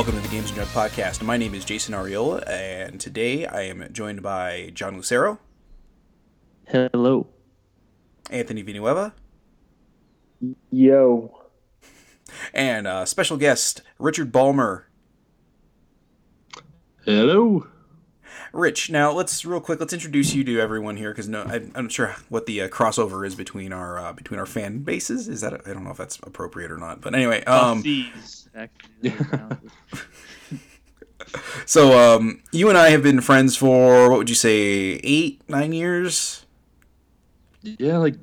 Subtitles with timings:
[0.00, 1.20] Welcome to the Games and Junk Podcast.
[1.20, 5.38] My name is Jason Ariola, and today I am joined by John Lucero,
[6.68, 7.26] Hello.
[8.30, 9.12] Anthony Vinueva,
[10.70, 11.42] Yo.
[12.54, 14.88] and uh, special guest Richard Balmer.
[17.04, 17.66] Hello.
[18.52, 19.78] Rich, now let's real quick.
[19.78, 22.68] Let's introduce you to everyone here because no, I, I'm not sure what the uh,
[22.68, 25.28] crossover is between our uh, between our fan bases.
[25.28, 27.84] Is that I don't know if that's appropriate or not, but anyway, um,
[31.66, 35.72] so um, you and I have been friends for what would you say, eight, nine
[35.72, 36.44] years?
[37.62, 38.16] Yeah, like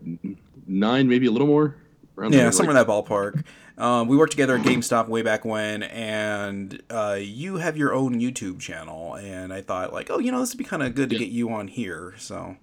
[0.68, 1.78] nine, maybe a little more.
[2.18, 3.46] Yeah, somewhere like, in that ballpark.
[3.78, 8.20] Um, we worked together at GameStop way back when, and uh, you have your own
[8.20, 11.10] YouTube channel, and I thought like, oh, you know, this would be kind of good
[11.10, 11.20] to Yeah.
[11.20, 12.16] get you on here.
[12.18, 12.56] So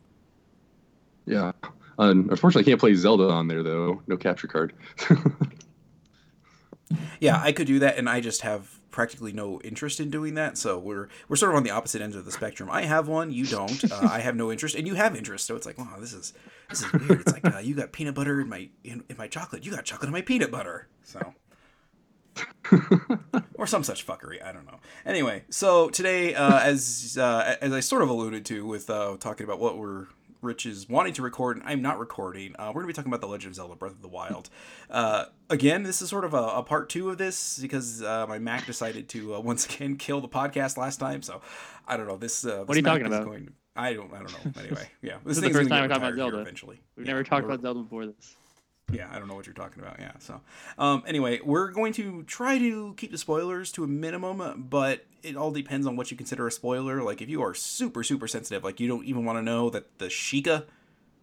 [1.27, 1.53] Yeah.
[1.99, 4.03] Um, unfortunately, I can't play Zelda on there though.
[4.09, 4.73] No capture card.
[7.21, 10.57] yeah, I could do that, and I just have practically no interest in doing that.
[10.57, 12.71] So we're we're sort of on the opposite ends of the spectrum.
[12.71, 13.83] I have one, you don't.
[13.93, 15.47] Uh, I have no interest, and you have interest.
[15.47, 16.33] So it's like, wow, this is
[16.71, 17.21] this is weird.
[17.21, 19.67] It's like uh, you got peanut butter in my in, in my chocolate.
[19.67, 20.89] You got chocolate in my peanut butter.
[21.03, 21.35] So.
[23.55, 24.43] or some such fuckery.
[24.45, 24.81] I don't know.
[25.07, 29.45] Anyway, so today, uh, as uh, as I sort of alluded to with uh, talking
[29.45, 30.07] about what we're
[30.45, 32.55] Rich is wanting to record, and I'm not recording.
[32.59, 34.51] Uh, we're gonna be talking about the Legend of Zelda: Breath of the Wild.
[34.91, 38.39] Uh, again, this is sort of a, a part two of this because uh, my
[38.39, 41.23] Mac decided to uh, once again kill the podcast last time.
[41.23, 41.41] So
[41.89, 42.17] I don't know.
[42.17, 43.25] This uh, What are you Mac talking about?
[43.25, 44.13] Going, I don't.
[44.13, 44.53] I don't know.
[44.63, 45.17] Anyway, yeah.
[45.25, 46.39] This is the first time we're talking about Zelda.
[46.39, 48.37] Eventually, We've Yeah, never talked about Zelda before this.
[48.93, 49.97] yeah, I don't know what you're talking about.
[49.99, 50.13] Yeah.
[50.21, 50.41] So,
[50.79, 55.37] um, anyway, we're going to try to keep the spoilers to a minimum, but it
[55.37, 57.03] all depends on what you consider a spoiler.
[57.03, 59.99] Like, if you are super, super sensitive, like you don't even want to know that
[59.99, 60.65] the Sheikah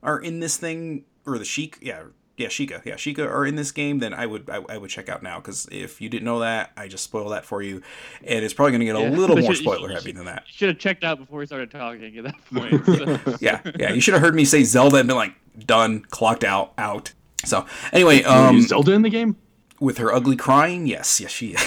[0.03, 2.03] are in this thing, or the Sheik, yeah,
[2.37, 5.09] yeah, Sheikah, yeah, Sheikah are in this game, then I would, I, I would check
[5.09, 7.81] out now because if you didn't know that, I just spoiled that for you,
[8.23, 10.25] and it's probably going to get a little But more you- spoiler you- heavy than
[10.25, 10.43] that.
[10.47, 12.85] You should have checked out before we started talking at that point.
[13.27, 13.37] So.
[13.41, 15.33] Yeah, yeah, you should have heard me say Zelda and been like,
[15.65, 17.13] done, clocked out, out.
[17.45, 19.35] So, anyway, Um, um, is Zelda in the game?
[19.79, 21.61] with her ugly crying, yes, yes, she is.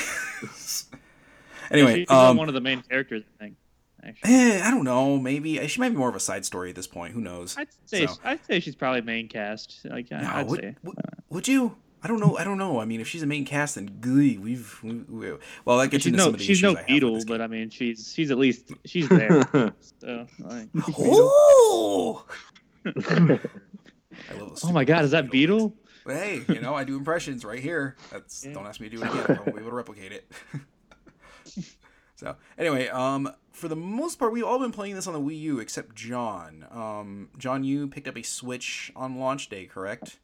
[1.74, 3.56] Anyway, She's um, one of the main characters, I think.
[4.06, 5.18] Actually, eh, I don't know.
[5.18, 7.14] Maybe she might be more of a side story at this point.
[7.14, 7.56] Who knows?
[7.56, 9.80] I'd say So- I'd say she's probably main cast.
[9.84, 10.76] Like I- No, I'd would, say.
[10.82, 10.96] would,
[11.30, 11.76] would you?
[12.02, 12.36] I don't know.
[12.36, 12.80] I don't know.
[12.80, 15.32] I mean, if she's a main cast, then glee, we've, we, we,
[15.64, 17.20] well, that gets She's into no some of the she's issues no I have beetle,
[17.26, 17.40] but.
[17.40, 19.42] I mean she's she's at least she's there.
[20.00, 20.68] so like,
[20.98, 22.26] Oh!
[22.86, 25.72] I love oh my god, is that Beedle
[26.06, 26.12] Beedle?
[26.14, 27.96] Hey, you know, I do impressions right here.
[28.12, 28.52] That's Yeah.
[28.52, 29.24] don't ask me to do it again.
[29.26, 30.30] I won't be able to replicate it.
[32.24, 35.38] so anyway, um, for the most part, we've all been playing this on the Wii
[35.40, 36.66] U except John.
[36.70, 40.18] Um, John, you picked up a Switch on launch day, correct?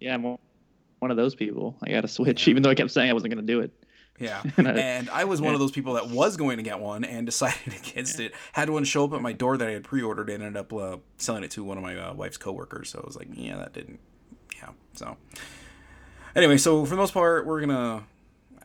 [0.00, 1.76] Yeah, I'm one of those people.
[1.82, 3.72] I got a Switch, even though I kept saying I wasn't going to do it.
[4.20, 4.42] Yeah.
[4.58, 7.04] And I- And I was one of those people that was going to get one
[7.04, 8.32] and decided against it.
[8.52, 10.98] Had one show up at my door that I had pre-ordered and ended up uh,
[11.16, 12.90] selling it to one of my uh, wife's coworkers.
[12.90, 13.98] So I was like, yeah, that didn't.
[14.56, 14.68] Yeah.
[14.92, 15.16] So
[16.36, 18.04] anyway, so for the most part, we're gonna.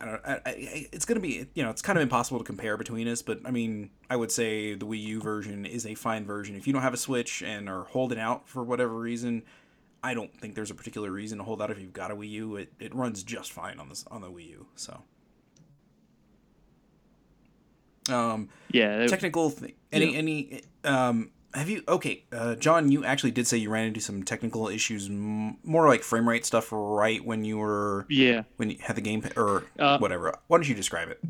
[0.00, 0.20] I don't.
[0.24, 1.46] I, I, it's gonna be.
[1.54, 4.32] You know, it's kind of impossible to compare between us, but I mean, I would
[4.32, 6.56] say the Wii U version is a fine version.
[6.56, 9.42] If you don't have a Switch and are holding out for whatever reason,
[10.02, 12.30] I don't think there's a particular reason to hold out if you've got a Wii
[12.30, 12.56] U.
[12.56, 14.66] It, it runs just fine on this on the Wii U.
[14.76, 15.02] So.
[18.10, 19.74] Um, Yeah, technical thing.
[19.92, 21.30] Any any um.
[21.52, 22.92] Have you okay, uh, John?
[22.92, 26.46] You actually did say you ran into some technical issues, m- more like frame rate
[26.46, 28.42] stuff, right when you were yeah.
[28.56, 30.36] when you had the game or Uh, whatever.
[30.46, 31.20] Why don't you describe it?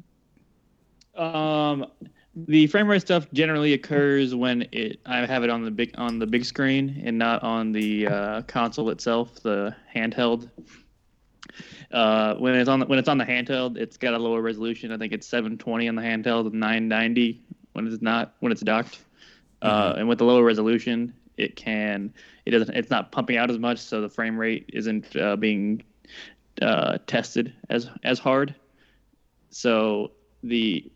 [1.18, 1.86] Um,
[2.34, 6.18] the frame rate stuff generally occurs when it I have it on the big on
[6.18, 10.50] the big screen and not on the uh, console itself, the handheld.
[11.92, 14.92] Uh, when it's on the, when it's on the handheld, it's got a lower resolution.
[14.92, 17.42] I think it's 720 on the handheld and 990
[17.72, 19.00] when it's not when it's docked.
[19.62, 22.12] Uh, and with the lower resolution, it can
[22.46, 25.82] it doesn't it's not pumping out as much, so the frame rate isn't uh, being
[26.62, 28.54] uh, tested as as hard.
[29.50, 30.12] So
[30.42, 30.90] the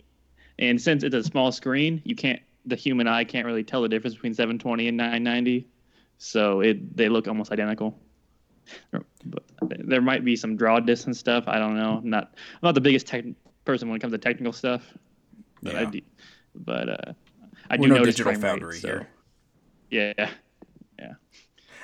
[0.59, 3.89] and since it's a small screen, you can't the human eye can't really tell the
[3.89, 5.69] difference between 720 and 990.
[6.19, 7.99] So it they look almost identical.
[8.91, 11.45] But there might be some draw distance stuff.
[11.47, 11.99] I don't know.
[12.03, 13.25] I'm not I'm not the biggest tech
[13.65, 14.83] person when it comes to technical stuff.
[15.63, 15.91] But I Yeah.
[15.91, 16.01] do,
[16.55, 17.13] but uh,
[17.71, 19.09] I We're do no notice Digital frame rate, Foundry so- here.
[19.91, 20.29] Yeah.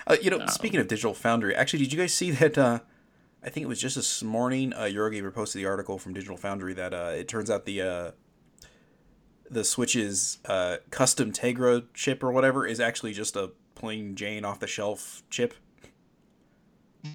[0.06, 2.59] Uh, you know, Um, speaking of Digital Foundry, actually, did you guys see that?
[2.59, 2.81] Uh,
[3.44, 4.73] I think it was just this morning.
[4.73, 8.11] Uh, Eurogamer posted the article from Digital Foundry that uh, it turns out the uh,
[9.49, 14.59] the Switch's uh, custom Tegra chip or whatever is actually just a plain Jane off
[14.59, 15.55] the shelf chip.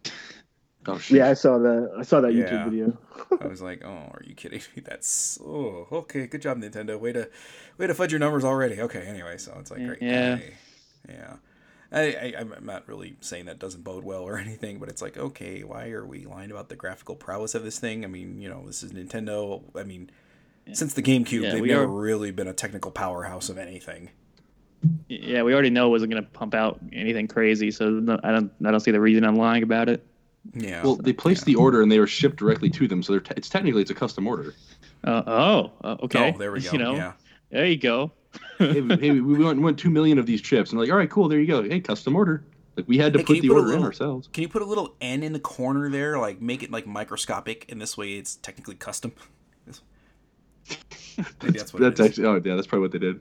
[0.87, 1.17] Oh shit.
[1.17, 1.91] Yeah, I saw that.
[1.97, 2.45] I saw that Yeah.
[2.45, 2.97] YouTube video.
[3.41, 4.83] I was like, oh, are you kidding me?
[4.85, 6.27] That's oh, okay.
[6.27, 6.99] Good job, Nintendo.
[6.99, 7.29] Way to,
[7.77, 8.79] way to fudge your numbers already.
[8.81, 10.01] Okay, anyway, so it's like, great.
[10.01, 10.37] Yeah.
[10.39, 10.53] okay.
[11.09, 11.33] yeah.
[11.91, 15.17] I, I, I'm not really saying that doesn't bode well or anything, but it's like,
[15.17, 18.03] okay, why are we lying about the graphical prowess of this thing?
[18.03, 19.63] I mean, you know, this is Nintendo.
[19.75, 20.09] I mean,
[20.73, 24.09] since the GameCube, Yeah, they've never are- really been a technical powerhouse of anything.
[25.07, 28.31] Yeah, we already know it wasn't going to pump out anything crazy, so no, I
[28.31, 30.05] don't I don't see the reason I'm lying about it.
[30.53, 30.83] Yeah.
[30.83, 33.33] Well, they placed the order and they were shipped directly to them, so they're te-
[33.37, 34.53] it's technically it's a custom order.
[35.03, 36.33] Uh, oh, uh, okay.
[36.33, 36.71] Oh, there we go.
[36.71, 37.13] You know, Yeah.
[37.51, 38.11] there you go.
[38.59, 40.97] hey, we- hey, we want, we want two million of these chips, and like, all
[40.97, 41.63] right, cool, there you go.
[41.63, 42.43] Hey, custom order.
[42.77, 44.27] Like we had to Hey, put the put a order in ourselves.
[44.33, 47.65] Can you put a little N in the corner there, like make it like microscopic,
[47.71, 49.13] and this way it's technically custom?
[51.41, 52.09] Maybe that's what That's it is.
[52.09, 53.19] actually oh yeah, that's probably what they did.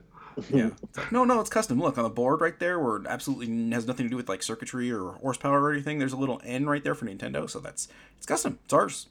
[0.49, 0.69] Yeah.
[0.95, 1.79] Like, no, no, it's custom.
[1.79, 4.43] Look on the board right there, where it absolutely has nothing to do with like
[4.43, 5.99] circuitry or horsepower or anything.
[5.99, 7.87] There's a little N right there for Nintendo, so that's
[8.17, 8.59] it's custom.
[8.65, 9.07] It's ours.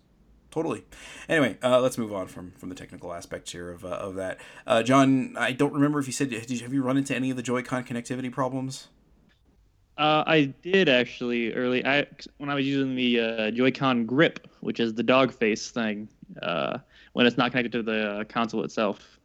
[0.50, 0.84] Totally.
[1.28, 4.38] Anyway, uh, let's move on from from the technical aspects here of, uh, of that.
[4.66, 7.30] Uh, John, I don't remember if you said did you, have you run into any
[7.30, 8.86] of the Joy-Con connectivity problems?
[9.96, 11.84] Uh, I did actually early.
[11.84, 12.06] I
[12.38, 16.08] when I was using the uh, Joy-Con grip, which is the dog face thing,
[16.40, 16.78] uh,
[17.14, 19.18] when it's not connected to the uh, console itself.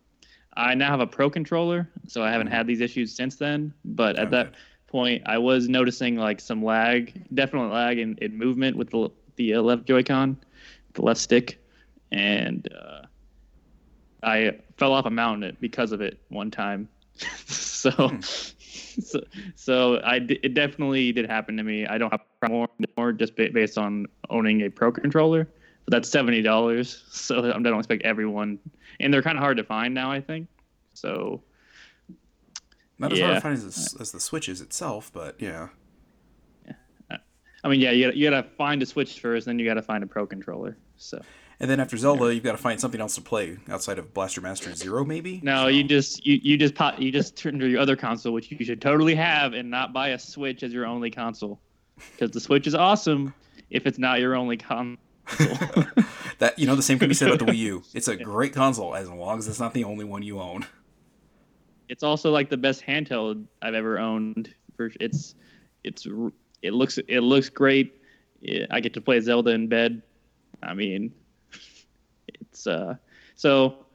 [0.56, 3.74] I now have a Pro controller, so I haven't had these issues since then.
[3.86, 4.54] But at that
[4.88, 9.54] point, I was noticing like some lag, definitely lag in, in movement with the the
[9.56, 10.38] uh, left Joy-Con,
[10.94, 11.64] the left stick,
[12.12, 13.06] and uh,
[14.24, 16.90] I fell off a mountain because of it one time.
[17.46, 19.22] so, so,
[19.56, 21.86] so I d- it definitely did happen to me.
[21.86, 25.48] I don't have more more just ba- based on owning a pro controller,
[25.90, 27.04] but that's seventy dollars.
[27.12, 28.60] So I don't expect everyone,
[29.00, 30.12] and they're kind of hard to find now.
[30.12, 30.48] I think
[30.94, 31.42] so.
[33.00, 35.70] Not as hard to find as, as the Switches itself, but yeah.
[36.68, 37.18] yeah.
[37.64, 40.04] I mean, yeah, you gotta, you gotta find a Switch first, then you gotta find
[40.04, 40.78] a pro controller.
[40.98, 41.22] So
[41.60, 44.42] And then after Zelda, you've got to find something else to play outside of Blaster
[44.42, 45.40] Master Zero, maybe.
[45.44, 48.34] no, So- you just you, you just pop you just turn to your other console,
[48.34, 51.60] which you should totally have, and not buy a Switch as your only console,
[52.12, 53.34] because the Switch is awesome
[53.72, 54.98] if it's not your only console.
[56.40, 57.84] that you know the same can be said about the Wii U.
[57.94, 60.66] It's a great console as long as it's not the only one you own.
[61.88, 64.54] it's also like the best handheld I've ever owned.
[64.76, 65.36] For it's
[65.84, 66.08] it's
[66.62, 68.02] it looks it looks great.
[68.72, 70.02] I get to play Zelda in bed.
[70.64, 71.14] I mean,
[72.28, 72.96] it's uh
[73.36, 73.86] so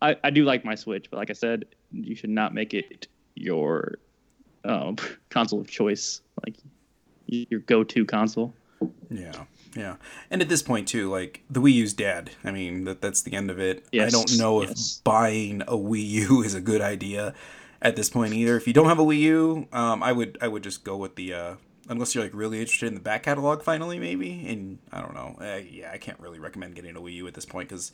[0.00, 3.08] I I do like my Switch, but like I said, you should not make it
[3.34, 3.98] your
[4.64, 4.96] um,
[5.30, 6.56] console of choice, like
[7.26, 8.52] your go-to console.
[9.10, 9.44] Yeah,
[9.76, 9.96] yeah.
[10.30, 12.30] And at this point too, like the Wii U's dead.
[12.44, 13.84] I mean, that that's the end of it.
[13.92, 15.00] I don't know if yes.
[15.04, 17.34] buying a Wii U is a good idea
[17.80, 18.56] at this point either.
[18.56, 21.16] If you don't have a Wii U, um, I would I would just go with
[21.16, 21.54] the uh,
[21.88, 24.46] unless you're like really interested in the back catalog finally maybe.
[24.48, 25.36] And I don't know.
[25.40, 27.92] Uh, yeah, I can't really recommend getting a Wii U at this point because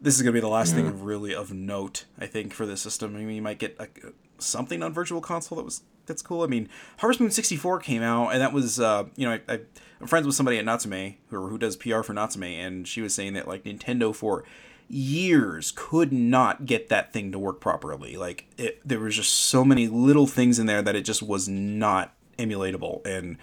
[0.00, 2.04] this is gonna be the last thing really of note.
[2.18, 3.16] I think for the system.
[3.16, 4.04] I mean, you might get like
[4.38, 6.42] something on Virtual Console that was that's cool.
[6.42, 9.60] I mean, Harvest Moon sixty four came out, and that was uh, you know I,
[10.00, 13.14] I'm friends with somebody at Natsume who who does PR for Natsume, and she was
[13.14, 14.44] saying that like Nintendo for
[14.88, 18.16] years could not get that thing to work properly.
[18.16, 21.48] Like it, there was just so many little things in there that it just was
[21.48, 23.36] not emulatable, and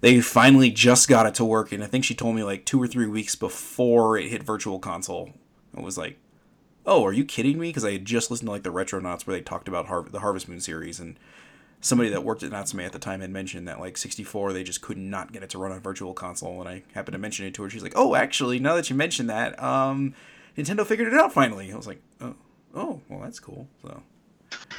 [0.00, 1.70] they finally just got it to work.
[1.70, 4.78] And I think she told me like two or three weeks before it hit Virtual
[4.78, 5.30] Console,
[5.76, 6.18] it was like
[6.86, 7.68] oh, are you kidding me?
[7.68, 10.20] Because I had just listened to like the Retronauts where they talked about Har- the
[10.20, 11.18] Harvest Moon series, and
[11.80, 14.80] somebody that worked at Natsume at the time had mentioned that like 64, they just
[14.80, 17.54] could not get it to run on Virtual Console, and I happened to mention it
[17.54, 17.70] to her.
[17.70, 20.14] She's like, oh, actually, now that you mention that, um,
[20.56, 21.72] Nintendo figured it out finally.
[21.72, 22.34] I was like, oh,
[22.74, 23.68] oh, well, that's cool.
[23.82, 24.02] So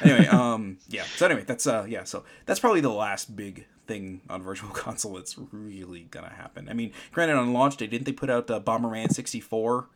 [0.02, 1.04] anyway, um, yeah.
[1.16, 2.04] So anyway, that's uh, yeah.
[2.04, 6.68] So that's probably the last big thing on Virtual Console that's really gonna happen.
[6.68, 9.88] I mean, granted, on launch day, didn't they put out uh, Bomberman 64?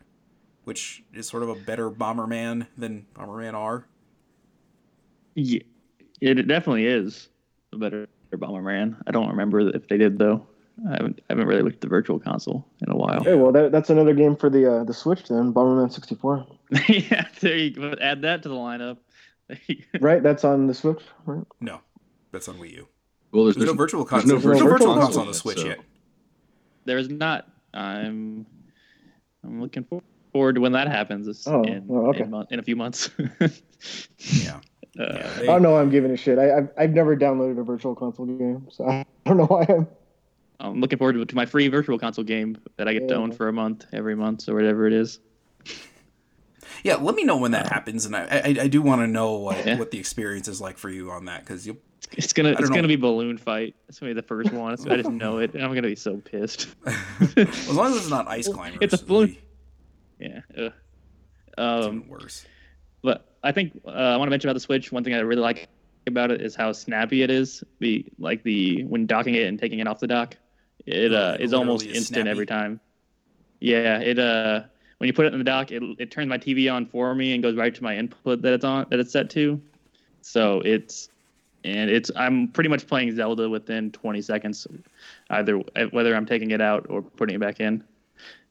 [0.63, 3.85] which is sort of a better Bomberman than Bomberman R.
[5.35, 5.61] Yeah,
[6.29, 7.29] it definitely is
[7.73, 8.95] a better Bomberman.
[9.05, 10.45] I don't remember if they did though.
[10.89, 13.23] I haven't I haven't really looked at the Virtual Console in a while.
[13.23, 16.47] Hey, well, that, that's another game for the uh, the Switch then, Bomberman 64.
[16.87, 17.93] yeah, there you go.
[18.01, 18.97] Add that to the lineup.
[20.01, 21.43] Right, that's on the Switch, right?
[21.61, 21.81] No,
[22.31, 22.87] that's on Wii U.
[23.31, 24.37] Well, there's, There's, no there's- virtual there's console.
[24.39, 25.79] no There's no virtual virtual console on the Switch yet, yet.
[26.85, 27.47] There's not.
[27.73, 28.45] I'm
[29.43, 30.01] I'm looking for-
[30.31, 31.27] forward to when that happens.
[31.27, 32.23] This Oh, in, well, okay.
[32.23, 33.09] in, in a few months.
[34.17, 34.61] Yeah.
[34.99, 36.37] Uh, yeah I don't know why I'm giving a shit.
[36.37, 39.87] I, I've, I've never downloaded a Virtual Console game, so I don't know why I'm.
[40.59, 43.31] I'm looking forward to, to my free Virtual Console game that I get to own
[43.31, 45.19] for a month, every month, or whatever it is.
[46.83, 49.33] yeah, let me know when that happens, and I I, I do want to know
[49.33, 49.77] what, Yeah.
[49.79, 51.77] what the experience is like for you on that because you
[52.13, 52.75] It's gonna it's know.
[52.75, 53.75] gonna be balloon fight.
[53.89, 54.77] It's gonna be the first one.
[54.77, 56.67] So I just know it, and I'm gonna be so pissed.
[57.35, 58.77] as long as it's not ice climbers.
[58.81, 59.37] It's a it'll balloon-
[60.19, 60.41] be yeah.
[60.57, 60.71] ugh.
[61.57, 62.45] even Um, worse.
[63.43, 64.91] I think uh, I want to mention about the Switch.
[64.91, 65.67] One thing I really like
[66.07, 67.63] about it is how snappy it is.
[67.79, 70.37] The like the when docking it and taking it off the dock,
[70.85, 72.29] it uh is almost is instant snappy.
[72.29, 72.79] every time.
[73.59, 74.63] Yeah, it uh
[74.97, 77.33] when you put it in the dock, it it turns my TV on for me
[77.33, 79.61] and goes right to my input that it's on that it's set to.
[80.21, 81.09] So it's
[81.63, 84.67] and it's I'm pretty much playing Zelda within 20 seconds,
[85.29, 85.57] either
[85.91, 87.83] whether I'm taking it out or putting it back in.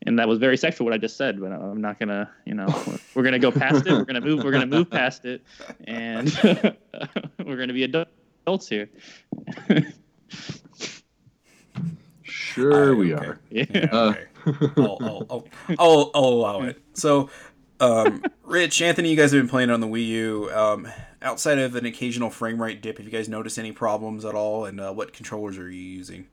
[0.04, 2.66] And that was very sexual what I just said, but I'm not gonna, you know,
[3.14, 3.92] we're gonna go past it.
[3.92, 4.42] We're gonna move.
[4.42, 5.42] We're gonna move past it,
[5.84, 6.28] and
[7.44, 8.88] we're gonna be adults here.
[12.22, 13.26] Sure, Ah, we okay.
[13.26, 13.40] are.
[13.50, 13.64] yeah.
[13.72, 14.14] Yeah, Uh,
[14.46, 14.72] okay.
[14.76, 16.80] I'll, I'll, I'll, I'll, I'll allow it.
[16.94, 17.30] So,
[17.80, 20.50] um, Rich, Anthony, you guys have been playing on the Wii U.
[20.52, 20.88] Um,
[21.20, 24.64] outside of an occasional frame rate dip, have you guys noticed any problems at all?
[24.64, 26.26] And uh, what controllers are you using?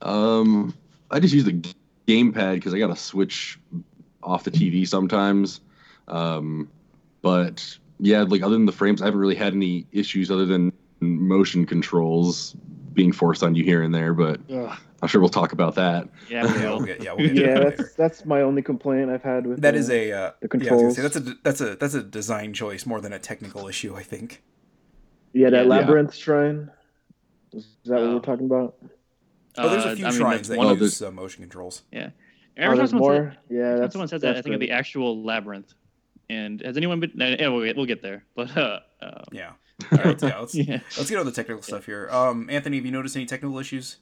[0.00, 0.74] Um,
[1.10, 1.62] I just use the
[2.06, 3.58] gamepad because I got to switch
[4.22, 5.60] off the TV sometimes.
[6.08, 6.68] Um,
[7.22, 10.72] but yeah, like other than the frames, I haven't really had any issues other than
[11.00, 12.54] motion controls
[12.92, 14.12] being forced on you here and there.
[14.14, 14.78] But Ugh.
[15.00, 16.08] I'm sure we'll talk about that.
[16.28, 19.60] Yeah, we'll get, yeah, we'll get Yeah, that's that's my only complaint I've had with
[19.62, 20.96] That uh, is a uh, the yeah, I was gonna say, controls.
[20.96, 23.94] that's a that's a that's a design choice more than a technical issue.
[23.96, 24.42] I think.
[25.32, 25.70] yeah that Yeah.
[25.70, 26.70] labyrinth shrine.
[27.52, 28.74] Is that what we're talking about?
[29.58, 31.10] Oh, there's Uh, a few I mean, shrines that's that one Oh, of- use uh,
[31.10, 31.82] motion controls.
[31.92, 32.10] Every oh,
[32.70, 33.36] time there's someone says- more.
[33.50, 35.72] Yeah, every time that's someone says that, I think of the- the actual labyrinth.
[36.30, 37.12] And has anyone been?
[37.16, 38.24] Yeah, we'll get, we'll get there.
[38.36, 39.52] But uh, uh, Yeah.
[39.92, 40.20] All right.
[40.22, 40.38] Yeah.
[40.40, 40.80] Let's yeah.
[40.98, 42.08] let's get on the technical stuff here.
[42.10, 43.98] Um, Anthony, have you noticed any technical issues?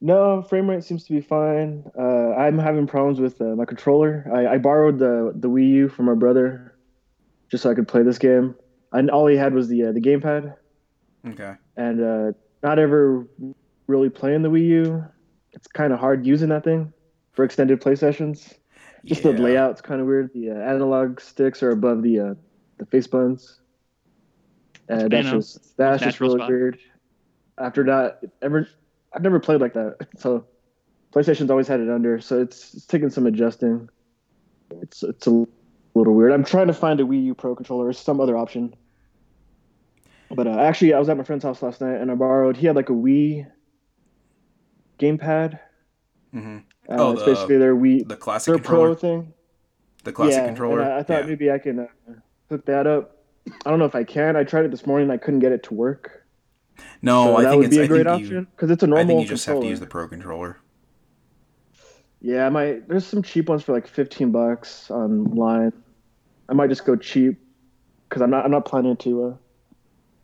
[0.00, 1.84] No, frame rate seems to be fine.
[1.96, 4.28] Uh, I'm having problems with uh, my controller.
[4.34, 6.74] I, I borrowed the the Wii U from my brother,
[7.50, 8.56] just so I could play this game.
[8.92, 10.54] And all he had was the uh, the gamepad,
[11.28, 11.54] Okay.
[11.76, 12.32] and uh,
[12.64, 13.28] not ever
[13.92, 15.04] really playing the Wii U.
[15.52, 16.92] It's kind of hard using that thing
[17.32, 18.54] for extended play sessions.
[19.04, 20.30] Just the layout's kind of weird.
[20.32, 22.34] The uh, analog sticks are above the uh,
[22.78, 23.60] the face buttons.
[24.88, 26.48] And that's just that's just really spot.
[26.48, 26.78] weird.
[27.58, 28.68] After that, ever
[29.12, 30.08] I've never played like that.
[30.16, 30.46] So
[31.12, 33.88] PlayStation's always had it under, so it's, it's taking some adjusting.
[34.80, 35.46] It's it's a
[35.94, 36.32] little weird.
[36.32, 38.74] I'm trying to find a Wii U Pro controller or some other option.
[40.30, 42.56] But uh, actually, I was at my friend's house last night, and I borrowed.
[42.56, 43.46] He had like a Wii
[45.02, 45.58] gamepad.
[46.32, 48.86] hmm Uh, Oh, it's the- basically their Wii, The classic their controller.
[48.88, 49.32] Pro thing.
[50.04, 50.82] the classic yeah, controller.
[50.82, 51.26] I, I thought yeah.
[51.28, 51.86] maybe I can uh,
[52.48, 53.18] hook that up.
[53.66, 54.36] I don't know if I can.
[54.36, 55.10] I tried it this morning.
[55.10, 56.24] I couldn't get it to work.
[57.02, 57.76] No, so I that think would it's.
[57.76, 59.66] be a I great option because it's a normal I think you just have to
[59.66, 60.58] use the pro controller.
[62.20, 62.88] Yeah, I might.
[62.88, 65.72] There's some cheap ones for like 15 bucks online.
[66.48, 67.38] I might just go cheap
[68.08, 68.44] because I'm not.
[68.44, 69.34] I'm not planning to uh,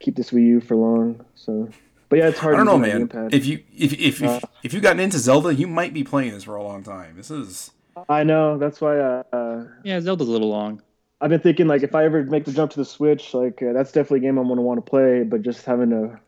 [0.00, 1.24] keep this Wii U for long.
[1.34, 1.68] So,
[2.08, 2.54] but yeah, it's hard.
[2.54, 3.08] I don't know, man.
[3.08, 3.34] gamepad.
[3.34, 6.32] If you if if if, Uh, if you gotten into Zelda, you might be playing
[6.32, 7.16] this for a long time.
[7.16, 7.70] This is
[8.08, 8.58] I know.
[8.58, 8.98] That's why.
[8.98, 10.82] Uh, Yeah, Zelda's a little long.
[11.20, 13.72] I've been thinking like if I ever make the jump to the Switch, like uh,
[13.72, 15.24] that's definitely a game I'm gonna want to play.
[15.24, 16.18] But just having to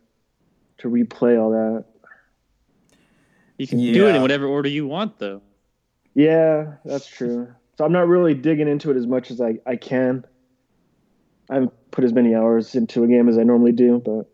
[0.79, 1.85] to replay all that.
[3.57, 5.41] You can do it in whatever order you want, though.
[6.15, 7.47] Yeah, that's true.
[7.77, 10.25] So I'm not really digging into it as much as I, I can.
[11.49, 14.30] I haven't put as many hours into a game as I normally do, but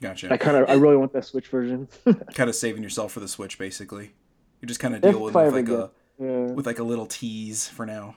[0.00, 0.32] gotcha.
[0.32, 1.88] I kind of I really want that Switch version.
[2.34, 4.12] kind of saving yourself for the Switch, basically.
[4.60, 6.52] You're just kind of If dealing with like a yeah.
[6.52, 8.16] with like a little tease for now.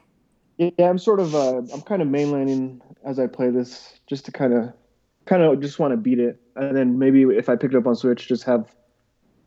[0.58, 4.32] yeah, I'm sort of uh, I'm kind of mainlining as I play this, just to
[4.32, 4.74] kind of
[5.26, 7.86] kind of just want to beat it, and then maybe if I pick it up
[7.88, 8.74] on Switch, just have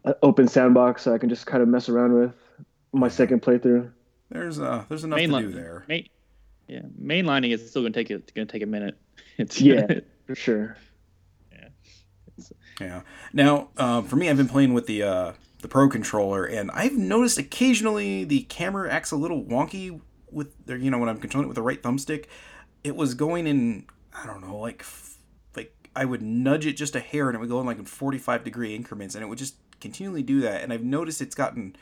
[0.04, 2.34] an open sandbox so I can just kind of mess around with
[2.92, 3.90] my second playthrough.
[4.30, 5.84] There's uh there's enough Mainline- to do there.
[5.88, 6.08] Main,
[6.68, 8.14] yeah, mainlining is still gonna take it.
[8.14, 8.96] It's gonna take a minute.
[9.38, 9.86] It's Yeah.
[10.26, 10.76] For sure.
[12.80, 13.02] Yeah.
[13.32, 16.96] Now, uh, for me, I've been playing with the uh, the Pro controller, and I've
[16.96, 20.00] noticed occasionally the camera acts a little wonky
[20.30, 22.26] with, the, you know, when I'm controlling it with the right thumbstick.
[22.82, 24.84] It was going in, I don't know, like,
[25.54, 27.84] like I would nudge it just a hair, and it would go in like in
[27.84, 30.62] 45 degree increments, and it would just continually do that.
[30.62, 31.76] And I've noticed it's gotten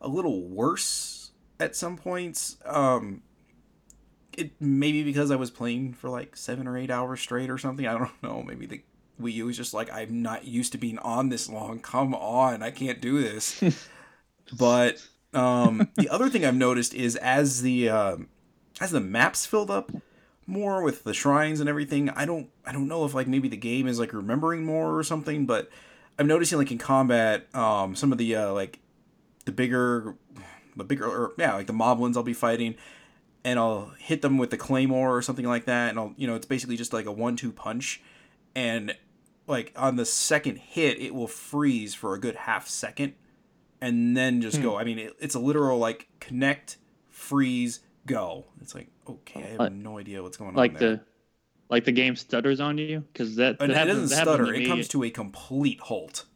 [0.00, 2.56] a little worse at some points.
[2.64, 3.22] Um,
[4.36, 7.86] it maybe because I was playing for like seven or eight hours straight or something.
[7.86, 8.42] I don't know.
[8.42, 8.82] Maybe the
[9.20, 11.80] Wii U is just like I'm not used to being on this long.
[11.80, 13.62] Come on, I can't do this.
[14.58, 18.28] but um, the other thing I've noticed is as the um
[18.80, 19.92] as the maps filled up
[20.46, 23.56] more with the shrines and everything, I don't I don't know if like maybe the
[23.56, 25.70] game is like remembering more or something, but
[26.18, 28.78] I'm noticing like in combat, um, some of the uh, like
[29.44, 30.16] the bigger
[30.76, 32.76] the bigger or yeah like the moblins I'll be fighting
[33.44, 36.34] and I'll hit them with the claymore or something like that and I'll you know
[36.34, 38.00] it's basically just like a one two punch
[38.54, 38.94] and
[39.46, 43.14] like on the second hit, it will freeze for a good half second,
[43.80, 44.62] and then just Hmm.
[44.62, 44.78] go.
[44.78, 46.76] I mean, it, it's a literal like connect,
[47.08, 48.46] freeze, go.
[48.60, 50.90] It's like okay, I have Like- no idea what's going like on there.
[50.96, 51.00] the
[51.68, 54.52] like the game stutters on you because that, that And it happens, doesn't that stutter.
[54.54, 56.26] It comes to a complete halt.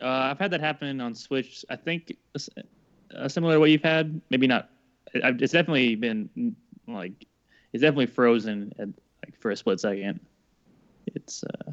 [0.00, 1.64] Uh, I've had that happen on Switch.
[1.68, 2.48] I think s-
[3.14, 4.20] uh, similar to what you've had.
[4.30, 4.70] Maybe not.
[5.12, 6.54] It's definitely been
[6.86, 7.12] like
[7.72, 8.88] it's definitely frozen at,
[9.24, 10.20] like for a split second.
[11.14, 11.72] It's uh,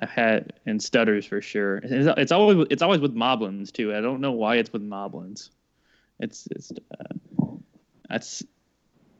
[0.00, 1.78] I've had and stutters for sure.
[1.78, 3.94] It's, it's always it's always with moblins too.
[3.94, 5.50] I don't know why it's with moblins.
[6.18, 7.46] It's it's uh,
[8.08, 8.42] that's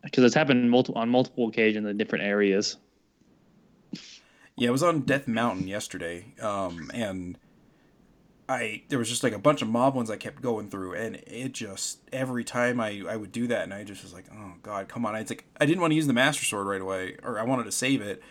[0.02, 2.76] because it's happened multiple on multiple occasions in different areas.
[4.56, 7.38] Yeah, I was on Death Mountain yesterday, um, and
[8.48, 11.52] I there was just like a bunch of moblins I kept going through, and it
[11.52, 14.88] just every time I I would do that, and I just was like, oh god,
[14.88, 15.14] come on!
[15.16, 17.64] It's like I didn't want to use the Master Sword right away, or I wanted
[17.64, 18.22] to save it,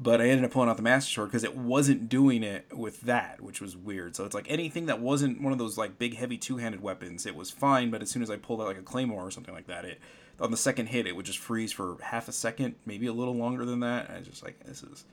[0.00, 3.00] but I ended up pulling out the Master Sword because it wasn't doing it with
[3.02, 4.14] that, which was weird.
[4.14, 7.26] So it's like anything that wasn't one of those like big heavy two handed weapons,
[7.26, 9.54] it was fine, but as soon as I pulled out like a claymore or something
[9.54, 10.00] like that, it
[10.40, 13.34] on the second hit it would just freeze for half a second, maybe a little
[13.34, 14.06] longer than that.
[14.06, 15.04] And I was just like, this is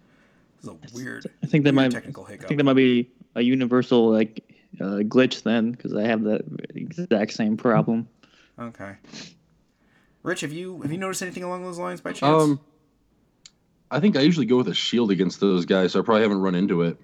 [0.58, 1.26] this is a weird.
[1.44, 4.44] I think that might technical I think that might be a universal like
[4.80, 8.08] uh, glitch then, because I have that exact same problem.
[8.60, 8.96] Okay.
[10.22, 12.44] Rich, have you have you noticed anything along those lines by chance?
[12.44, 12.60] Um,
[13.96, 16.42] I think I usually go with a shield against those guys, so I probably haven't
[16.42, 16.98] run into it.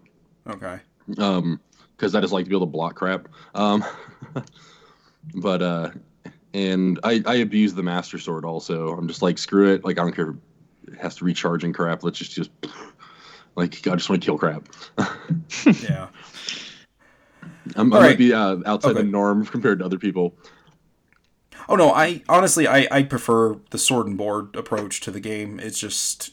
[0.48, 0.80] okay.
[1.18, 1.60] Um,
[1.96, 3.28] because I just like to be able to block crap.
[3.54, 3.84] Um,
[5.36, 5.92] but uh,
[6.54, 8.90] and I I abuse the master sword also.
[8.98, 9.86] I'm just like screw it.
[9.86, 10.32] Like I don't care.
[10.32, 12.04] if It has to recharge and crap.
[12.04, 12.52] Let's just just
[13.56, 14.68] like I just want to kill crap.
[15.80, 16.10] Yeah.
[17.76, 19.02] I'm, I All might be uh, outside Okay.
[19.02, 20.36] the norm compared to other people.
[21.70, 25.60] Oh no, I honestly I I prefer the sword and board approach to the game.
[25.60, 26.32] It's just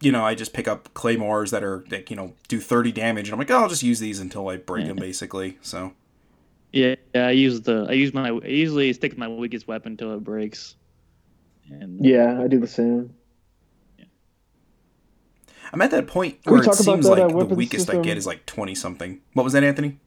[0.00, 3.28] you know, I just pick up claymores that are that you know do 30 damage
[3.28, 5.92] and I'm like, "Oh, I'll just use these until I break them basically." So,
[6.72, 9.92] Yeah, yeah, I use the I use my I usually stick with my weakest weapon
[9.92, 10.74] until it breaks.
[11.70, 13.14] And Yeah, I do the same.
[13.98, 14.06] Yeah.
[15.72, 18.00] I'm at that point Can where it seems that, uh, like the weapon weakest I
[18.00, 19.20] get is like 20 something.
[19.34, 19.98] What was that, Anthony?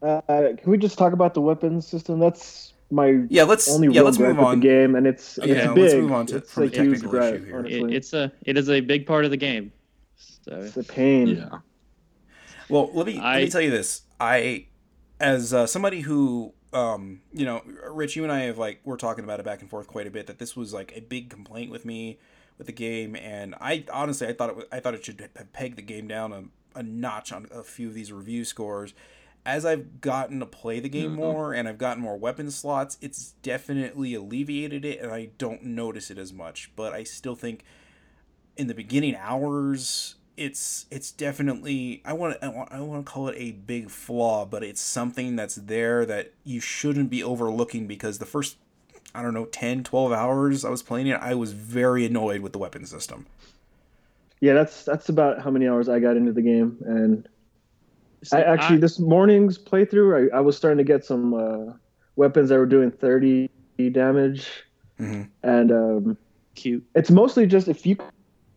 [0.00, 2.20] Uh, can we just talk about the weapons system?
[2.20, 4.60] That's my Yeah, let's only yeah, let's move on.
[4.60, 6.92] the game, and it's Okay, it's let's move on to- it's from a the huge
[7.02, 7.66] technical gripe, issue here.
[7.66, 9.72] it, it's a it is a big part of the game.
[10.16, 11.28] So it's a pain.
[11.28, 11.58] Yeah.
[12.68, 14.02] Well, let me let me tell you this.
[14.20, 14.66] I,
[15.20, 19.24] as uh, somebody who, um, you know, Rich, you and I have like we're talking
[19.24, 20.26] about it back and forth quite a bit.
[20.26, 22.18] That this was like a big complaint with me
[22.58, 25.52] with the game, and I honestly I thought it was, I thought it should have
[25.52, 28.92] pegged the game down a, a notch on a few of these review scores.
[29.48, 31.16] As I've gotten to play the game Mhm.
[31.16, 36.10] more and I've gotten more weapon slots, it's definitely alleviated it, and I don't notice
[36.10, 36.70] it as much.
[36.76, 37.64] But I still think
[38.58, 43.28] in the beginning hours it's it's definitely I want I want I want to call
[43.28, 48.18] it a big flaw, but it's something that's there that you shouldn't be overlooking because
[48.18, 48.58] the first
[49.14, 52.52] I don't know 10 12 hours I was playing it, I was very annoyed with
[52.52, 53.26] the weapon system.
[54.40, 57.37] Yeah, that's that's about how many hours I got into the game, and So
[58.32, 61.72] I actually this morning's playthrough, I, I was starting to get some uh,
[62.16, 63.48] weapons that were doing 30
[63.92, 64.48] damage,
[65.00, 65.28] Mhm.
[65.44, 66.18] and um,
[66.56, 66.82] cute.
[66.96, 67.96] it's mostly just if you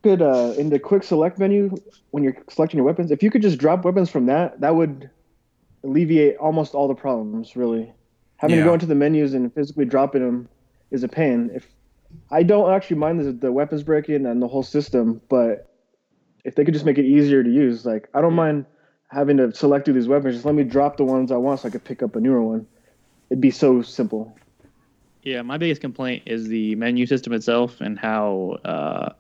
[0.04, 1.70] could uh, in the quick select menu
[2.10, 5.10] when you're selecting your weapons, if you could just drop weapons from that, that would
[5.84, 7.56] alleviate almost all the problems.
[7.56, 7.94] Really,
[8.38, 8.64] having Yeah.
[8.64, 10.50] to go into the menus and physically dropping them
[10.90, 11.52] is a pain.
[11.54, 11.68] If
[12.32, 15.68] I don't actually mind the, the weapons breaking and the whole system, but
[16.44, 18.66] if they could just make it easier to use, like I don't mind
[19.12, 20.36] having to select through these weapons.
[20.36, 22.42] Just let me drop the ones I want so I could pick up a newer
[22.42, 22.66] one.
[23.30, 24.36] It'd be so simple.
[25.24, 29.14] Yeah, my biggest complaint is the menu system itself and how uh,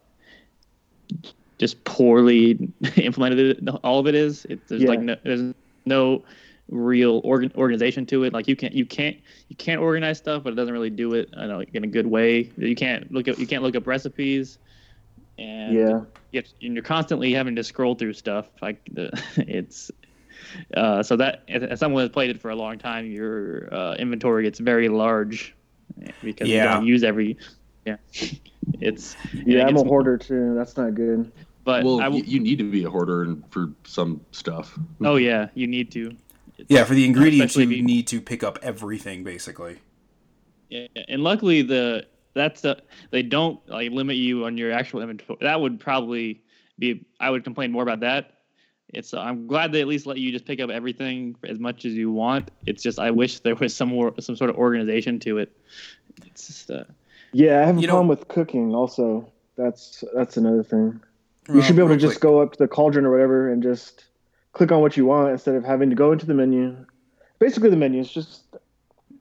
[1.57, 4.45] just poorly implemented it, all of it is.
[4.45, 4.89] It, there's Yeah.
[4.89, 5.53] like no, there's
[5.85, 6.23] no
[6.69, 8.33] real organ, organization to it.
[8.33, 9.17] Like you can't you can't
[9.49, 12.07] you can't organize stuff, but it doesn't really do it I know, in a good
[12.07, 12.49] way.
[12.57, 14.57] You can't look up you can't look up recipes,
[15.37, 16.01] and Yeah.
[16.31, 18.47] You have, and you're constantly having to scroll through stuff.
[18.61, 19.91] Like the, it's
[20.75, 23.95] uh, so that as as someone who's played it for a long time, your uh,
[23.95, 25.55] inventory gets very large
[26.23, 27.37] because you don't use every.
[27.85, 27.97] Yeah,
[28.79, 30.53] it's Yeah, it I'm a gets- hoarder too.
[30.55, 31.31] That's not good.
[31.63, 34.77] But well, I w- y- you need to be a hoarder and for some stuff.
[35.01, 36.07] oh yeah, you need to.
[36.57, 39.77] It's- Yeah, for the ingredients you if you- need to pick up everything basically.
[40.69, 45.37] Yeah, and luckily the that's the they don't like limit you on your actual inventory.
[45.41, 46.41] That would probably
[46.79, 48.37] be I would complain more about that.
[48.93, 51.93] It's I'm glad they at least let you just pick up everything as much as
[51.93, 52.51] you want.
[52.65, 55.55] It's just I wish there was some more some sort of organization to it.
[56.25, 56.83] It's just uh,
[57.31, 58.75] Yeah, I have a You know- problem with cooking.
[58.75, 60.99] Also, that's that's another thing.
[61.53, 62.21] You should be able to just quick.
[62.21, 64.05] go up to the cauldron or whatever and just
[64.53, 66.75] click on what you want instead of having to go into the menu.
[67.39, 68.43] Basically, the menu is just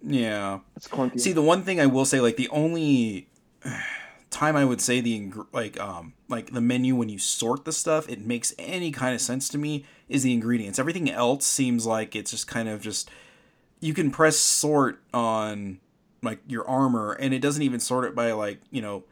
[0.03, 0.61] Yeah.
[0.77, 1.21] it's clunky.
[1.21, 3.29] See, the one thing I will say, like the only
[4.31, 8.09] time I would say the like um like the menu when you sort the stuff,
[8.09, 10.79] it makes any kind of sense to me is the ingredients.
[10.79, 13.11] Everything else seems like it's just kind of just
[13.81, 15.81] you can press sort on
[16.23, 19.05] like your armor and it doesn't even sort it by like you know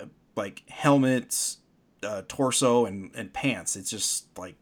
[0.00, 0.04] uh,
[0.36, 1.58] like helmets,
[2.02, 3.76] uh, torso, and and pants.
[3.76, 4.54] It's just like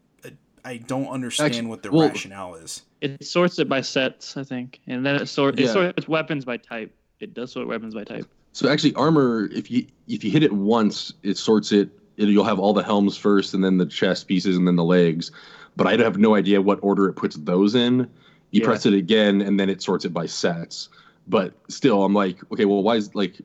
[0.65, 2.83] I don't understand Actu- what the well- rationale is.
[3.01, 5.73] It sorts it by sets, I think, and then it sort it Yeah.
[5.73, 6.95] sorts weapons by type.
[7.21, 8.27] It does sort weapons by type.
[8.53, 11.91] So actually, armor if you if you hit it once, it sorts it.
[12.17, 14.85] it you'll have all the helms first, and then the chest pieces, and then the
[14.85, 15.31] legs.
[15.77, 18.09] But I have no idea what order it puts those in.
[18.51, 18.67] You Yeah.
[18.67, 20.89] press it again, and then it sorts it by sets.
[21.29, 23.41] But still, I'm like, okay, well, why is like?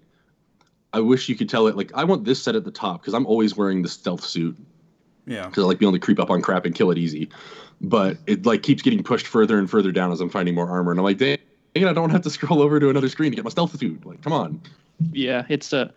[0.92, 3.14] I wish you could tell it like I want this set at the top because
[3.14, 4.58] I'm always wearing the stealth suit
[5.26, 5.48] Yeah.
[5.48, 7.30] because I like being able to creep up on crap and kill it easy.
[7.82, 10.92] But it like keeps getting pushed further and further down as I'm finding more armor,
[10.92, 11.38] and I'm like, dang,
[11.74, 14.06] it, I don't have to scroll over to another screen to get my stealth food.
[14.06, 14.62] Like, come on.
[15.12, 15.94] Yeah, it's a,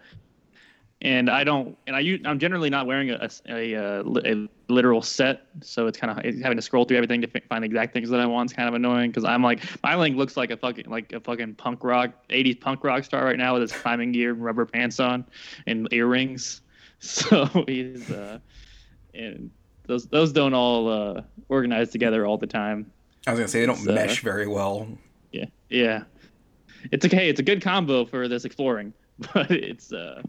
[1.01, 5.47] and I don't, and I, I'm generally not wearing a a, a, a literal set,
[5.61, 8.11] so it's kind of having to scroll through everything to fi- find the exact things
[8.11, 10.57] that I want is kind of annoying because I'm like my link looks like a
[10.57, 14.11] fucking like a fucking punk rock 80s punk rock star right now with his climbing
[14.11, 15.25] gear, and rubber pants on,
[15.67, 16.61] and earrings.
[17.01, 18.41] So he's uh,
[19.19, 19.51] and
[19.87, 22.91] those those don't all uh organize together all the time.
[23.27, 24.89] I was gonna say they don't uh, mesh very well.
[25.33, 26.05] Yeah, yeah.
[26.93, 27.29] It's okay.
[27.29, 28.93] It's a good combo for this exploring,
[29.35, 30.23] but it's uh,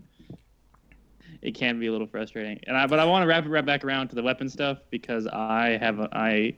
[1.41, 2.59] it can be a little frustrating.
[2.67, 4.79] And I, but I want to wrap it right back around to the weapon stuff
[4.89, 6.55] because I have a, I,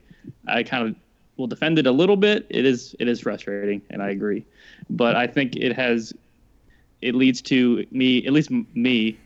[0.48, 0.96] I kind of
[1.38, 2.48] will defend it a little bit.
[2.50, 4.46] It is it is frustrating, and I agree.
[4.89, 6.13] But I think it has,
[7.02, 9.20] it leads to me, at least me,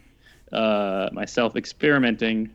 [0.51, 2.49] uh, myself experimenting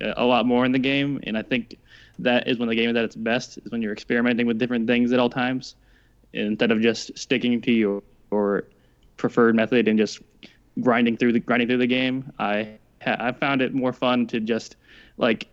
[0.00, 1.76] a lot more in the game, and I think
[2.18, 4.86] that is when the game is at its best is when you're experimenting with different
[4.86, 5.74] things at all times
[6.32, 8.02] instead of just sticking to your,
[9.16, 10.20] preferred method and just
[10.82, 12.30] grinding through the grinding through the game.
[12.38, 14.76] I I found it more fun to just
[15.16, 15.48] like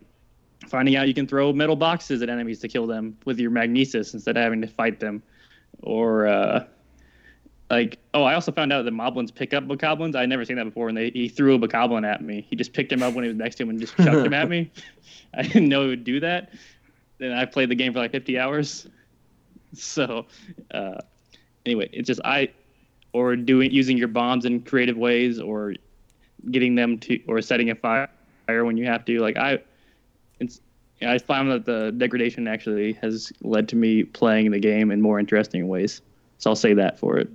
[0.67, 4.13] finding out you can throw metal boxes at enemies to kill them with your magnesis
[4.13, 5.23] instead of having to fight them,
[5.81, 6.65] or uh,
[7.73, 10.15] like oh I also found out that moblins pick up bokoblins.
[10.15, 12.45] I'd never seen that before, and they he threw a bokoblin at me.
[12.49, 14.33] He just picked him up when he was next to him and just chucked him
[14.33, 14.71] at me.
[15.33, 16.51] I didn't know he would do that.
[17.17, 18.87] Then I played the game for like 50 hours.
[19.75, 20.27] So,
[20.71, 20.99] uh,
[21.65, 22.49] anyway, it's just I,
[23.11, 25.73] or doing using your bombs in creative ways, or
[26.51, 28.07] getting them to, or setting a fire
[28.45, 29.19] when you have to.
[29.19, 29.57] Like I,
[30.39, 30.61] it's
[31.01, 35.19] I found that the degradation actually has led to me playing the game in more
[35.19, 36.03] interesting ways.
[36.37, 37.31] So I'll say that for it.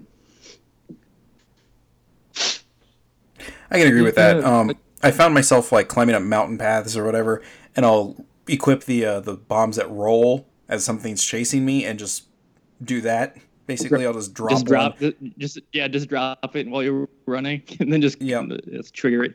[3.70, 4.42] I can agree with that.
[4.44, 7.42] Um, I found myself like climbing up mountain paths or whatever,
[7.76, 12.24] and I'll equip the uh, the bombs that roll as something's chasing me, and just
[12.82, 13.36] do that.
[13.66, 15.34] Basically, I'll just drop, just drop, one.
[15.38, 18.44] just yeah, just drop it while you're running, and then just Yeah.
[18.70, 19.34] just trigger it.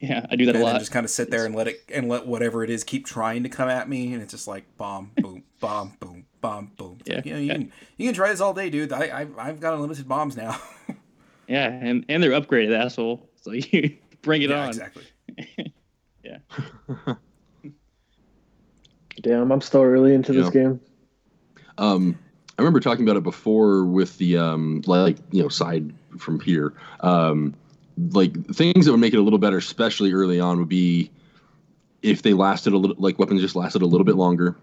[0.00, 0.78] Yeah, I do that and a lot.
[0.80, 3.42] just kind of sit there and let it and let whatever it is keep trying
[3.44, 6.98] to come at me, and it's just like bomb, boom, bomb, boom, bomb, boom.
[7.06, 7.22] Yeah.
[7.24, 8.92] you know, you can you can try this all day, dude.
[8.92, 10.60] I I've, I've got unlimited bombs now.
[11.46, 13.28] Yeah, and and they're upgraded, asshole.
[13.44, 14.68] So you bring it yeah, on.
[14.68, 15.04] exactly.
[16.24, 16.38] Yeah.
[19.20, 20.80] Damn, I'm still really into this game.
[21.76, 22.18] Um,
[22.58, 26.72] I remember talking about it before with the um, like you know side from here.
[27.00, 27.54] Um,
[28.12, 31.10] like things that would make it a little better, especially early on, would be
[32.00, 34.56] if they lasted a little, like weapons just lasted a little bit longer,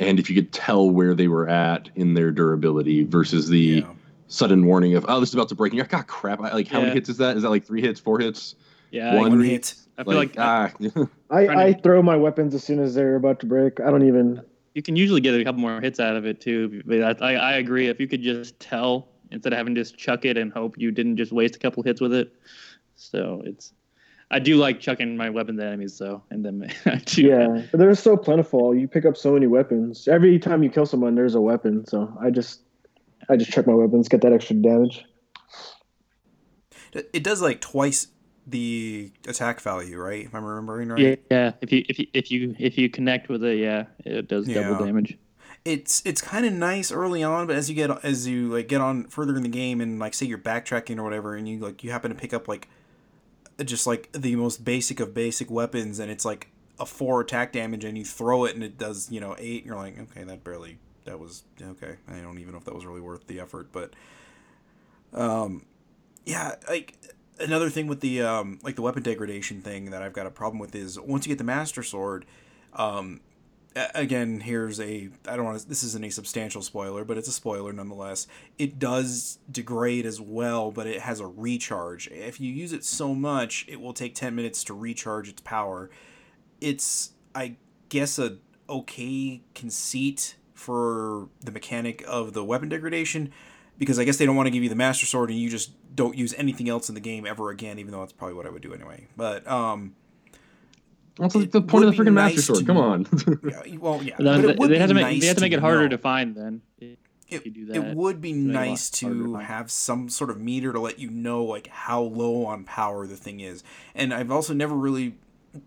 [0.00, 3.92] and if you could tell where they were at in their durability versus the Yeah.
[4.28, 5.72] Sudden warning of oh this is about to break.
[5.72, 6.40] And you're like, God crap!
[6.40, 7.36] I, like how many hits is that?
[7.36, 8.54] Is that like three hits, four hits?
[8.90, 9.74] Yeah, I One One hit.
[9.98, 13.38] I feel Like, like, ah, I, I throw my weapons as soon as they're about
[13.40, 13.80] to break.
[13.80, 14.42] I don't even.
[14.74, 16.82] you can usually get a couple more hits out of it too.
[16.84, 17.86] But I, I, I agree.
[17.88, 20.90] If you could just tell instead of having to just chuck it and hope you
[20.90, 22.32] didn't just waste a couple hits with it.
[22.96, 23.72] So it's,
[24.30, 27.22] I do like chucking my weapons at enemies though, and then I do.
[27.22, 28.74] Yeah, but they're so plentiful.
[28.74, 30.08] You pick up so many weapons.
[30.08, 31.86] Every time you kill someone, there's a weapon.
[31.86, 32.62] So I just,
[33.28, 35.04] I just check my weapons, get that extra damage.
[36.92, 38.08] It it does like twice
[38.46, 40.26] the attack value, right?
[40.26, 41.00] If I'm remembering right.
[41.00, 41.52] Yeah, yeah.
[41.60, 44.62] If you if you if you if you connect with it, yeah, it does Yeah.
[44.62, 45.18] double damage.
[45.64, 48.80] it's it's kind of nice early on, but as you get as you like get
[48.80, 51.82] on further in the game and like say you're backtracking or whatever, and you like
[51.82, 52.68] you happen to pick up like
[53.64, 57.84] just like the most basic of basic weapons, and it's like a four attack damage,
[57.84, 60.44] and you throw it and it does you know eight, and you're like okay that
[60.44, 61.96] barely that was okay.
[62.08, 63.92] I don't even know if that was really worth the effort, but
[65.12, 65.64] um
[66.24, 66.96] yeah like
[67.40, 70.58] another thing with the um, like the weapon degradation thing that I've got a problem
[70.58, 72.26] with is once you get the Master Sword,
[72.74, 73.20] um,
[73.94, 77.32] again here's a I don't want to this isn't a substantial spoiler, but it's a
[77.32, 78.26] spoiler nonetheless.
[78.58, 82.08] It does degrade as well, but it has a recharge.
[82.08, 85.90] If you use it so much, it will take ten minutes to recharge its power.
[86.60, 87.56] It's I
[87.88, 88.38] guess a
[88.68, 93.30] okay conceit for the mechanic of the weapon degradation
[93.76, 95.72] because I guess they don't want to give you the master sword and you just
[95.96, 98.50] don't use anything else in the game ever again, even though that's probably what I
[98.50, 99.06] would do anyway.
[99.16, 99.94] But um,
[101.16, 102.58] What's the point of the would be freaking Master Sword?
[102.60, 103.06] to- Come on.
[103.48, 105.60] yeah, well, yeah, Then but they have to make nice they have to make it
[105.60, 105.88] harder know.
[105.90, 106.34] to find.
[106.36, 109.34] Then It, you do that, it would be make it a lot nice to to
[109.38, 113.16] have some sort of meter to let you know like how low on power the
[113.16, 113.62] thing is.
[113.94, 115.16] And I've also never really,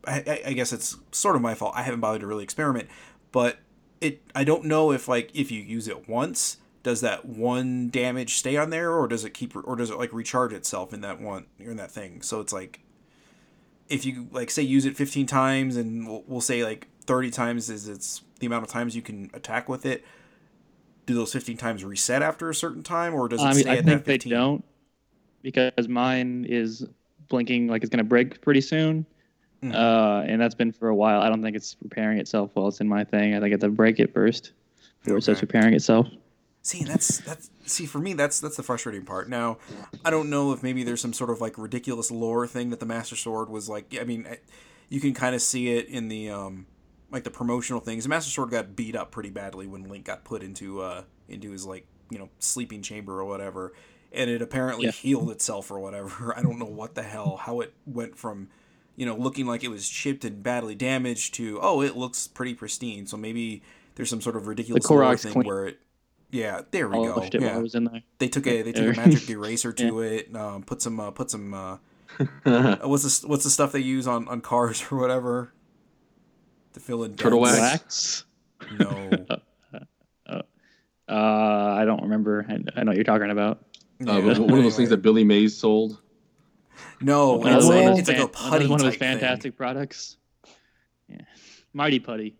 [0.05, 1.73] I, I- I guess it's sort of my fault.
[1.75, 2.87] I haven't bothered to really experiment,
[3.31, 3.57] but
[4.01, 8.35] it I don't know if like if you use it once, does that one damage
[8.35, 11.19] stay on there, or does it keep, or does it like recharge itself in that
[11.19, 12.21] one in that thing?
[12.21, 12.81] So it's like
[13.89, 17.69] if you like say use it 15 times and we'll, we'll say like 30 times
[17.69, 20.03] is it's the amount of times you can attack with it
[21.05, 23.69] do those 15 times reset after a certain time or does it I mean, stay
[23.69, 24.61] I at think that they don't
[25.41, 26.85] because mine is
[27.29, 29.05] blinking like it's gonna break pretty soon,
[29.63, 29.73] Mhm.
[29.73, 31.21] uh, and that's been for a while.
[31.21, 33.33] I don't think it's repairing itself while it's in my thing.
[33.33, 34.51] I think I have to break it first
[35.03, 36.07] before it starts repairing itself.
[36.61, 39.57] see that's that's see for me that's that's the frustrating part now
[40.03, 42.85] i don't know if maybe there's some sort of like ridiculous lore thing that the
[42.85, 44.27] master sword was like i mean
[44.89, 46.65] you can kind of see it in the um
[47.09, 50.25] like the promotional things the master sword got beat up pretty badly when link got
[50.25, 53.71] put into uh into his like you know sleeping chamber or whatever
[54.11, 54.91] and it apparently Yeah.
[54.91, 58.49] healed itself or whatever i don't know what the hell how it went from
[58.97, 62.53] you know looking like it was chipped and badly damaged to oh it looks pretty
[62.53, 63.61] pristine so maybe
[63.95, 65.45] there's some sort of ridiculous lore thing clean.
[65.47, 65.79] where it
[66.31, 68.01] yeah there we go Polished it while yeah I was in there.
[68.17, 71.31] they took a they took a magic eraser to it um, put some uh, put
[71.31, 71.77] some uh,
[72.45, 75.53] uh, what's this what's the stuff they use on on cars or whatever
[76.73, 77.59] to fill in Turtle dents?
[77.59, 78.25] wax?
[78.61, 78.73] Wax?
[78.79, 79.09] no
[81.09, 82.45] Uh, I don't remember.
[82.49, 83.63] I, I know what you're talking about.
[84.05, 86.01] Uh, Yeah, one of those things that Billy Mays sold.
[87.01, 89.19] No Another it's, like, it's like a fan- putty one of those type thing.
[89.19, 90.17] fantastic products.
[91.07, 91.21] Yeah,
[91.73, 92.35] Mighty Putty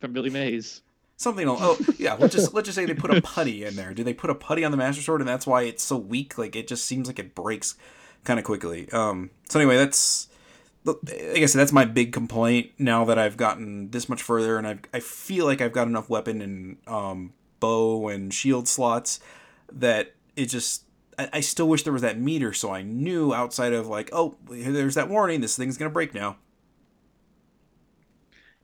[0.00, 0.82] from Billy Mays.
[1.16, 4.04] something oh yeah let's just let's just say they put a putty in there do
[4.04, 6.54] they put a putty on the master sword and that's why it's so weak like
[6.56, 7.76] it just seems like it breaks
[8.24, 10.28] kind of quickly um so anyway that's
[10.84, 14.66] like I said, that's my big complaint now that I've gotten this much further and
[14.66, 19.18] I've, I feel like I've got enough weapon and um, bow and shield slots
[19.72, 20.84] that it just
[21.18, 24.94] I, still wish there was that meter so I knew outside of like oh there's
[24.94, 26.36] that warning this thing's gonna break now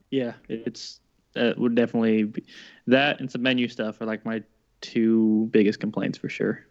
[0.09, 0.99] Yeah, it's
[1.33, 2.43] that would definitely be
[2.87, 4.43] that and some menu stuff are like my
[4.81, 6.65] two biggest complaints for sure.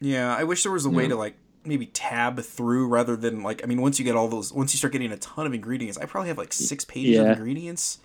[0.00, 1.10] Yeah, I wish there was a way Yeah.
[1.10, 4.52] to like maybe tab through rather than like I mean once you get all those
[4.52, 7.26] once you start getting a ton of ingredients, I probably have like six pages of
[7.28, 7.98] ingredients.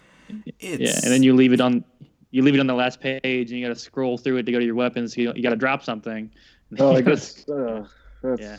[0.60, 1.84] It's, Yeah, and then you leave it on
[2.36, 4.52] you leave it on the last page and you got to scroll through it to
[4.52, 5.15] go to your weapons.
[5.15, 6.32] You, you got to drop something.
[6.80, 7.45] Oh, I You gotta- guess.
[7.50, 7.86] Uh,
[8.24, 8.58] that's, Yeah.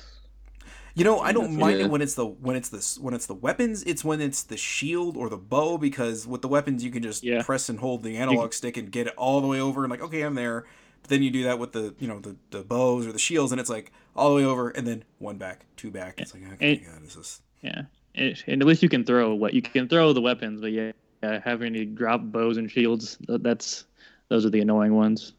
[0.94, 1.84] you know I don't mind yeah.
[1.86, 3.82] it when it's the when it's the when it's the weapons.
[3.82, 7.22] It's when it's the shield or the bow because with the weapons you can just
[7.24, 7.42] Yeah.
[7.42, 10.00] press and hold the analog stick and get it all the way over and like
[10.02, 10.64] okay I'm there.
[11.02, 13.50] But then you do that with the you know the the bows or the shields
[13.52, 16.20] and it's like all the way over and then one back two back.
[16.20, 17.82] It's like okay And- God, this is Yeah,
[18.14, 20.92] and, and at least you can throw what you can throw the weapons, but yeah,
[21.22, 23.16] yeah, having to drop bows and shields.
[23.28, 23.84] That's
[24.28, 25.32] those are the annoying ones.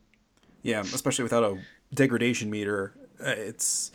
[0.63, 1.58] Yeah, especially without a
[1.94, 2.94] degradation meter.
[3.24, 3.92] Uh, It's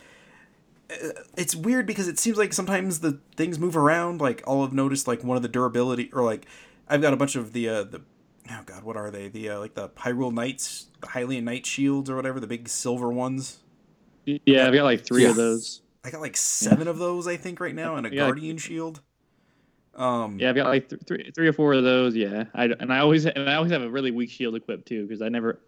[0.91, 4.21] uh, it's weird because it seems like sometimes the things move around.
[4.21, 6.47] Like I'll have noticed like one of the durability or like
[6.89, 8.03] I've got a bunch of the uh, the
[8.51, 12.11] oh god what are they the uh, like the Hyrule Knights the Hylian Knight shields
[12.11, 13.59] or whatever the big silver ones.
[14.25, 15.31] Yeah, I've got like three Yeah.
[15.31, 15.83] of those.
[16.05, 18.27] I got like seven of those I think right now and a Yeah.
[18.27, 19.01] Guardian shield.
[19.95, 22.15] Um, Yeah, I've got like th- three, three or four of those.
[22.17, 25.07] Yeah, I and I always and I always have a really weak shield equipped too
[25.07, 25.61] because I never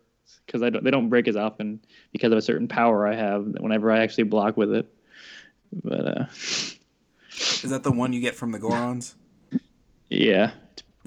[0.47, 1.81] because I don't they don't break as often
[2.13, 4.87] because of a certain power I have whenever I actually block with it.
[5.83, 9.15] But uh, is that the one you get from the Gorons?
[10.09, 10.53] yeah,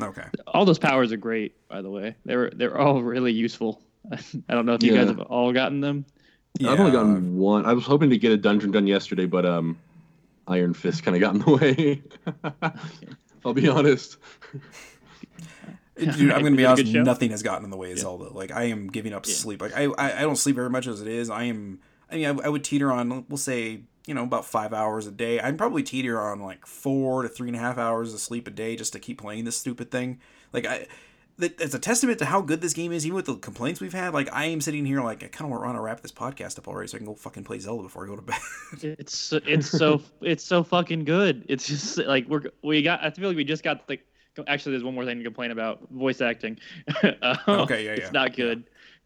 [0.01, 0.25] Okay.
[0.47, 1.55] all those powers are great.
[1.67, 3.81] By the way, they're they're all really useful.
[4.11, 4.99] I don't know if you Yeah.
[4.99, 6.05] guys have all gotten them.
[6.65, 7.65] I've only gotten one.
[7.65, 9.77] I was hoping to get a dungeon done yesterday, but um,
[10.47, 11.51] Iron Fist kind of got in the
[12.63, 12.73] way.
[13.45, 14.17] I'll be honest.
[15.97, 16.93] Dude, I'm gonna be honest.
[16.93, 18.25] Nothing has gotten in the way of Zelda.
[18.31, 19.33] Like I am giving up Yeah.
[19.33, 19.61] sleep.
[19.61, 21.29] Like I, I, I don't sleep very much as it is.
[21.29, 21.79] I am.
[22.11, 23.25] I mean, I, I would teeter on.
[23.27, 25.39] We'll say you know about five hours a day.
[25.39, 28.51] I'd probably teeter on like four to three and a half hours of sleep a
[28.51, 30.19] day just to keep playing this stupid thing.
[30.53, 30.87] Like I, that
[31.39, 34.13] it's a testament to how good this game is, even with the complaints we've had.
[34.13, 36.67] Like I am sitting here, like I kind of want to wrap this podcast up
[36.67, 38.39] already, so I can go fucking play Zelda before I go to bed.
[38.99, 41.45] It's it's so it's so fucking good.
[41.47, 43.03] It's just like we're we got.
[43.03, 43.99] I feel like we just got the.
[44.47, 46.59] Actually, there's one more thing to complain about: voice acting.
[47.03, 48.63] Uh, Okay, yeah, It's not good.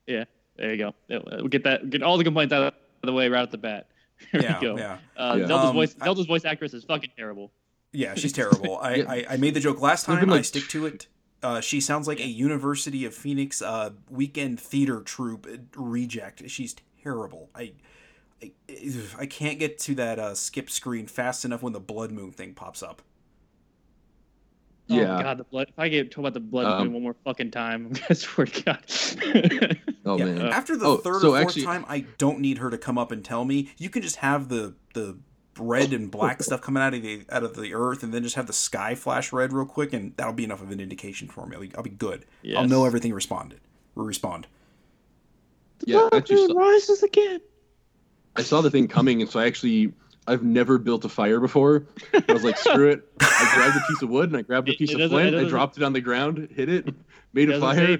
[0.07, 0.25] Yeah.
[0.57, 0.93] there you go.
[1.09, 1.89] We'll get that.
[1.89, 3.87] Get all the complaints out of the way right at the bat.
[4.31, 4.77] Here yeah, we go.
[4.77, 5.47] yeah, Uh, Yeah.
[5.47, 5.95] Zelda's Um, voice.
[6.01, 7.51] I- Zelda's voice actress is fucking terrible.
[7.93, 8.13] yeah.
[8.15, 8.77] She's terrible.
[8.77, 9.11] I, Yeah.
[9.11, 10.19] I I made the joke last time.
[10.19, 11.07] been, I like, stick to it.
[11.43, 16.49] Uh, she sounds like a University of Phoenix uh, weekend theater troupe reject.
[16.49, 17.49] She's terrible.
[17.55, 17.73] I.
[18.43, 18.51] I,
[19.19, 22.55] I can't get to that uh, skip screen fast enough when the blood moon thing
[22.55, 23.03] pops up.
[24.87, 25.19] Yeah.
[25.19, 25.67] Oh God, the blood.
[25.69, 28.47] If I get told about the blood Um, moon one more fucking time, I swear
[28.47, 29.77] to God.
[30.03, 30.25] Oh yeah.
[30.25, 30.47] man.
[30.47, 32.97] After the Oh, third so or fourth actually- time, I don't need her to come
[32.97, 33.69] up and tell me.
[33.77, 35.19] You can just have the the
[35.57, 38.35] red and black stuff coming out of the out of the earth, and then just
[38.35, 41.45] have the sky flash red real quick, and that'll be enough of an indication for
[41.45, 41.55] me.
[41.55, 42.25] I'll be, I'll be good.
[42.55, 43.59] I'll know everything responded.
[43.95, 44.47] Will respond.
[45.85, 47.41] Yeah, I actually saw, rises again.
[48.35, 49.93] I saw the thing coming, and so I actually
[50.27, 51.87] I've never built a fire before.
[52.27, 53.07] I was like, screw it.
[53.19, 55.35] I grabbed a piece of wood and I grabbed a piece it of flint.
[55.35, 56.87] I dropped it on the ground, hit it,
[57.33, 57.97] made a fire.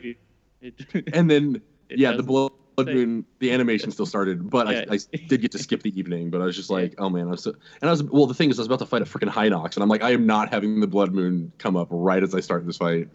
[0.62, 0.78] It-
[1.14, 4.86] and then yeah, the doesn't blood save- moon, the animation still started, but Yeah.
[4.90, 6.30] I, I did get to skip the evening.
[6.30, 8.26] But I was just like, oh man, I was so, and I was well.
[8.28, 10.12] The thing is, I was about to fight a freaking Hinox, and I'm like, I
[10.12, 13.10] am not having the blood moon come up right as I start this fight.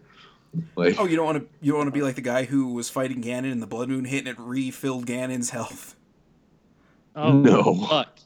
[0.75, 2.73] Like, Oh, you don't want to you don't want to be like the guy who
[2.73, 5.95] was fighting Ganon, and the blood moon hit, and it refilled Ganon's health.
[7.15, 7.75] Oh No.
[7.87, 8.19] Fuck.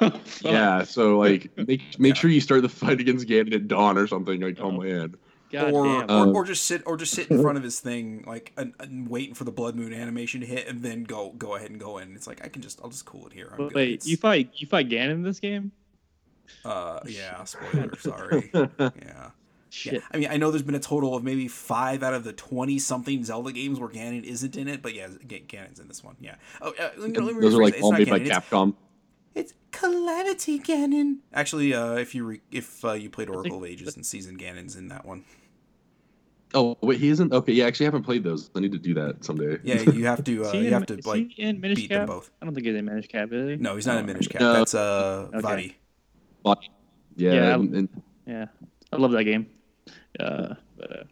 [0.40, 0.82] yeah.
[0.84, 2.20] So like, make make Yeah.
[2.20, 4.40] sure you start the fight against Ganon at dawn or something.
[4.40, 4.78] Like, oh uh-huh.
[4.78, 5.14] man.
[5.62, 6.10] God or, damn.
[6.10, 8.74] or, Um, or just sit or just sit in front of his thing like and,
[8.80, 11.80] and waiting for the blood moon animation to hit and then go go ahead and
[11.80, 13.74] go in it's like i can just i'll just cool it here I'm Wait, good.
[13.76, 15.72] Wait, It's- you fight you fight Ganon in this game?
[16.64, 19.30] uh yeah spoiler sorry yeah
[19.70, 19.94] Shit.
[19.94, 22.32] Yeah, I mean, I know there's been a total of maybe five out of the
[22.32, 26.14] twenty something Zelda games where Ganon isn't in it, but yeah, Ganon's in this one.
[26.20, 26.36] Yeah.
[26.62, 27.74] Oh, uh, let me- let me Those are like.
[27.74, 28.74] It's all made by Ganon, it's- Capcom.
[29.34, 31.16] It's Calamity Ganon.
[31.32, 34.76] Actually, uh, if you re- if uh, you played Oracle of Ages and Season Ganon's
[34.76, 35.24] in that one.
[36.56, 37.32] Oh wait, he isn't.
[37.32, 38.48] Okay, yeah, actually, I haven't played those.
[38.54, 39.58] I need to do that someday.
[39.64, 40.44] Yeah, you have to.
[40.46, 42.30] Uh, you in- have to like in Minish beat them both.
[42.40, 43.56] I don't think he's in Minish Cap, is he?
[43.56, 44.40] No, he's not in Oh, Minish Cap.
[44.40, 44.52] No.
[44.52, 45.74] That's uh, Okay.
[46.44, 46.56] Vaati.
[47.16, 47.88] Yeah, Yeah, and, and
[48.26, 48.46] Yeah,
[48.92, 49.46] I love that game.
[50.20, 51.02] Uh, but, uh,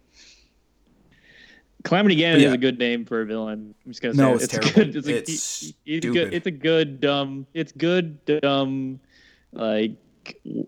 [1.84, 2.48] Calamity Ganon Yeah.
[2.48, 3.74] is a good name for a villain.
[3.84, 4.62] I'm just gonna say No, say it's it.
[4.62, 4.92] terrible.
[4.92, 6.12] Good, it's, a, It's he- he's stupid.
[6.12, 6.34] good.
[6.34, 7.46] It's a good dumb.
[7.54, 9.00] It's good dumb,
[9.52, 9.92] like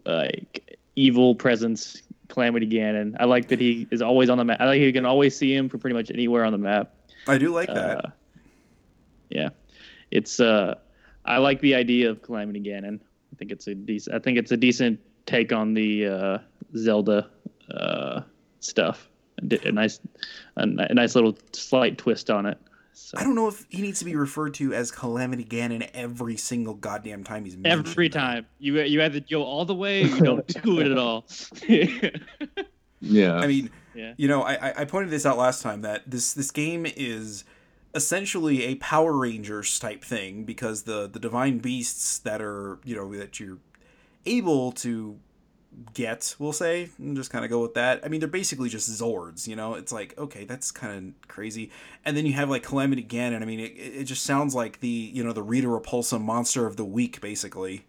[0.05, 2.03] like evil presence.
[2.35, 3.15] Calamity Ganon.
[3.21, 4.61] I like that he is always on the map.
[4.61, 6.93] I like you can always see him from pretty much anywhere on the map.
[7.29, 8.05] I do like that.
[8.05, 8.11] Uh,
[9.31, 9.49] yeah,
[10.11, 10.41] it's.
[10.41, 10.75] uh
[11.27, 13.01] I like the idea of Calamity Ganon.
[13.33, 14.15] I think it's a decent.
[14.15, 16.39] I think it's a decent take on the uh,
[16.77, 17.31] Zelda
[17.71, 18.21] uh,
[18.61, 19.09] stuff.
[19.39, 20.01] A, nice,
[20.57, 22.59] a, a nice little slight twist on it.
[22.97, 26.37] So, I don't know if he needs to be referred to as Calamity Ganon every
[26.37, 27.89] single goddamn time he's mentioned.
[27.89, 30.97] every time you you either go all the way or you don't do it at
[30.99, 31.25] all.
[33.01, 34.15] yeah, I mean, yeah.
[34.17, 37.45] you know, I, I- I pointed this out last time that this this game is
[37.95, 43.13] essentially a Power Rangers type thing because the the divine beasts that are you know
[43.17, 43.59] that you're
[44.27, 45.19] able to
[45.95, 48.01] get, we'll say, and just kind of go with that.
[48.05, 49.47] I mean, they're basically just Zords.
[49.49, 51.71] You know, it's like okay, that's kind of crazy.
[52.05, 53.43] And then you have like Calamity Ganon.
[53.43, 56.77] I mean, it, it just sounds like the you know the Rita Repulsa monster of
[56.77, 57.87] the week, basically.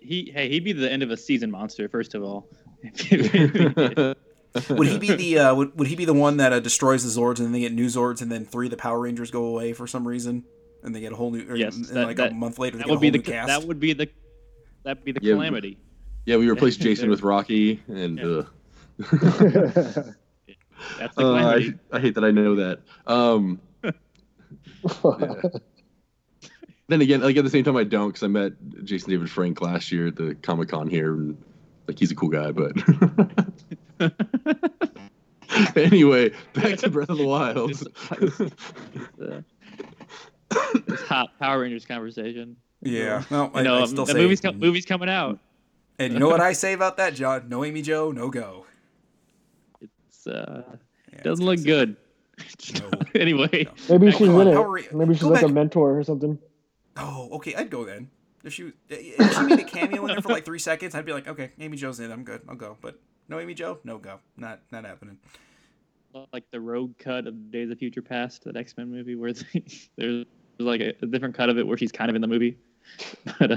[0.00, 2.48] He hey he'd be the end of a season monster first of all.
[4.70, 7.20] Would he be the uh, would, would he be the one that uh, destroys the
[7.20, 9.44] Zords and then they get new Zords and then three of the Power Rangers go
[9.44, 10.44] away for some reason
[10.82, 12.88] and they get a whole new or, Yes, that- like that- a month later that
[12.88, 13.48] would be the cast.
[13.48, 14.08] that would be the
[14.86, 15.76] that would be the Yeah, calamity.
[16.24, 18.24] yeah, we replaced Jason with Rocky, and Yeah.
[18.24, 18.44] uh,
[20.98, 21.74] That's the uh, calamity.
[21.92, 22.80] I, I hate that I know that.
[23.06, 23.60] Um,
[26.88, 28.52] then again, like at the same time, I don't because I met
[28.84, 31.36] Jason David Frank last year at the Comic Con here, and
[31.88, 32.52] like he's a cool guy.
[32.52, 32.72] But
[35.76, 37.72] anyway, back to Breath of the Wild.
[39.20, 39.40] uh,
[40.86, 42.56] this hot Power Rangers conversation.
[42.86, 45.38] Yeah, no, I, You know, I still the say, movie's, com- movie's coming out.
[45.98, 47.48] and you know what I say about that, John?
[47.48, 48.66] No Amy Jo, no go.
[49.80, 50.62] It's uh,
[51.12, 51.96] Yeah, doesn't it's look good.
[52.80, 52.90] No.
[53.20, 53.98] anyway, No.
[53.98, 54.94] Maybe she's in Power Ra- it.
[54.94, 56.38] Maybe she's go like a mentor or something.
[56.96, 58.10] Oh, okay, I'd go then.
[58.44, 61.12] If she if she made a cameo in there for like three seconds, I'd be
[61.12, 62.76] like, okay, Amy Jo's in, I'm good, I'll go.
[62.80, 65.18] But no Amy Jo, no go, not not happening.
[66.32, 69.64] like the Rogue Cut of Days of Future Past, that X Men movie, where they,
[69.96, 70.26] there's
[70.58, 72.56] like a, a different cut of it where she's kind of in the movie.
[73.38, 73.56] But uh,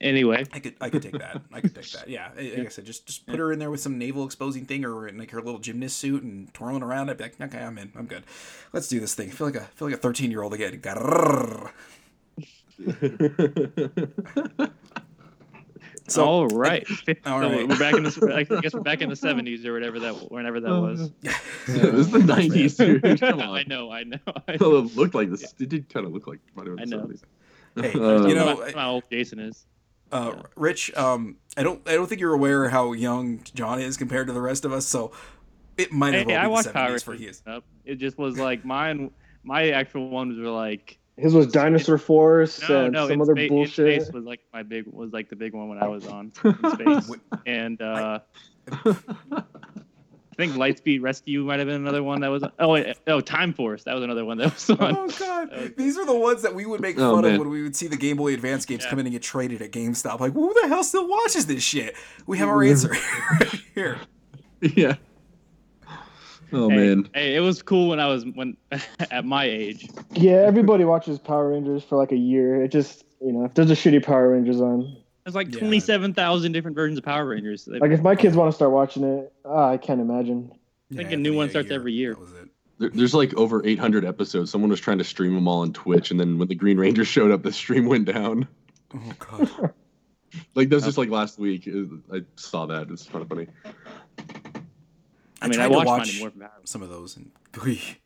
[0.00, 1.42] Anyway, I could I could take that.
[1.52, 2.08] I could take that.
[2.08, 4.82] Yeah, like I said, just just put her in there with some navel exposing thing
[4.86, 7.10] or in like her little gymnast suit and twirling around.
[7.10, 7.92] I'd be like, okay, I'm in.
[7.94, 8.24] I'm good.
[8.72, 9.28] Let's do this thing.
[9.28, 10.80] I feel like a I feel like a 13 year old again.
[16.10, 16.86] So all right.
[17.26, 17.66] All So.
[17.66, 18.32] We're back in the.
[18.34, 21.10] I guess we're back in the seventies or whatever that whenever that was.
[21.22, 21.36] Yeah,
[21.86, 23.02] it was the nineties, dude.
[23.20, 23.90] Come I know.
[23.92, 24.18] I know.
[24.48, 25.54] I, Well, it looked like this.
[25.60, 27.06] It did kind of look like Mario in I the know.
[27.06, 27.22] 70s.
[27.76, 29.66] Hey, Uh, you know, how, how old Jason is.
[30.10, 34.26] uh, Rich, um, I don't I don't think you're aware how young John is compared
[34.26, 34.86] to the rest of us.
[34.86, 35.12] So
[35.78, 37.42] it might as Hey, well I watched the Power 70s for he is.
[37.46, 37.64] Up.
[37.84, 39.10] It just was like mine.
[39.44, 43.08] My actual ones were like His was Dinosaur Force no, and no.
[43.08, 44.02] some other Spa- bullshit.
[44.02, 46.70] Space was like my big was like the big one when I was on in
[47.04, 47.10] space.
[47.46, 48.20] and uh,
[48.72, 49.44] I
[50.36, 52.42] think Lightspeed Rescue might have been another one that was.
[52.58, 53.84] Oh, wait, oh, Time Force.
[53.84, 54.96] That was another one that was on.
[54.96, 57.50] Oh god, Uh, these are the ones that we would make Oh, fun of when
[57.50, 58.90] we would see the Game Boy Advance games Yeah.
[58.90, 60.20] come in and get traded at GameStop.
[60.20, 61.94] Like, who the hell still watches this shit?
[62.26, 62.88] We have our answer
[63.40, 63.98] right here.
[64.62, 64.96] yeah.
[66.52, 67.08] Oh Hey, man.
[67.14, 68.56] hey, it was cool when I was when
[69.10, 69.88] at my age.
[70.12, 72.62] Yeah, everybody watches Power Rangers for like a year.
[72.62, 75.60] It just you know, if there's a shitty Power Rangers on, There's like Yeah.
[75.60, 77.66] 27,000 different versions of Power Rangers.
[77.66, 80.50] They- like if my kids want to start watching it, ah, I can't imagine.
[80.92, 82.14] I think a new one starts every year.
[82.14, 82.48] That was it.
[82.78, 84.50] There, there's like over 800 episodes.
[84.50, 87.04] Someone was trying to stream them all on Twitch, and then when the Green Ranger
[87.16, 88.48] showed up, the stream went down.
[88.94, 89.74] Oh god.
[90.54, 91.68] Like that was just like last week.
[92.12, 92.88] I saw that.
[92.88, 93.48] It's kind of funny.
[95.40, 97.30] I mean, tried I to watched watch mine more from Power some of those and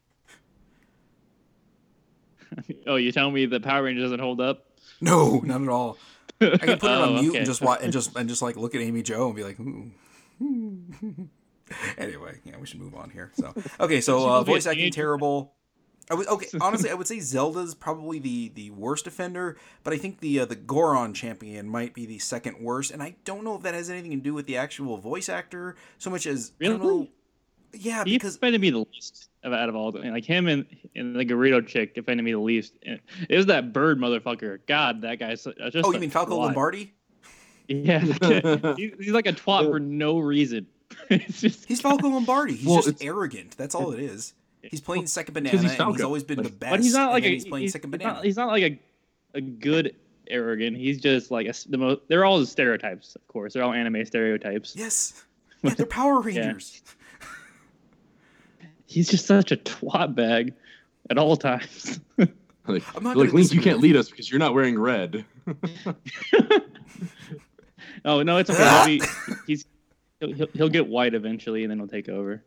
[2.87, 4.67] Oh, you telling me the Power Rangers doesn't hold up?
[5.01, 5.99] no, not at all.
[6.41, 7.39] I can put it on Oh, mute okay.
[7.39, 9.59] and just watch and just and just like look at Amy Jo and be like,
[9.61, 9.91] ooh.
[11.99, 13.33] anyway, yeah, we should move on here.
[13.35, 15.55] So okay, so uh, must be a voice acting terrible.
[16.11, 16.47] I would okay.
[16.61, 20.45] Honestly, I would say Zelda's probably the the worst offender, but I think the uh,
[20.45, 23.89] the Goron champion might be the second worst, and I don't know if that has
[23.91, 26.95] anything to do with the actual voice actor so much as I don't Really?
[27.01, 27.09] know.
[27.79, 30.11] Yeah, He because offended me the least out of all of them.
[30.13, 30.65] Like him and,
[30.97, 32.75] and the Gerudo chick offended me the least.
[32.87, 32.99] And
[33.29, 34.61] It was that bird motherfucker.
[34.67, 35.59] God, that guy's just.
[35.77, 36.39] oh, you mean Falco twat.
[36.47, 36.95] Lombardi?
[37.67, 38.01] Yeah,
[38.77, 40.67] he's, he's like a twat for no reason.
[41.11, 42.57] just He's Falco Lombardi.
[42.57, 43.57] He's Well, just it's- arrogant.
[43.57, 44.35] That's all it is.
[44.63, 46.71] He's playing second banana, he's and he's always been the best.
[46.71, 47.29] but he's not like a.
[47.29, 48.15] he's playing he's, second he's banana.
[48.17, 48.81] not, he's not like a,
[49.35, 49.95] a good
[50.29, 50.77] arrogant.
[50.77, 52.01] He's just like a, s- the most.
[52.09, 53.53] They're all stereotypes, of course.
[53.55, 54.75] They're all anime stereotypes.
[54.77, 55.25] Yes.
[55.63, 56.83] Yeah, they're Power Rangers.
[58.95, 60.55] He's just such a twat bag
[61.11, 62.01] at all times.
[62.67, 65.27] Like, like Link, you can't lead us because you're not wearing red.
[68.07, 68.65] oh no, it's okay.
[68.65, 69.03] He'll be,
[69.47, 69.67] he's
[70.19, 72.43] he'll, he'll, he'll get white eventually, and then he'll take over.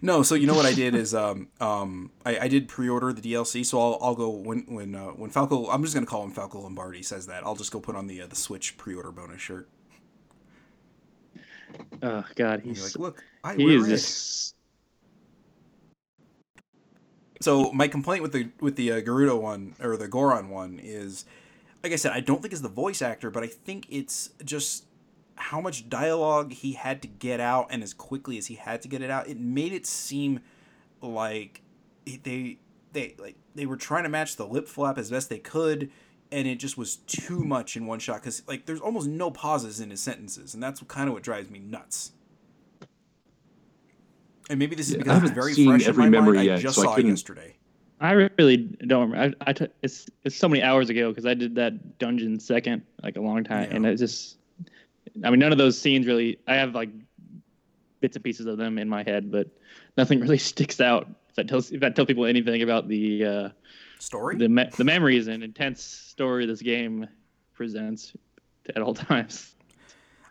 [0.00, 3.20] No, so you know what I did is um um I, I did pre-order the
[3.20, 6.30] DLC, so I'll, I'll go when when uh, when Falco I'm just gonna call him
[6.30, 9.42] Falco Lombardi says that I'll just go put on the uh, the Switch pre-order bonus
[9.42, 9.68] shirt.
[12.02, 14.54] Oh God, he's like, look, I he is just
[17.40, 21.24] So my complaint with the with the uh, one or the Goron one is,
[21.82, 24.84] like I said, I don't think it's the voice actor, but I think it's just
[25.36, 28.88] how much dialogue he had to get out and as quickly as he had to
[28.88, 29.26] get it out.
[29.26, 30.40] It made it seem
[31.00, 31.62] like
[32.04, 32.58] they
[32.92, 35.90] they like they were trying to match the lip flap as best they could.
[36.32, 39.80] And it just was too much in one shot because, like, there's almost no pauses
[39.80, 42.12] in his sentences, and that's kind of what drives me nuts.
[44.50, 46.18] And maybe this is Yeah, because I it's haven't very seen fresh every in my
[46.18, 46.50] memory mind.
[46.50, 47.56] I yet, just so I saw it couldn't- yesterday.
[48.02, 49.10] I really don't.
[49.10, 49.36] remember.
[49.46, 52.82] I, I t- it's it's so many hours ago because I did that dungeon second
[53.02, 53.76] like a long time, Yeah.
[53.76, 54.38] and it just.
[55.24, 56.38] I mean, none of those scenes really.
[56.48, 56.88] I have like
[58.00, 59.48] bits and pieces of them in my head, but
[59.98, 61.08] nothing really sticks out.
[61.28, 63.48] If that tells if that tells people anything about the uh,
[63.98, 64.36] Story?
[64.36, 67.06] the me- the memories and intense story this game
[67.52, 68.14] presents
[68.74, 69.54] at all times.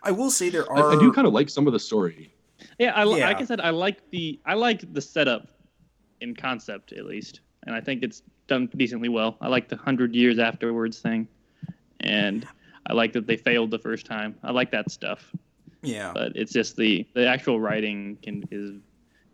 [0.02, 0.92] I will say there I, are.
[0.98, 2.34] I do kind of like some of the story.
[2.78, 3.28] Yeah, I, Yeah.
[3.28, 5.48] like I said, I like the I like the setup
[6.22, 9.38] in concept at least, and I think it's done decently well.
[9.42, 11.28] I like the hundred years afterwards thing,
[12.00, 12.48] and
[12.88, 14.36] I like that they failed the first time.
[14.44, 15.34] I like that stuff,
[15.82, 16.12] yeah.
[16.14, 18.80] but it's just the the actual writing can is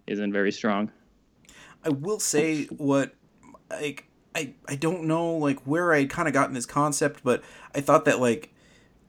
[0.07, 0.91] isn't very strong.
[1.83, 3.13] I will say what
[3.69, 7.81] like I I don't know like where I kind of gotten this concept, but I
[7.81, 8.53] thought that like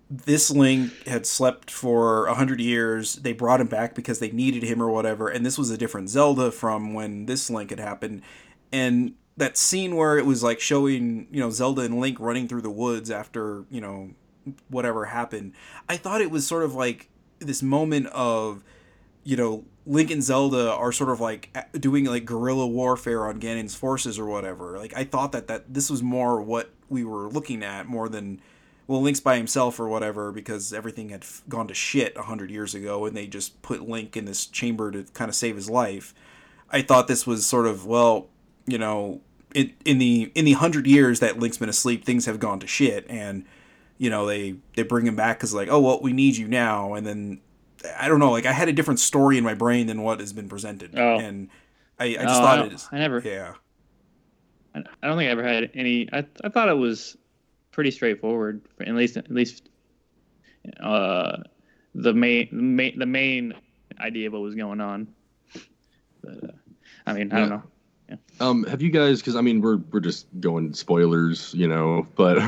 [0.09, 3.16] this Link had slept for a hundred years.
[3.16, 6.09] They brought him back because they needed him or whatever, and this was a different
[6.09, 8.22] Zelda from when this Link had happened.
[8.72, 12.62] And that scene where it was like showing you know Zelda and Link running through
[12.62, 14.11] the woods after you know
[14.68, 15.52] whatever happened,
[15.88, 17.09] I thought it was sort of like
[17.40, 18.62] this moment of
[19.26, 23.74] you know, Link and Zelda are sort of like doing like guerrilla warfare on Ganon's
[23.74, 24.78] forces or whatever.
[24.78, 28.40] Like I thought that that this was more what we were looking at more than
[28.87, 32.51] well, Link's by himself or whatever because everything had f- gone to shit a hundred
[32.51, 35.68] years ago, and they just put Link in this chamber to kind of save his
[35.68, 36.14] life.
[36.70, 38.28] I thought this was sort of well,
[38.66, 39.20] you know,
[39.55, 42.66] in in the in the hundred years that Link's been asleep, things have gone to
[42.66, 43.45] shit, and
[43.99, 46.95] you know they they bring him back because like, oh well, we need you now,
[46.95, 47.41] and then
[47.99, 50.32] I don't know, like I had a different story in my brain than what has
[50.32, 51.18] been presented, Oh.
[51.18, 51.49] and
[51.99, 53.18] I, I just Oh, thought I, it don't- I never.
[53.24, 53.55] yeah.
[54.74, 56.09] I I don't think I ever had any.
[56.12, 57.16] I I thought it was
[57.77, 58.62] pretty straightforward.
[58.77, 59.68] For at least at least
[60.81, 61.37] uh,
[61.95, 63.55] the main main the main
[64.01, 65.07] idea of what was going on.
[66.24, 66.53] But, uh,
[67.07, 67.57] I mean, I don't Yeah.
[67.57, 68.18] know.
[68.41, 69.20] Um, have you guys?
[69.20, 72.07] Because I mean, we're we're just going spoilers, you know.
[72.16, 72.39] But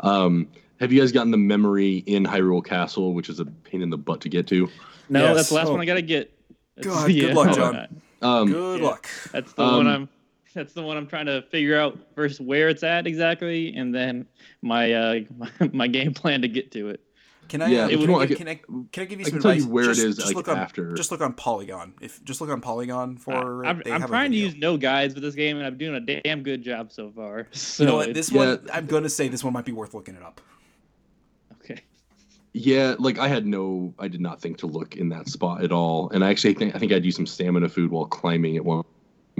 [0.00, 0.48] um,
[0.80, 3.98] have you guys gotten the memory in Hyrule Castle, which is a pain in the
[3.98, 4.68] butt to get to?
[5.10, 5.36] No, Yes.
[5.36, 5.72] that's the last Oh.
[5.72, 6.32] one I gotta get.
[6.76, 8.00] That's- God, good luck, John.
[8.22, 8.86] Um, Good yeah.
[8.86, 9.08] luck.
[9.32, 10.08] That's the Um, one I'm.
[10.54, 14.26] That's the one I'm trying to figure out first where it's at exactly, and then
[14.62, 17.00] my uh my, my game plan to get to it.
[17.48, 17.68] Can I?
[17.68, 19.28] Yeah, uh, if can, I want, give, can- can I can I give you I
[19.30, 19.72] some can tell you advice?
[19.72, 20.92] where it just, is, just like, look on, after.
[20.94, 21.94] Just look on Polygon.
[22.00, 23.64] If just look on Polygon for.
[23.66, 25.76] I'm, they I'm have a trying to use no guides for this game, and I'm
[25.76, 27.48] doing a damn good job so far.
[27.52, 28.14] So You know what?
[28.14, 28.38] This Yeah.
[28.38, 30.40] one, I'm going to say this one might be worth looking it up.
[31.64, 31.80] okay.
[32.52, 35.70] Yeah, like I had no, I did not think to look in that spot at
[35.72, 38.64] all, and I actually think I think I'd use some stamina food while climbing at
[38.64, 38.84] one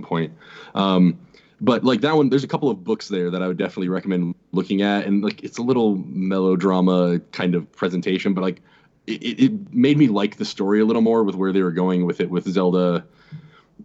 [0.02, 0.32] point.
[0.74, 1.18] Um,
[1.60, 4.34] but like that one, there's a couple of books there that I would definitely recommend
[4.52, 8.62] looking at, and like it's a little melodrama kind of presentation, but like
[9.06, 12.06] it, it- made me like the story a little more with where they were going
[12.06, 13.04] with it with Zelda,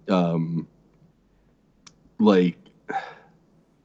[0.08, 0.68] um,
[2.20, 2.58] like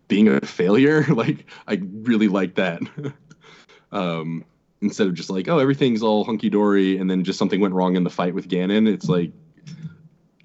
[0.09, 1.05] being a failure.
[1.09, 2.83] like I really like that.
[3.93, 4.45] um,
[4.83, 7.97] instead of just like, oh, everything's all hunky dory, and then just something went wrong
[7.97, 8.89] in the fight with Ganon.
[8.89, 9.33] It's like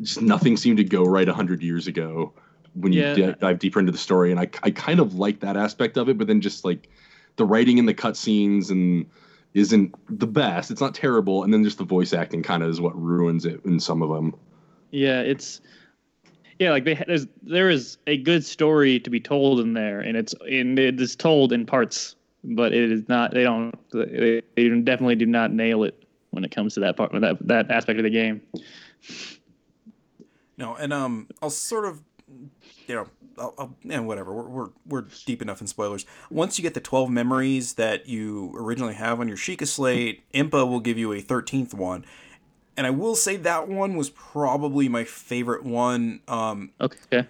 [0.02, 2.34] just nothing seemed to go right a hundred years ago
[2.74, 3.14] when you Yeah.
[3.16, 6.10] di- dive deeper into the story, and I I kind of like that aspect of
[6.10, 6.90] it, but then just like
[7.38, 9.06] the writing in the cutscenes and
[9.54, 10.70] isn't the best.
[10.72, 13.64] It's not terrible, and then just the voice acting kind of is what ruins it
[13.64, 14.36] in some of them.
[14.92, 15.62] Yeah, it's
[16.60, 20.18] yeah, like they there's there is a good story to be told in there, and
[20.18, 23.34] it's and it is told in parts, but it is not.
[23.34, 23.74] They don't.
[23.92, 27.72] They, they definitely do not nail it when it comes to that part that that
[27.72, 28.42] aspect of the game.
[30.58, 32.02] No, and um, I'll sort of,
[32.88, 34.34] you know, I'll, I'll yeah, whatever.
[34.34, 36.06] We're, we're we're deep enough in spoilers.
[36.30, 40.68] Once you get the twelve memories that you originally have on your Sheikah slate, Impa
[40.70, 42.06] will give you a thirteenth one.
[42.78, 46.22] And I will say that one was probably my favorite one.
[46.28, 47.28] Um, Okay.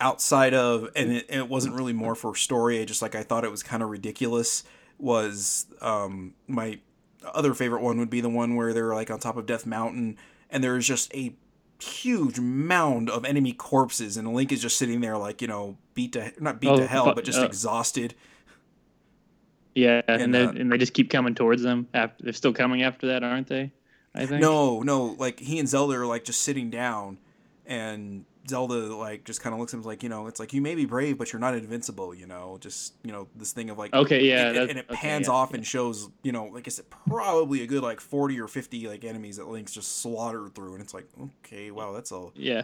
[0.00, 3.44] outside of and it, it wasn't really more for story I just like i thought
[3.44, 4.62] it was kind of ridiculous
[4.98, 6.78] was um my
[7.24, 10.18] other favorite one would be the one where they're like on top of death mountain
[10.50, 11.34] and there's just a
[11.80, 16.12] huge mound of enemy corpses and link is just sitting there like you know beat
[16.12, 18.14] to not beat Oh, to hell but just uh, exhausted
[19.74, 21.86] Yeah, And, and they uh, and they just keep coming towards them.
[21.92, 23.72] After they're still coming after that, aren't they?
[24.14, 24.40] I think.
[24.40, 27.18] no no like he and zelda are like just sitting down
[27.66, 30.60] and zelda like just kind of looks at him like you know it's like you
[30.60, 33.78] may be brave but you're not invincible you know just you know this thing of
[33.78, 34.24] like Okay.
[34.28, 34.48] Yeah.
[34.48, 35.56] and, and it okay, pans yeah, off yeah.
[35.56, 39.04] and shows you know like i said probably a good like 40 or 50 like
[39.04, 42.62] enemies that link's just slaughtered through and it's like okay wow that's all Yeah.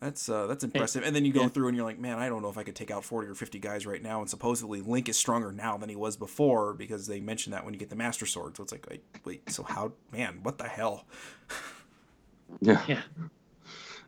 [0.00, 1.48] that's uh that's impressive and then you go Yeah.
[1.48, 3.34] through and you're like man i don't know if i could take out 40 or
[3.34, 7.06] 50 guys right now and supposedly link is stronger now than he was before because
[7.06, 9.62] they mentioned that when you get the master sword so it's like wait, wait so
[9.62, 11.04] how man what the hell
[12.60, 12.82] Yeah.
[12.86, 13.00] Yeah.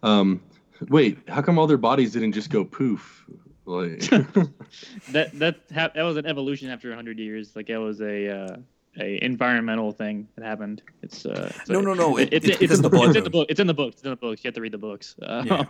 [0.02, 0.42] Um,
[0.88, 3.24] wait, how come all their bodies didn't just go poof?
[3.66, 4.00] Like,
[5.10, 7.54] That that ha- that was an evolution after hundred years.
[7.56, 8.28] Like that was a.
[8.28, 8.56] Uh,
[8.96, 10.80] a environmental thing that happened.
[11.02, 11.50] It's uh.
[11.56, 13.24] it's No, a- no, no, it- it's, it's it's, in the, the blood it's in
[13.24, 13.46] the book.
[13.50, 13.94] It's in the books.
[13.96, 14.44] It's in the books.
[14.44, 15.16] You have to read the books.
[15.20, 15.64] Uh, Yeah.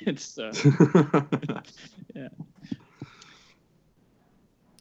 [0.00, 0.54] it's uh,
[2.14, 2.28] yeah.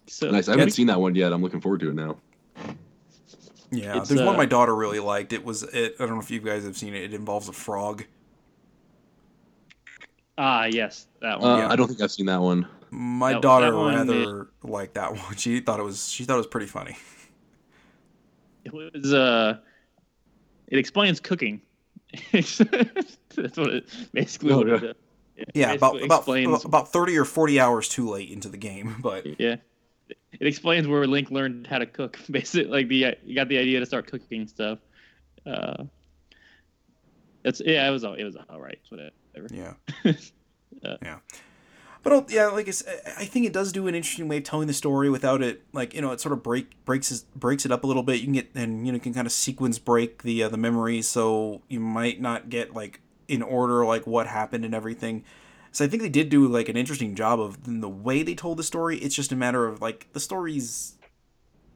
[0.07, 0.47] So nice.
[0.47, 1.33] I haven't seen that one yet.
[1.33, 2.15] I'm looking forward to it now.
[3.71, 6.21] yeah It's, there's one uh, my daughter really liked it was it i don't know
[6.21, 8.05] if you guys have seen it it involves a frog
[10.41, 11.57] ah yes, that Uh, one.
[11.59, 11.69] Yeah.
[11.69, 12.65] I don't think I've seen that one.
[12.89, 15.35] My That- daughter that one rather liked that one.
[15.37, 16.97] She thought it was she thought it was pretty funny.
[18.65, 19.57] It was uh,
[20.67, 21.61] it explains cooking.
[22.33, 24.51] That's what it basically.
[24.53, 24.89] Oh, what yeah.
[24.89, 24.93] uh,
[25.37, 26.65] it Yeah, about basically about explains.
[26.65, 29.55] about thirty or forty hours too late into the game, but yeah,
[30.09, 32.19] it explains where Link learned how to cook.
[32.29, 34.79] Basically, like the you got the idea to start cooking stuff.
[35.45, 35.85] Uh,
[37.45, 38.79] it's yeah, it was all it was all right.
[39.33, 39.53] Whatever.
[39.53, 39.73] yeah,
[40.83, 41.17] Uh, yeah.
[42.03, 44.73] But uh, yeah, like I think it does do an interesting way of telling the
[44.73, 47.83] story without it, like you know, it sort of break breaks his- breaks it up
[47.83, 48.19] a little bit.
[48.19, 51.07] You can get and you know can kind of sequence break the uh, the memories,
[51.07, 55.23] so you might not get like in order like what happened and everything.
[55.71, 58.57] So I think they did do like an interesting job of the way they told
[58.57, 58.97] the story.
[58.97, 60.95] It's just a matter of like the story's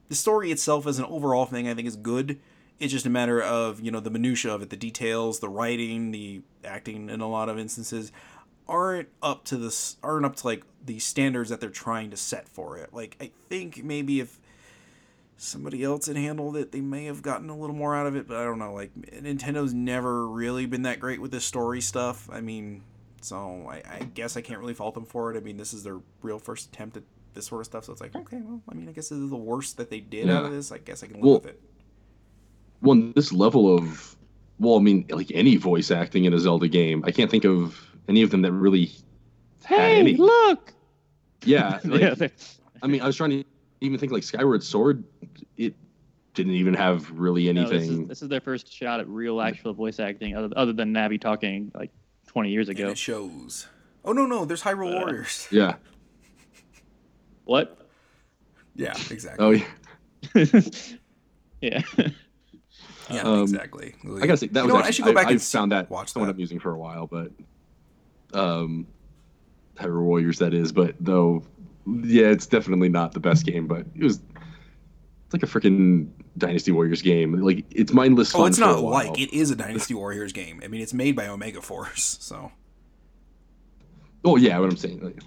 [0.08, 2.40] the story itself as an overall thing, I think is good.
[2.78, 6.10] It's just a matter of you know the minutia of it, the details, the writing,
[6.10, 8.12] the acting in a lot of instances
[8.68, 12.48] aren't up to this aren't up to like the standards that they're trying to set
[12.48, 12.92] for it.
[12.92, 14.38] Like I think maybe if
[15.38, 18.26] somebody else had handled it, they may have gotten a little more out of it,
[18.26, 18.72] but I don't know.
[18.74, 22.28] Like Nintendo's never really been that great with the story stuff.
[22.32, 22.82] I mean,
[23.20, 25.36] so I, I guess I can't really fault them for it.
[25.36, 27.02] I mean, this is their real first attempt at
[27.34, 29.28] this sort of stuff, so it's like okay, well, I mean, I guess this is
[29.30, 30.38] the worst that they did Yeah.
[30.38, 30.72] out of this.
[30.72, 31.60] I guess I can live Well, with it.
[32.86, 34.16] Well, this level of,
[34.60, 37.78] well, I mean, like any voice acting in a Zelda game, I can't think of
[38.08, 38.90] any of them that really
[39.64, 40.14] had Hey, any.
[40.16, 40.72] look!
[41.44, 42.28] Yeah, like, yeah,
[42.82, 43.44] I mean, I was trying to
[43.80, 45.04] even think like Skyward Sword,
[45.56, 45.74] it
[46.34, 48.06] didn't even have really no, this, is, anything.
[48.06, 51.72] this is their first shot at real, actual voice acting, other, other than Navi talking
[51.74, 51.90] like
[52.28, 52.90] 20 years And ago.
[52.90, 53.66] it shows.
[54.04, 55.48] Oh no, no, there's Hyrule Uh, Warriors.
[55.50, 55.74] yeah.
[57.44, 57.78] What?
[58.74, 59.44] Yeah, exactly.
[59.44, 59.50] Oh,
[60.34, 60.60] yeah.
[61.60, 62.08] yeah.
[63.10, 63.94] Yeah, um, exactly.
[64.04, 65.90] I gotta say that was actually, I should go back I, and I found that
[65.90, 66.34] watch somewhat that.
[66.34, 67.30] amusing for a while, but
[68.34, 68.86] um,
[69.76, 71.44] Hyrule Warriors that is, but though,
[71.86, 74.20] yeah, it's definitely not the best game, but it was.
[75.24, 77.32] It's like a freaking Dynasty Warriors game.
[77.32, 78.42] Like it's mindless fun.
[78.42, 78.92] Oh, it's for a not while.
[78.92, 80.60] like it is a Dynasty Warriors game.
[80.64, 82.52] I mean, it's made by Omega Force, so
[84.26, 85.00] Oh yeah, what I'm saying.
[85.02, 85.22] Like,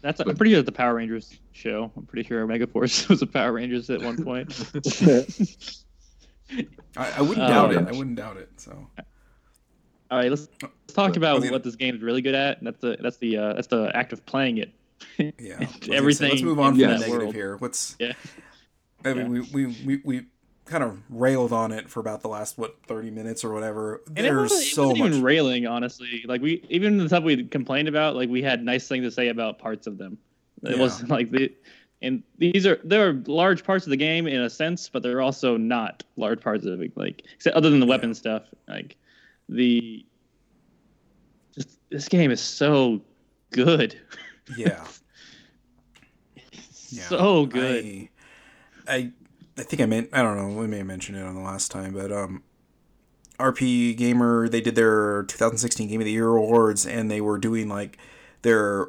[0.00, 1.90] That's I'm pretty sure it's the Power Rangers show.
[1.96, 4.48] I'm pretty sure Omega Force was a Power Rangers at one point.
[6.96, 7.88] I, I wouldn't Oh, doubt it.
[7.88, 8.50] I wouldn't doubt it.
[8.56, 8.86] So
[10.10, 12.58] All right, let's let's talk about what this game is really good at.
[12.58, 14.72] And that's the that's the uh, that's the act of playing it.
[15.38, 17.34] yeah, was Everything Let's move on from the negative world.
[17.34, 17.56] here.
[17.56, 18.12] What's Yeah.
[19.04, 20.26] I mean, we, we we we
[20.66, 24.02] kind of railed on it for about the last what thirty minutes or whatever.
[24.16, 24.98] It There's it so much.
[24.98, 26.24] even railing, honestly.
[26.26, 29.28] Like we even the stuff we complained about, like we had nice things to say
[29.28, 30.16] about parts of them.
[30.62, 30.80] It Yeah.
[30.80, 31.52] wasn't like the
[32.02, 35.20] and these are there are large parts of the game in a sense, but they're
[35.20, 36.96] also not large parts of it.
[36.96, 38.96] Like except other than the weapon stuff, like
[39.48, 40.04] the
[41.54, 43.00] just this game is so
[43.50, 43.98] good.
[44.56, 44.84] yeah.
[46.90, 47.02] Yeah.
[47.02, 47.84] so good.
[48.86, 49.12] I, I
[49.56, 50.60] I think I meant I don't know.
[50.60, 52.42] We may have mentioned it on the last time, but um,
[53.38, 57.98] RPGamer they did their 2016 Game of the Year awards, and they were doing like
[58.42, 58.88] their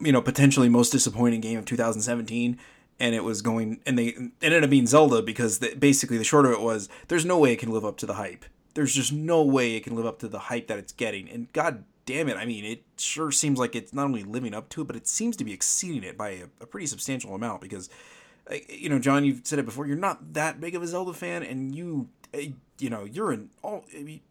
[0.00, 2.58] you know potentially most disappointing game of 2017.
[3.00, 6.46] And it was going, and they ended up being Zelda because the, basically the short
[6.46, 8.44] of it was there's no way it can live up to the hype.
[8.74, 11.30] There's just no way it can live up to the hype that it's getting.
[11.30, 14.68] And god damn it, I mean, it sure seems like it's not only living up
[14.70, 17.60] to it, but it seems to be exceeding it by a, a pretty substantial amount
[17.60, 17.88] because
[18.50, 19.86] uh, you know, John, you've said it before.
[19.86, 22.38] You're not that big of a Zelda fan, and you, uh,
[22.78, 23.84] you know, you're an all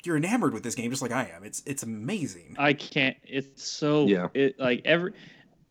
[0.04, 1.44] you're enamored with this game just like I am.
[1.44, 2.56] It's it's amazing.
[2.58, 3.18] I can't.
[3.24, 4.30] It's so Yeah.
[4.34, 5.14] It like every.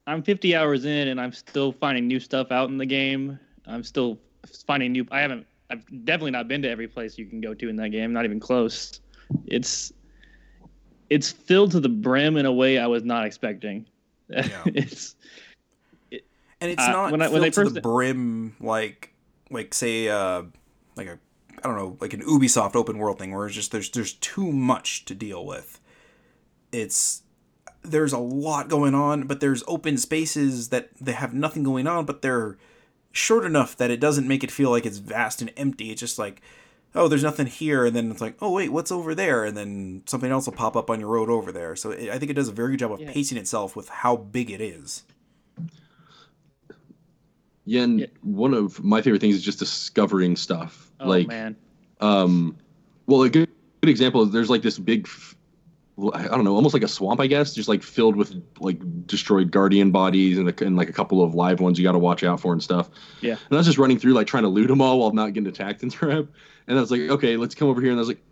[0.06, 3.38] I'm 50 hours in and I'm still finding new stuff out in the game.
[3.66, 4.18] I'm still
[4.66, 5.06] finding new.
[5.10, 5.46] I haven't.
[5.70, 8.12] I've definitely not been to every place you can go to in that game.
[8.12, 9.00] Not even close.
[9.46, 9.92] It's.
[11.10, 13.86] It's filled to the brim in a way I was not expecting.
[14.28, 14.62] Yeah.
[14.66, 15.14] it's.
[16.12, 19.12] And it's Uh, not when I- filled when they to the brim like
[19.50, 20.42] like say uh
[20.96, 21.18] like a
[21.58, 24.50] I don't know like an Ubisoft open world thing where it's just there's there's too
[24.52, 25.80] much to deal with.
[26.72, 27.22] It's
[27.90, 32.04] there's a lot going on, but there's open spaces that they have nothing going on,
[32.04, 32.56] but they're
[33.12, 35.90] short enough that it doesn't make it feel like it's vast and empty.
[35.90, 36.42] It's just like,
[36.94, 39.44] oh, there's nothing here, and then it's like, oh wait, what's over there?
[39.44, 41.76] And then something else will pop up on your road over there.
[41.76, 43.12] So it, I think it does a very good job of Yeah.
[43.12, 45.02] pacing itself with how big it is.
[47.64, 48.06] yeah, and Yeah.
[48.22, 50.90] one of my favorite things is just discovering stuff.
[51.00, 51.56] Oh like, man.
[52.00, 52.56] um,
[53.06, 53.48] well, a good,
[53.82, 55.35] good example is there's like this big, f- well,
[56.12, 59.50] I don't know, almost like a swamp, I guess, just like filled with like destroyed
[59.50, 62.22] guardian bodies and, a, and like a couple of live ones you got to watch
[62.22, 62.90] out for and stuff.
[63.22, 63.36] Yeah.
[63.48, 65.48] And I was just running through like trying to loot them all while not getting
[65.48, 66.26] attacked and crap.
[66.66, 67.90] And I was like, okay, let's come over here.
[67.90, 68.22] And I was like,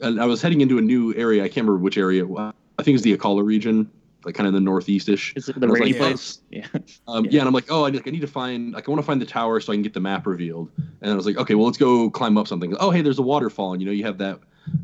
[0.00, 1.42] and I was heading into a new area.
[1.42, 2.26] I can't remember which area.
[2.26, 3.90] I think it's the Akkala region,
[4.24, 5.34] like kind of the northeastish.
[5.34, 6.40] Is it the rainy like, place?
[6.50, 6.66] Yeah.
[7.06, 7.30] Um, Yeah.
[7.30, 7.40] yeah.
[7.40, 9.20] and I'm like, oh, I, like, I need to find, like, I want to find
[9.20, 10.70] the tower so I can get the map revealed.
[11.00, 12.76] And I was like, okay, well, let's go climb up something.
[12.78, 14.40] Oh, hey, there's a waterfall, and you know, you have that,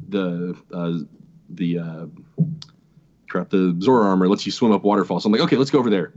[0.09, 1.01] the, uh,
[1.57, 2.07] the, uh,
[3.29, 5.21] crap, the Zora armor lets you swim up waterfall.
[5.21, 6.13] So I'm like, okay, let's go over there.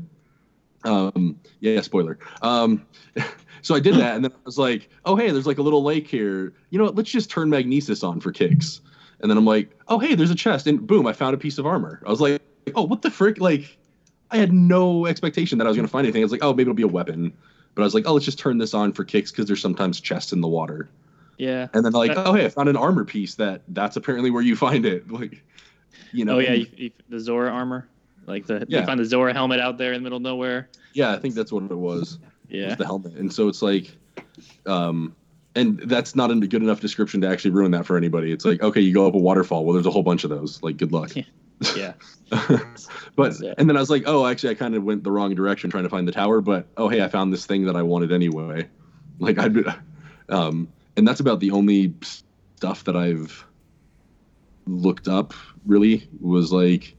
[0.83, 2.19] Um, yeah, spoiler.
[2.41, 2.85] Um,
[3.61, 5.83] so I did that, and then I was like, oh, hey, there's like a little
[5.83, 6.53] lake here.
[6.69, 6.95] You know what?
[6.95, 8.81] Let's just turn Magnesis on for kicks.
[9.19, 11.57] And then I'm like, oh, hey, there's a chest, and boom, I found a piece
[11.57, 12.01] of armor.
[12.05, 12.41] I was like,
[12.75, 13.39] oh, what the frick?
[13.39, 13.77] Like,
[14.29, 16.21] I had no expectation that I was going to find anything.
[16.21, 17.33] I was like, oh, maybe it'll be a weapon.
[17.73, 19.99] But I was like, oh, let's just turn this on for kicks because there's sometimes
[20.01, 20.89] chests in the water.
[21.37, 21.67] Yeah.
[21.73, 24.41] And then like, That- oh, hey, I found an armor piece that that's apparently where
[24.43, 25.05] you find it.
[25.11, 25.43] Like,
[26.13, 26.35] you know.
[26.37, 27.87] Oh yeah, you, you, the Zora armor,
[28.25, 28.79] like the Yeah.
[28.81, 30.69] you find the Zora helmet out there in the middle of nowhere.
[30.93, 32.19] yeah, I think that's what it was.
[32.49, 32.67] Yeah.
[32.69, 33.13] was the helmet.
[33.15, 33.95] And so it's like,
[34.65, 35.15] Um,
[35.55, 38.31] and that's not a good enough description to actually ruin that for anybody.
[38.31, 39.65] It's like, okay, you go up a waterfall.
[39.65, 40.61] Well, there's a whole bunch of those.
[40.63, 41.15] Like, good luck.
[41.15, 41.23] Yeah.
[41.75, 41.93] Yeah.
[43.15, 45.69] but and then I was like, oh, actually, I kind of went the wrong direction
[45.71, 46.39] trying to find the tower.
[46.41, 48.67] But oh, hey, I found this thing that I wanted anyway.
[49.19, 49.57] Like I'd,
[50.29, 50.67] um,
[50.97, 53.45] and that's about the only stuff that I've
[54.65, 55.33] looked up.
[55.65, 56.95] Really was like,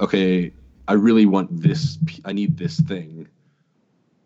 [0.00, 0.52] okay,
[0.88, 1.98] I really want this.
[2.24, 3.28] I need this thing.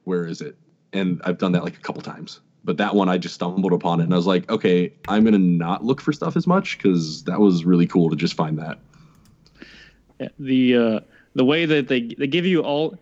[0.04, 0.56] Where is it?
[0.92, 2.40] And I've done that like a couple times.
[2.64, 5.38] But that one, I just stumbled upon it, and I was like, okay, I'm gonna
[5.38, 8.78] not look for stuff as much because that was really cool to just find that.
[10.18, 11.00] Yeah, the uh,
[11.34, 12.98] the way that they they give you all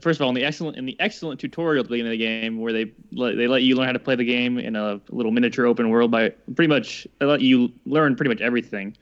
[0.00, 2.24] first of all in the excellent in the excellent tutorial at the beginning of the
[2.24, 5.00] game where they let, they let you learn how to play the game in a
[5.10, 8.96] little miniature open world by pretty much they let you learn pretty much everything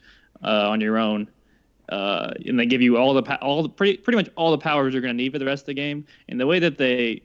[0.45, 1.29] uh, on your own.
[1.89, 4.93] Uh, and they give you all the all the pretty pretty much all the powers
[4.93, 6.07] you're going to need for the rest of the game.
[6.29, 7.23] And the way that they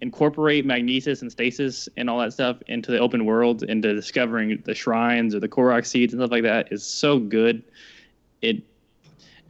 [0.00, 4.74] incorporate magnesis and stasis and all that stuff into the open world, into discovering the
[4.74, 7.62] shrines or the Korok seeds and stuff like that is so good.
[8.42, 8.62] It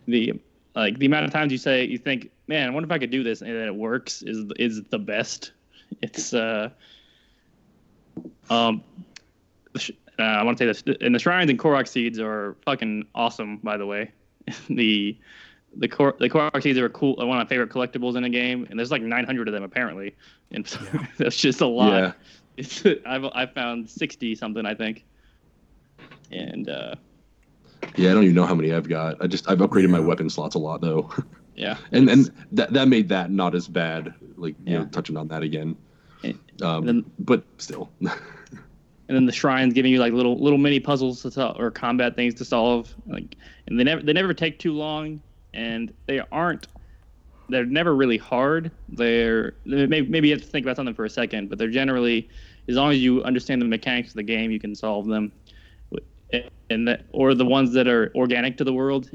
[0.06, 0.34] the
[0.74, 3.10] like the amount of times you say you think, man, I wonder if I could
[3.10, 5.52] do this, and then it works is is the best.
[6.02, 6.70] It's uh
[8.50, 8.82] um.
[10.18, 13.58] Uh, I want to say this, and the shrines and Korok seeds are fucking awesome.
[13.58, 14.10] By the way,
[14.68, 15.16] the
[15.76, 17.14] the Kor- the Korok seeds are cool.
[17.16, 20.16] One of my favorite collectibles in a game, and there's like 900 of them apparently,
[20.50, 20.64] and
[21.18, 21.92] that's just a lot.
[21.92, 22.12] Yeah.
[22.56, 25.04] It's I've I found 60 something I think,
[26.32, 26.96] and uh,
[27.96, 29.22] Yeah, I don't even know how many I've got.
[29.22, 31.08] I just I've upgraded my weapon slots a lot though,
[31.58, 34.14] yeah, and and that that made that not as bad.
[34.36, 35.76] Like you know, touching on that again.
[36.62, 41.22] Um, then- but still, and then the shrines giving you like little little mini puzzles
[41.22, 43.36] to solve or combat things to solve like
[43.66, 45.20] and they never they never take too long
[45.54, 46.68] and they aren't
[47.48, 51.10] they're never really hard they're maybe, maybe you have to think about something for a
[51.10, 52.28] second but they're generally
[52.68, 55.32] as long as you understand the mechanics of the game you can solve them
[56.70, 59.08] and that or the ones that are organic to the world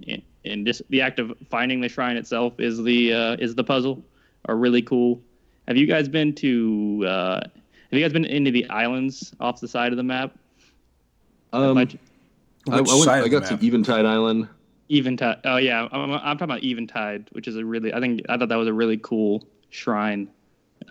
[0.44, 3.64] and, and just the act of finding the shrine itself is the uh, is the
[3.64, 4.04] puzzle
[4.46, 5.22] are really cool
[5.68, 9.68] have you guys been to uh, have you guys been into the islands off the
[9.68, 10.36] side of the map?
[11.54, 11.98] um, I, Like
[12.70, 13.64] I, went, I got the to map?
[13.64, 14.48] Eventide Island.
[14.90, 15.38] Eventide.
[15.46, 18.50] Oh yeah, I'm, I'm talking about Eventide, which is a really I think I thought
[18.50, 20.28] that was a really cool shrine.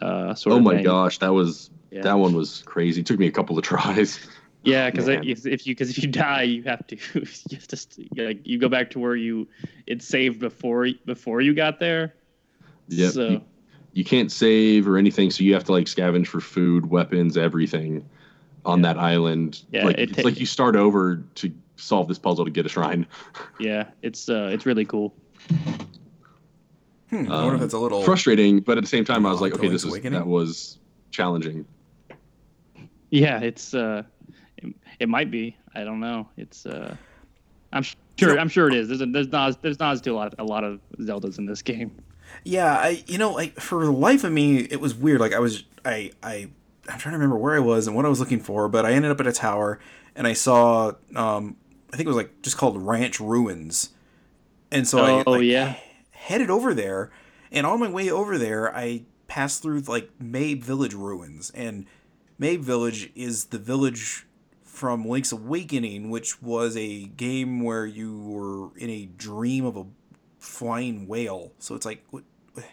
[0.01, 0.85] Uh, sort Oh of my thing.
[0.85, 2.03] gosh, that was Yeah.
[2.03, 3.01] that one was crazy.
[3.03, 4.27] It took me a couple of tries.
[4.65, 5.25] Yeah, because Man.
[5.25, 7.87] if, if you because if you die, you have to you have to
[8.17, 9.49] like you go back to where you
[9.87, 12.15] it saved before before you got there.
[12.89, 13.13] Yep.
[13.13, 13.43] So You,
[13.93, 18.05] you can't save or anything, so you have to like scavenge for food, weapons, everything
[18.65, 18.93] on Yeah.
[18.95, 19.63] that island.
[19.73, 22.65] Yeah, like it it's ta- like you start over to solve this puzzle to get
[22.65, 23.07] a shrine.
[23.59, 25.13] yeah, it's uh it's really cool.
[27.11, 28.03] Hmm, I wonder if Um, that's a little.
[28.03, 30.79] Frustrating, but at the same time, I was Oh, like, okay, this is that was
[31.11, 31.67] challenging.
[33.11, 34.05] Yeah, it's uh,
[34.63, 35.57] it, it might be.
[35.75, 36.29] I don't know.
[36.37, 36.97] It's uh,
[37.73, 37.83] I'm
[38.19, 38.39] sure.
[38.39, 38.89] I'm sure it is.
[38.89, 41.91] There's a, there's not there's not a lot a lot of Zeldas in this game.
[42.45, 45.21] Yeah, I you know like for the life of me, it was weird.
[45.21, 46.49] Like I was I I
[46.89, 48.93] I'm trying to remember where I was and what I was looking for, but I
[48.93, 49.79] ended up at a tower
[50.15, 51.57] and I saw um
[51.93, 53.91] I think it was like just called Ranch Ruins,
[54.71, 55.77] and so I Oh, like, yeah.
[56.11, 57.11] headed over there,
[57.51, 61.85] and on my way over there, I passed through like Mabe Village ruins, and
[62.39, 64.27] Mabe Village is the village
[64.83, 69.87] from Link's Awakening, which was a game where you were in a dream of a
[70.41, 71.53] flying whale.
[71.61, 72.25] So it's like, what,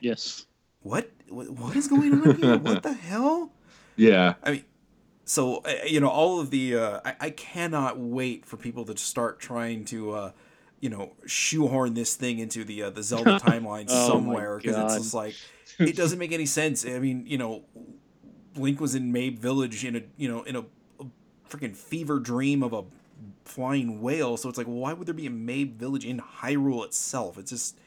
[0.01, 0.47] Yes.
[0.81, 2.57] what, what is going on here?
[2.63, 3.51] what the hell?
[3.95, 4.63] Yeah, I mean,
[5.23, 9.39] so you know, all of the uh, I, I cannot wait for people to start
[9.39, 10.31] trying to, uh,
[10.79, 14.95] you know, shoehorn this thing into the uh, the Zelda timeline Oh somewhere because it's
[14.95, 15.35] just like
[15.77, 16.87] it doesn't make any sense.
[16.87, 17.65] I mean, you know,
[18.55, 20.65] Link was in Mabe Village in a you know in a
[21.49, 22.83] freaking fever dream of a
[23.45, 24.37] flying whale.
[24.37, 27.37] So it's like, why would there be a Mabe Village in Hyrule itself?
[27.37, 27.77] It's just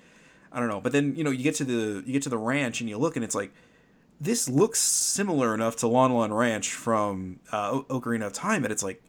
[0.53, 0.81] I don't know.
[0.81, 2.99] But then you know you get to the you get to the ranch and you
[2.99, 3.53] look and it's like
[4.21, 8.83] this looks similar enough to Lon Lon Ranch from uh, Ocarina of Time that it's
[8.83, 9.03] like,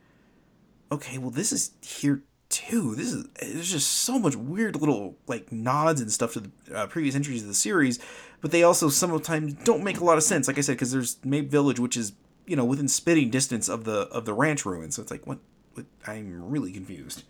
[0.92, 2.96] okay, well this is here too.
[2.96, 6.88] This is there's just so much weird little like nods and stuff to the uh,
[6.88, 8.00] previous entries of the series,
[8.42, 10.48] but they also sometimes don't make a lot of sense.
[10.48, 12.14] Like I said, because there's Mabe Village, which is
[12.46, 14.96] you know within spitting distance of the of the ranch ruins.
[14.96, 15.40] So it's like what,
[15.74, 17.24] what I'm really confused.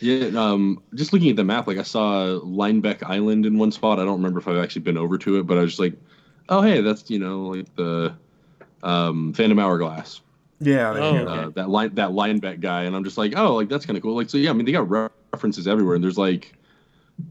[0.00, 0.26] yeah.
[0.38, 3.98] Um, just looking at the map, like I saw Linebeck Island in one spot.
[3.98, 5.94] I don't remember if I've actually been over to it, but I was just like,
[6.48, 8.14] oh hey, that's you know like the
[8.82, 10.20] um, Phantom Hourglass.
[10.58, 10.92] Yeah.
[10.94, 11.30] there you go.
[11.30, 14.02] uh, that line that Linebeck guy, and I'm just like, oh, like that's kind of
[14.02, 14.16] cool.
[14.16, 16.54] Like, so yeah, I mean, they got re- references everywhere, and there's like,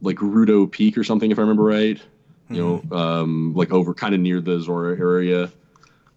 [0.02, 2.00] like Ruto Peak or something, if I remember right.
[2.48, 5.52] You know, um, like over kind of near the Zora area.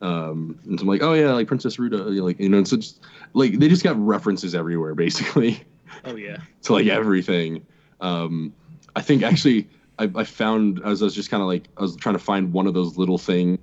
[0.01, 2.59] Um, and so I'm like, oh yeah, like Princess Ruta, you know, like you know,
[2.59, 3.01] and so just
[3.35, 5.65] like they just got references everywhere basically
[6.05, 6.39] Oh yeah.
[6.63, 7.67] to like everything.
[8.01, 8.53] Um,
[8.97, 9.69] I think actually
[9.99, 12.53] I, I found as I was just kind of like I was trying to find
[12.53, 13.59] one of those little things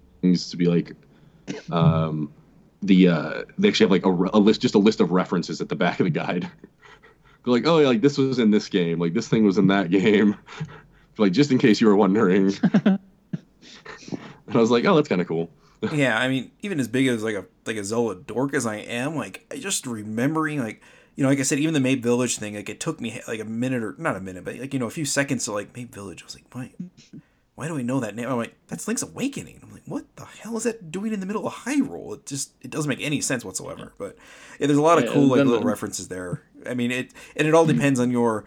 [0.50, 0.94] to be like,
[1.72, 2.32] um,
[2.82, 5.70] the uh, they actually have like a, a list, just a list of references at
[5.70, 6.50] the back of the guide.
[7.44, 9.68] They're like, oh yeah, like this was in this game, like this thing was in
[9.68, 10.36] that game,
[11.18, 12.54] like just in case you were wondering.
[12.84, 13.00] and
[14.50, 15.50] I was like, oh, that's kind of cool.
[15.94, 18.78] yeah, I mean, even as big as like a like a Zelda dork as I
[18.78, 20.82] am, like I just remembering like
[21.16, 23.40] you know, like I said, even the Mabe Village thing, like it took me like
[23.40, 25.74] a minute or not a minute, but like you know, a few seconds to like
[25.74, 26.22] Mabe Village.
[26.22, 26.72] I was like, why,
[27.56, 28.28] why do I know that name?
[28.28, 29.62] I'm like, that's Link's Awakening.
[29.64, 32.16] I'm like, what the hell is that doing in the middle of Hyrule?
[32.16, 33.94] It just it doesn't make any sense whatsoever.
[33.98, 34.18] But
[34.60, 36.44] yeah, there's a lot of Yeah, cool like little references there.
[36.66, 38.46] I mean, it and it all depends on your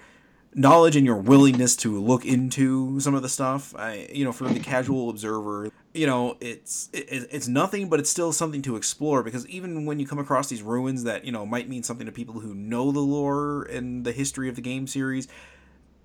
[0.54, 3.74] knowledge and your willingness to look into some of the stuff.
[3.76, 8.08] I, you know, for the casual observer, you know, it's it, it's nothing, but it's
[8.08, 11.44] still something to explore because even when you come across these ruins that you know
[11.44, 14.86] might mean something to people who know the lore and the history of the game
[14.86, 15.26] series.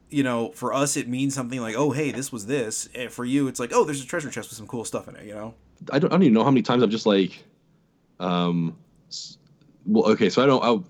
[0.10, 3.24] You know, for us, it means something like, "Oh, hey, this was this." And for
[3.24, 5.34] you, it's like, "Oh, there's a treasure chest with some cool stuff in it." You
[5.34, 5.54] know,
[5.92, 7.44] I don't, I don't even know how many times I've just like,
[8.20, 8.76] um,
[9.86, 10.84] well, okay, so I don't, I'll,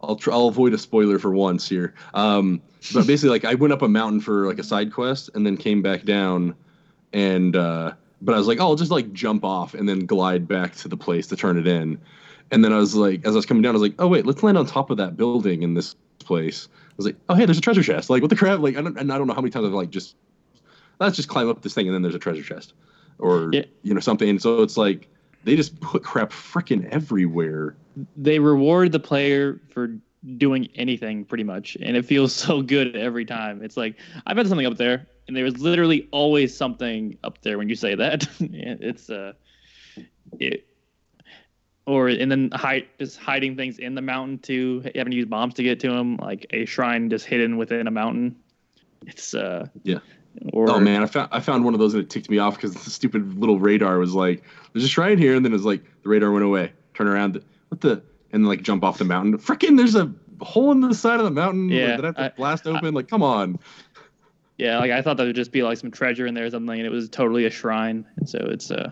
[0.00, 1.94] I'll, try, I'll avoid a spoiler for once here.
[2.14, 2.62] Um,
[2.94, 5.56] but basically, like, I went up a mountain for like a side quest and then
[5.56, 6.54] came back down,
[7.12, 10.46] and uh, but I was like, oh, I'll just like jump off and then glide
[10.48, 11.98] back to the place to turn it in,
[12.50, 14.26] and then I was like, as I was coming down, I was like, oh wait,
[14.26, 16.68] let's land on top of that building in this place.
[16.72, 18.10] I was like, oh hey, there's a treasure chest.
[18.10, 18.60] Like, what the crap?
[18.60, 20.16] Like, I don't, and I don't know how many times I've like just
[21.00, 22.72] let's just climb up this thing and then there's a treasure chest
[23.18, 23.64] or Yeah.
[23.82, 25.08] you know something and so it's like
[25.44, 27.76] they just put crap freaking everywhere
[28.16, 29.92] They reward the player for
[30.36, 33.62] doing anything pretty much, and it feels so good every time.
[33.62, 33.96] It's like
[34.26, 37.74] I've had something up there, and there was literally always something up there when you
[37.74, 38.26] say that.
[38.40, 39.32] it's uh,
[40.38, 40.64] it.
[41.86, 45.54] Or and then hide just hiding things in the mountain too, having to use bombs
[45.54, 48.36] to get to them, like a shrine just hidden within a mountain.
[49.06, 50.00] It's uh Yeah.
[50.52, 52.54] Or oh man i found i found one of those and it ticked me off
[52.54, 55.82] because the stupid little radar was like there's a shrine here and then it's like
[56.02, 58.00] the radar went away turn around what the
[58.32, 61.30] and like jump off the mountain freaking there's a hole in the side of the
[61.30, 63.58] mountain Yeah, that i have to I- blast open like come on
[64.58, 66.76] Yeah, like I thought that would just be like some treasure in there or something,
[66.78, 68.04] and it was totally a shrine.
[68.16, 68.90] And so it's uh,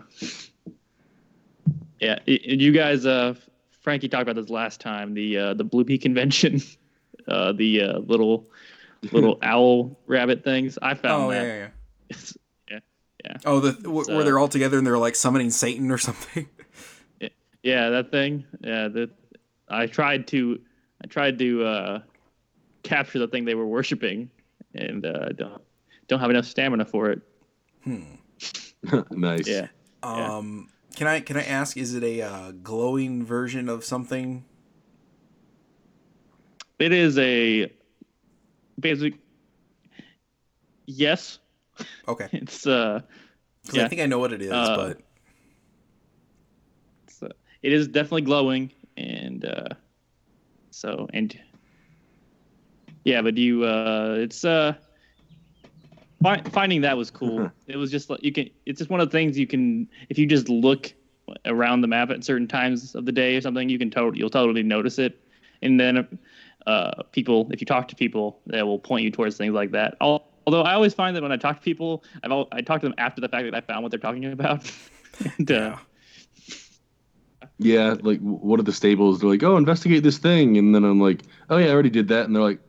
[1.99, 2.19] yeah.
[2.27, 3.35] i- i- you guys, uh,
[3.81, 5.13] Frankie talked about this last time.
[5.13, 6.61] The uh, the Blupee convention,
[7.27, 8.47] uh, the uh, little
[9.11, 10.77] little owl rabbit things.
[10.81, 11.43] I found oh that.
[11.43, 11.69] yeah, yeah, yeah.
[12.09, 12.37] It's-
[13.25, 15.91] yeah, Oh, the w- It's, where uh, they're all together and they're like summoning Satan
[15.91, 16.47] or something.
[17.63, 18.45] yeah, that thing.
[18.61, 19.09] Yeah, that
[19.69, 20.59] I tried to
[21.03, 21.99] I tried to uh,
[22.83, 24.29] capture the thing they were worshiping,
[24.73, 25.61] and uh, don't
[26.07, 27.21] don't have enough stamina for it.
[29.11, 29.67] nice Yeah.
[30.03, 31.77] Um, can I can I ask?
[31.77, 34.45] Is it a uh, glowing version of something?
[36.79, 37.71] It is a
[38.79, 39.15] basic.
[40.85, 41.39] Yes,
[42.07, 43.01] Okay, it's uh,
[43.67, 43.85] 'Cause yeah.
[43.85, 45.01] I think I know what it is, Uh, but
[47.21, 47.27] uh,
[47.61, 49.69] it is definitely glowing, and uh,
[50.71, 51.39] so and
[53.03, 54.73] yeah, but you uh, it's uh,
[56.21, 57.49] fi- finding that was cool.
[57.67, 58.49] it was just like you can.
[58.65, 60.93] It's just one of the things you can if you just look
[61.45, 64.29] around the map at certain times of the day or something, you can totally you'll
[64.29, 65.19] totally notice it,
[65.61, 66.19] and then.
[66.65, 69.95] Uh, people, if you talk to people, they will point you towards things like that.
[70.01, 72.79] Al- Although I always find that when I talk to people, I've al- I talk
[72.79, 74.69] to them after the fact that I found what they're talking about.
[75.37, 75.79] and, uh, yeah.
[77.59, 80.83] Yeah like w- one of the stables they're like oh investigate this thing and then
[80.83, 82.59] i'm like oh yeah i already did that and they're like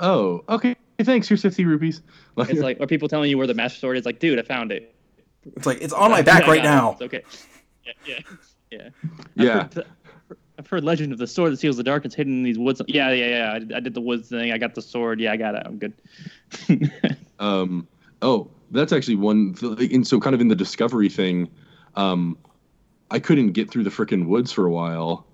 [0.00, 2.00] oh okay thanks here's 50 rupees
[2.36, 4.04] like, It's like, are people telling you where the master sword is.
[4.04, 4.94] Like, dude, I found it.
[5.56, 6.68] It's like it's on my back right got it.
[6.68, 6.92] now.
[6.92, 7.22] It's okay.
[7.84, 8.18] Yeah, yeah,
[8.70, 8.88] yeah.
[9.38, 9.86] I've yeah Heard,
[10.58, 12.82] I've heard legend of the sword that seals the darkness hidden in these woods.
[12.88, 13.52] Yeah, yeah, yeah.
[13.52, 14.52] I did, I did the woods thing.
[14.52, 15.20] I got the sword.
[15.20, 15.62] Yeah, I got it.
[15.64, 15.92] I'm good.
[17.38, 17.86] Um,
[18.22, 19.54] oh, that's actually one.
[19.62, 21.50] And so, kind of in the discovery thing,
[21.94, 22.38] um,
[23.10, 25.26] I couldn't get through the freaking woods for a while,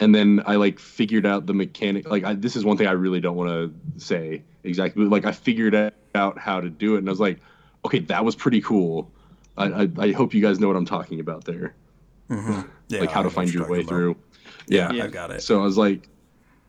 [0.00, 2.08] and then I like figured out the mechanic.
[2.08, 5.26] Like, I, this is one thing I really don't want to say exactly, but like
[5.26, 5.74] I figured
[6.14, 7.40] out how to do it, and I was like,
[7.84, 9.10] okay, that was pretty cool.
[9.56, 11.74] I, I, I hope you guys know what I'm talking about there,
[12.30, 12.62] mm-hmm.
[12.88, 13.88] Yeah, like how to find your way about.
[13.88, 14.16] through.
[14.66, 14.90] Yeah.
[14.92, 15.04] Yeah.
[15.04, 15.42] I got it.
[15.42, 16.08] So I was like,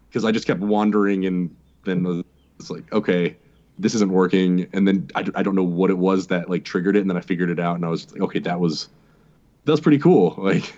[0.10, 1.56] because I just kept wandering, and
[1.86, 2.24] then
[2.60, 3.38] it's like, okay,
[3.78, 4.68] this isn't working.
[4.74, 7.18] And then I, I don't know what it was that like triggered it, and then
[7.18, 8.90] I figured it out, and I was like, okay, that was
[9.70, 10.34] that was pretty cool.
[10.38, 10.74] Like,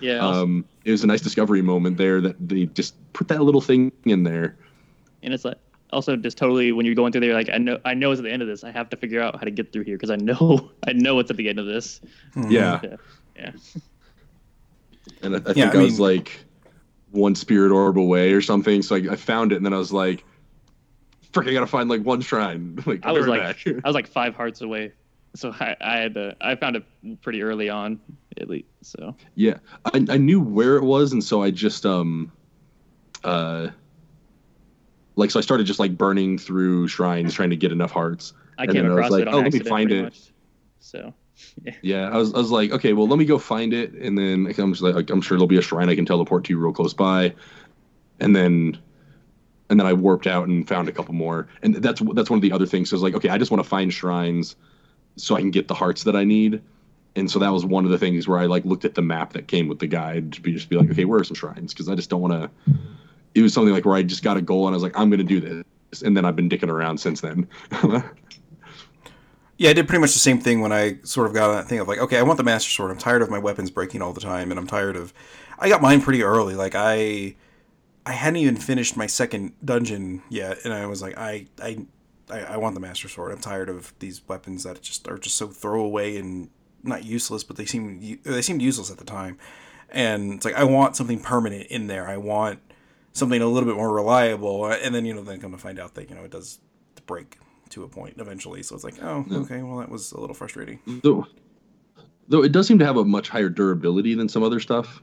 [0.00, 0.18] Yeah.
[0.26, 3.92] um, it was a nice discovery moment there that they just put that little thing
[4.04, 4.56] in there.
[5.22, 5.58] and it's like
[5.92, 8.24] also just totally when you're going through there, like I know I know it's at
[8.24, 8.64] the end of this.
[8.64, 11.18] I have to figure out how to get through here because I know I know
[11.20, 12.00] it's at the end of this.
[12.36, 12.96] Yeah, Yeah.
[13.36, 13.52] Yeah.
[15.22, 16.44] and I, I Yeah, think I I, was like
[17.10, 18.82] one spirit orb away or something.
[18.82, 20.24] So I, I found it, and then I was like,
[21.32, 21.48] "Frick!
[21.48, 23.66] I gotta find like one shrine." like I was like, back.
[23.66, 24.92] I was like five hearts away,
[25.34, 26.36] so I, I had to.
[26.40, 26.84] I found it
[27.22, 28.00] pretty early on,
[28.40, 28.66] at least.
[28.82, 32.32] So Yeah, I, I knew where it was, and so I just um,
[33.24, 33.68] uh,
[35.16, 38.32] like so I started just like burning through shrines trying to get enough hearts.
[38.58, 40.02] I And came then I was across like, it on oh, let me find it.
[40.02, 40.32] Much.
[40.80, 41.14] So
[41.64, 44.18] Yeah, yeah, I was I was like, okay, well, let me go find it, and
[44.18, 46.72] then I'm just like, I'm sure there'll be a shrine I can teleport to real
[46.72, 47.34] close by,
[48.18, 48.78] and then.
[49.68, 52.42] And then I warped out and found a couple more, and that's that's one of
[52.42, 52.90] the other things.
[52.90, 54.56] So I was like, okay, I just want to find shrines,
[55.16, 56.62] so I can get the hearts that I need,
[57.16, 59.32] and so that was one of the things where I like looked at the map
[59.32, 61.72] that came with the guide to be just be like, okay, where are some shrines?
[61.72, 62.74] Because I just don't want to.
[63.34, 65.10] It was something like where I just got a goal and I was like, I'm
[65.10, 67.48] gonna do this, and then I've been dicking around since then.
[69.60, 71.80] Yeah, I did pretty much the same thing when I sort of got that thing
[71.80, 72.90] of like, okay, I want the Master Sword.
[72.90, 75.12] I'm tired of my weapons breaking all the time, and I'm tired of.
[75.58, 76.54] I got mine pretty early.
[76.54, 77.36] Like I,
[78.06, 81.84] I hadn't even finished my second dungeon yet, and I was like, I, I,
[82.30, 83.32] I, I want the Master Sword.
[83.32, 86.50] I'm tired of these weapons that just are just so throwaway and
[86.82, 89.38] not useless, but they seem they seemed useless at the time.
[89.90, 92.08] And it's like I want something permanent in there.
[92.08, 92.60] I want
[93.12, 94.66] something a little bit more reliable.
[94.66, 96.58] And then you know, then come to find out that you know it does
[97.06, 97.38] break
[97.70, 98.62] to a point eventually.
[98.62, 100.80] So it's like, oh, okay, well that was a little frustrating.
[101.02, 101.26] though,
[102.28, 105.02] though it does seem to have a much higher durability than some other stuff.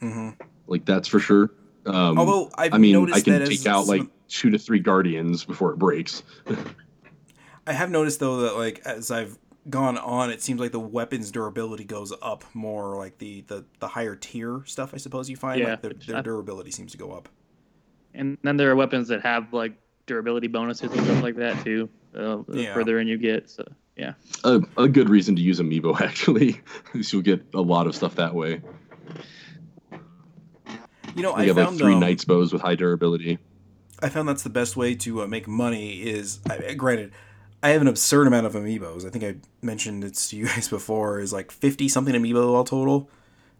[0.00, 0.30] hmm
[0.66, 1.50] Like that's for sure.
[1.86, 4.50] Um, Although I've I mean, noticed I can that take as out some- like two
[4.50, 6.22] to three guardians before it breaks.
[7.66, 9.38] I have noticed though that like as I've
[9.70, 12.96] gone on, it seems like the weapons durability goes up more.
[12.96, 16.22] Like the the, the higher tier stuff, I suppose you find Yeah, like their, their
[16.22, 17.28] durability seems to go up.
[18.14, 19.72] and then there are weapons that have like
[20.06, 21.88] durability bonuses and stuff like that too.
[22.14, 22.74] Uh, the Yeah.
[22.74, 23.64] further in you get, so
[23.96, 24.12] yeah.
[24.44, 26.60] a, a good reason to use amiibo actually,
[26.94, 28.60] is you'll get a lot of stuff that way.
[31.14, 33.38] You know, We I have like found three um, knights bows with high durability.
[34.02, 36.02] I found that's the best way to uh, make money.
[36.02, 37.12] Is I, granted,
[37.62, 39.06] I have an absurd amount of amiibos.
[39.06, 41.20] I think I mentioned it to you guys before.
[41.20, 43.08] Is like fifty something amiibo all total.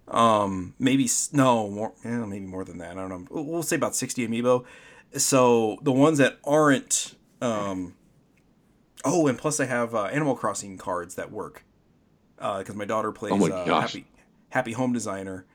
[0.08, 1.92] Um, maybe no more.
[2.04, 2.92] Yeah, maybe more than that.
[2.92, 3.42] I don't know.
[3.42, 4.64] We'll- say about sixty amiibo.
[5.16, 7.14] So the ones that aren't.
[7.40, 7.94] Um,
[9.04, 11.64] oh, and plus I have uh, Animal Crossing cards that work.
[12.36, 13.80] Because my daughter plays Oh my uh.
[13.80, 14.06] Happy
[14.50, 15.46] Happy Home Designer.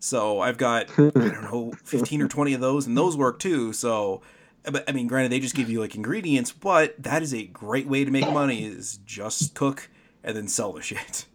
[0.00, 3.72] So I've got I don't know fifteen or twenty of those, and those work too.
[3.74, 4.22] So,
[4.64, 7.86] but I mean, granted, they just give you like ingredients, but that is a great
[7.86, 8.64] way to make money.
[8.64, 9.90] Is just cook
[10.24, 11.26] and then sell the shit.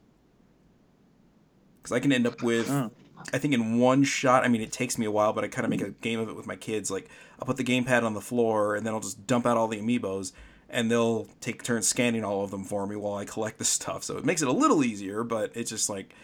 [1.77, 2.69] Because I can end up with.
[3.33, 4.43] I think in one shot.
[4.43, 6.29] I mean, it takes me a while, but I kind of make a game of
[6.29, 6.91] it with my kids.
[6.91, 7.07] Like
[7.39, 9.79] I'll put the gamepad on the floor, and then I'll just dump out all the
[9.79, 10.31] amiibos,
[10.69, 14.03] and they'll take turns scanning all of them for me while I collect the stuff.
[14.03, 16.15] So it makes it a little easier, but it's just like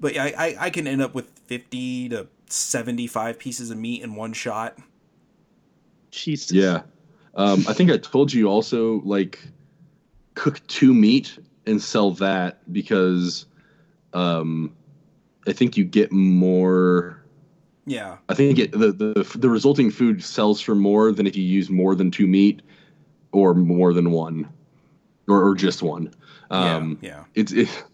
[0.00, 4.02] but yeah, I, I, I can end up with 50 to 75 pieces of meat
[4.02, 4.78] in one shot.
[6.10, 6.52] Jesus.
[6.52, 6.82] Yeah.
[7.34, 9.40] Um, I think I told you also like
[10.34, 13.46] cook two meat and sell that because
[14.12, 14.74] um,
[15.46, 17.22] I think you get more.
[17.86, 18.16] Yeah.
[18.28, 21.68] I think it, the, the the resulting food sells for more than if you use
[21.68, 22.62] more than two meat
[23.32, 24.48] or more than one
[25.28, 26.14] or, or just one.
[26.50, 27.10] Um, yeah.
[27.10, 27.24] Yeah.
[27.34, 27.84] it's it,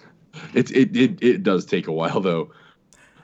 [0.55, 2.51] it's it, it it does take a while though.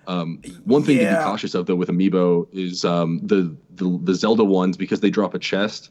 [0.07, 4.15] Um, one thing to be cautious of though with amiibo is um, the, the the
[4.15, 5.91] Zelda ones because they drop a chest.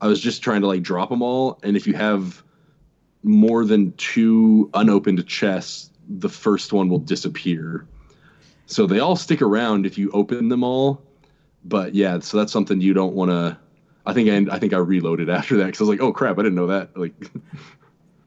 [0.00, 2.42] I was just trying to like drop them all, and if you have
[3.24, 7.86] more than two unopened chests, the first one will disappear.
[8.66, 11.02] So they all stick around if you open them all,
[11.64, 13.58] but yeah, so that's something you don't want to.
[14.06, 16.38] I think I, I think I reloaded after that because I was like, oh crap,
[16.38, 16.96] I didn't know that.
[16.96, 17.14] Like,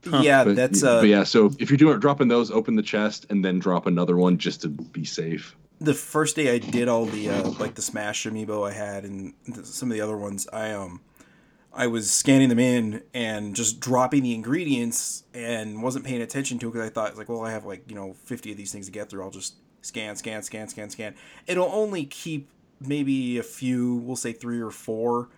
[0.06, 1.24] Yeah, but, that's uh, but yeah.
[1.24, 4.62] So if you're doing dropping those, open the chest and then drop another one just
[4.62, 5.56] to be safe.
[5.80, 9.34] the first day I did all the uh, like the Smash amiibo I had and
[9.46, 10.48] th- some of the other ones.
[10.52, 11.02] I um
[11.74, 16.68] I was scanning them in and just dropping the ingredients and wasn't paying attention to
[16.68, 18.88] it because I thought like, well, I have like you know fifty of these things
[18.88, 19.24] to get through.
[19.24, 21.16] I'll just scan, scan, scan, scan, scan.
[21.48, 22.50] It'll only keep
[22.80, 25.30] maybe a few, we'll say three or four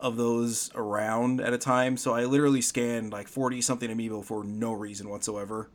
[0.00, 1.96] of those around at a time.
[1.96, 5.70] So I literally scanned like forty something amiibo for no reason whatsoever.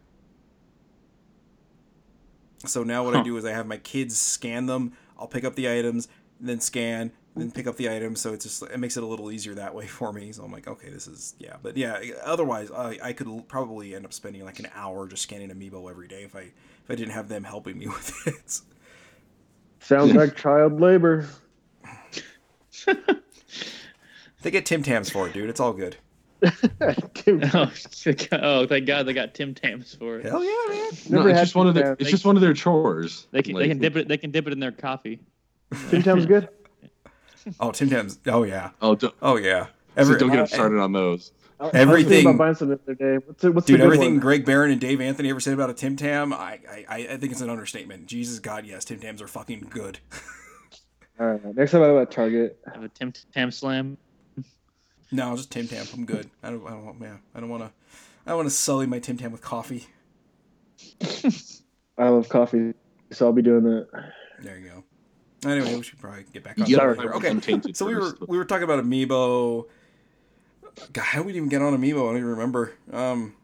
[2.66, 4.94] So now what I do is I have my kids scan them.
[5.18, 6.08] I'll pick up the items,
[6.40, 8.20] then scan, then pick up the items.
[8.22, 10.32] So it's just it makes it a little easier that way for me.
[10.32, 11.58] So I'm like, okay, this is yeah.
[11.62, 15.50] But yeah, otherwise I, I could probably end up spending like an hour just scanning
[15.50, 16.52] amiibo every day if I
[16.84, 18.62] if I didn't have them helping me with it.
[19.80, 21.28] Sounds like child labor.
[24.46, 25.50] They get Tim Tams for it, dude.
[25.50, 25.98] It's all good.
[27.16, 27.72] Tim- oh,
[28.34, 30.26] oh, thank God they got Tim Tams for it.
[30.26, 30.92] Hell yeah, man.
[31.10, 31.96] No, it's just one of their.
[31.96, 33.26] Tim It's just one of their chores.
[33.32, 35.20] They can they can dip it they can dip it in their coffee.
[35.90, 36.48] Tim Tams good.
[37.60, 38.18] Oh, Tim Tams.
[38.26, 38.72] Oh yeah.
[38.82, 39.68] Oh, don't, Oh yeah.
[39.96, 41.32] Every, Every, don't get uh, started on those.
[41.60, 43.18] I- I was Everything- about buying some the other day.
[43.26, 44.20] What's, what's Dude, everything one?
[44.20, 47.18] Greg Barron and Dave Anthony ever said about a Tim Tam, I, I, I I
[47.18, 48.08] think it's an understatement.
[48.08, 50.00] Jesus God, yes, Tim Tams are fucking good.
[51.20, 52.60] All right, next time I go at Target.
[52.68, 53.98] I Have a Tim Tam slam.
[55.16, 55.86] No, just Tim Tam.
[55.94, 56.30] I'm good.
[56.44, 56.66] I don't.
[56.66, 56.86] I don't.
[56.86, 56.98] want.
[57.02, 57.72] Yeah, I don't want to.
[58.26, 59.88] I don't want to sully my Tim Tam with coffee.
[61.98, 62.74] I love coffee,
[63.12, 63.88] so I'll be doing that.
[64.42, 65.50] There you go.
[65.50, 67.12] Anyway, we should probably get back on You track gotta here.
[67.38, 69.66] find Okay, so we were we were talking about Amiibo.
[70.92, 72.02] God, how did we even get on Amiibo?
[72.02, 72.74] I don't even remember.
[72.92, 73.36] Um,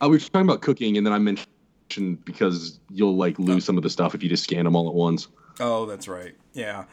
[0.00, 3.76] Oh, we were talking about cooking, and then I mentioned because you'll like lose some
[3.76, 5.28] of the stuff if you just scan them all at once.
[5.60, 6.34] Oh, that's right.
[6.52, 6.84] Yeah.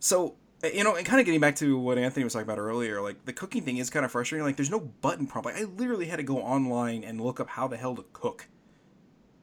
[0.00, 3.00] So, you know, and kind of getting back to what Anthony was talking about earlier,
[3.00, 4.44] like the cooking thing is kind of frustrating.
[4.46, 5.46] Like, there's no button prompt.
[5.46, 8.46] Like, I literally had to go online and look up how the hell to cook.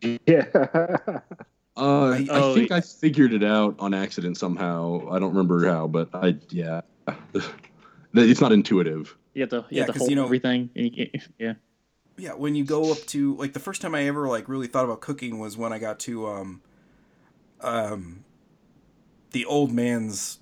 [0.01, 1.19] Yeah.
[1.77, 5.07] Uh, I, Oh, think I figured it out on accident somehow.
[5.09, 6.81] I don't remember how, but I yeah,
[8.13, 9.15] it's not intuitive.
[9.33, 10.69] You have to you Yeah, have to 'cause, hold you know- everything.
[10.75, 11.53] And you can't, yeah.
[12.17, 14.83] Yeah, when you go up to like the first time I ever like really thought
[14.83, 16.61] about cooking was when I got to um
[17.61, 18.25] um
[19.31, 20.39] the old man's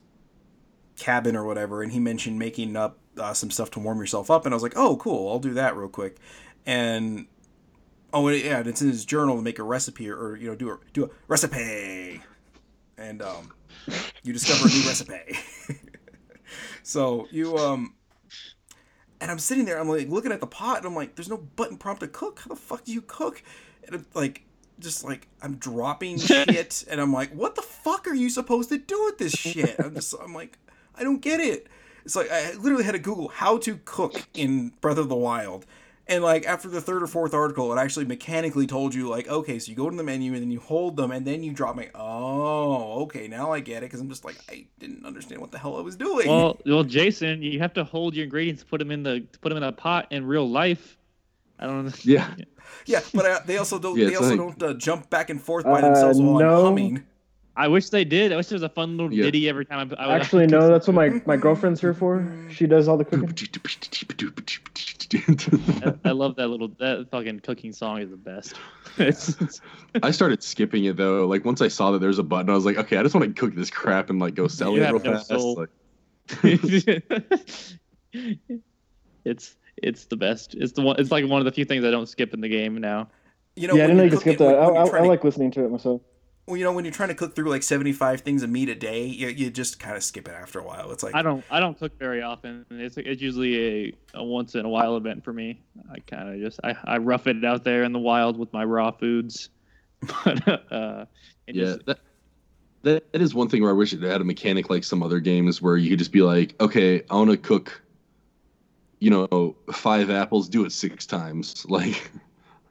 [0.97, 4.45] cabin or whatever, and he mentioned making up uh, some stuff to warm yourself up,
[4.45, 6.17] and I was like, oh, cool, I'll do that real quick,
[6.65, 7.27] and
[8.13, 10.55] oh yeah, and it's in his journal to make a recipe or, or you know
[10.55, 12.21] do a do a recipe,
[12.97, 13.53] and um
[14.23, 15.37] you discover a new recipe.
[16.83, 17.93] so you um
[19.19, 21.37] and I'm sitting there, I'm like looking at the pot, and I'm like, there's no
[21.37, 22.39] button prompt to cook.
[22.39, 23.41] How the fuck do you cook?
[23.85, 24.43] And I'm like,
[24.79, 28.77] just like I'm dropping shit, and I'm like, what the fuck are you supposed to
[28.77, 29.75] do with this shit?
[29.79, 30.57] I'm just, I'm like,
[30.97, 31.67] I don't get it.
[32.05, 35.65] It's like I literally had to Google how to cook in Breath of the Wild.
[36.09, 39.59] And like after the third or fourth article, it actually mechanically told you like, okay,
[39.59, 41.75] so you go to the menu and then you hold them and then you drop
[41.75, 41.89] my.
[41.93, 45.57] Oh, okay, now I get it because I'm just like I didn't understand what the
[45.57, 46.29] hell I was doing.
[46.29, 49.57] Well, well, Jason, you have to hold your ingredients, put them in the put them
[49.57, 50.97] in a pot in real life.
[51.59, 51.91] I don't know.
[52.03, 52.33] Yeah,
[52.85, 53.97] Yeah, but uh, they also don't.
[53.97, 56.59] Yeah, they also like- don't uh, jump back and forth by Uh, themselves while no.
[56.59, 57.03] I'm humming.
[57.57, 58.31] I wish they did.
[58.31, 59.23] I wish there was a fun little Yeah.
[59.23, 60.67] ditty every time I, I would Actually, no.
[60.69, 62.23] That's what my my girlfriend's here for.
[62.51, 63.33] She does all the cooking.
[65.83, 68.53] I, I love that little that fucking cooking song is the best.
[68.97, 69.61] It's, it's-
[70.03, 71.25] I started skipping it though.
[71.25, 73.25] Like once I saw that there's a button, I was like, okay, I just want
[73.35, 75.27] to cook this crap and like go sell You it have real no fast.
[75.29, 75.55] soul.
[75.55, 75.69] Like,
[79.25, 80.55] it's it's the best.
[80.55, 80.99] It's the one.
[80.99, 83.07] It's like one of the few things I don't skip in the game now.
[83.55, 84.55] You know, yeah, I didn't know you you skip that.
[84.55, 86.01] I, I, I like listening to it myself.
[86.47, 88.75] Well, you know, when you're trying to cook through like 75 things of meat a
[88.75, 90.91] day, you, you just kind of skip it after a while.
[90.91, 92.65] It's like, I don't I don't cook very often.
[92.71, 93.57] It's it's usually
[93.89, 95.61] a, a once in a while event for me.
[95.91, 98.63] I kind of just I, I rough it out there in the wild with my
[98.63, 99.49] raw foods.
[100.23, 101.05] But uh,
[101.47, 101.99] it yeah, just- that,
[102.83, 105.19] that that is one thing where I wish it had a mechanic like some other
[105.19, 107.81] games where you could just be like, okay, I want to cook,
[108.99, 112.09] you know, five apples, do it six times, like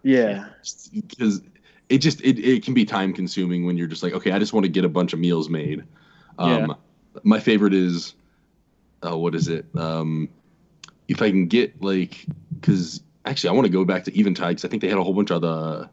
[0.02, 0.46] Yeah.
[0.94, 1.42] because
[1.88, 4.52] it just it, it can be time consuming when you're just like, okay, I just
[4.52, 5.84] want to get a bunch of meals made.
[6.38, 6.76] Um,
[7.22, 8.14] My favorite is,
[9.02, 9.64] oh, what is it?
[9.74, 10.28] Um,
[11.08, 12.26] if I can get like,
[12.60, 15.04] because actually I want to go back to Eventide because I think they had a
[15.04, 15.88] whole bunch of the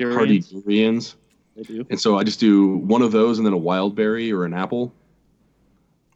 [0.00, 1.16] hearty durians, durians.
[1.56, 1.86] they do.
[1.90, 4.54] And so I just do one of those and then a wild berry or an
[4.54, 4.92] apple.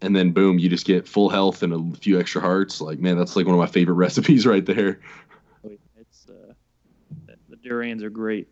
[0.03, 2.81] And then boom, you just get full health and a few extra hearts.
[2.81, 5.01] Like, man, that's like one of my favorite recipes right there.
[5.97, 6.53] It's uh,
[7.49, 8.49] the durians are great.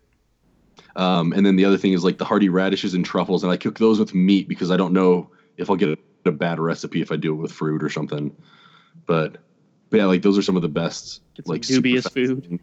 [0.96, 3.42] Um, and then the other thing is like the hearty radishes and truffles.
[3.42, 5.98] And I cook those with meat because I don't know if I'll get a,
[6.28, 8.34] a bad recipe if I do it with fruit or something.
[9.06, 9.38] But,
[9.90, 12.44] but yeah, like those are some of the best, Get some like super dubious food.
[12.44, 12.60] things.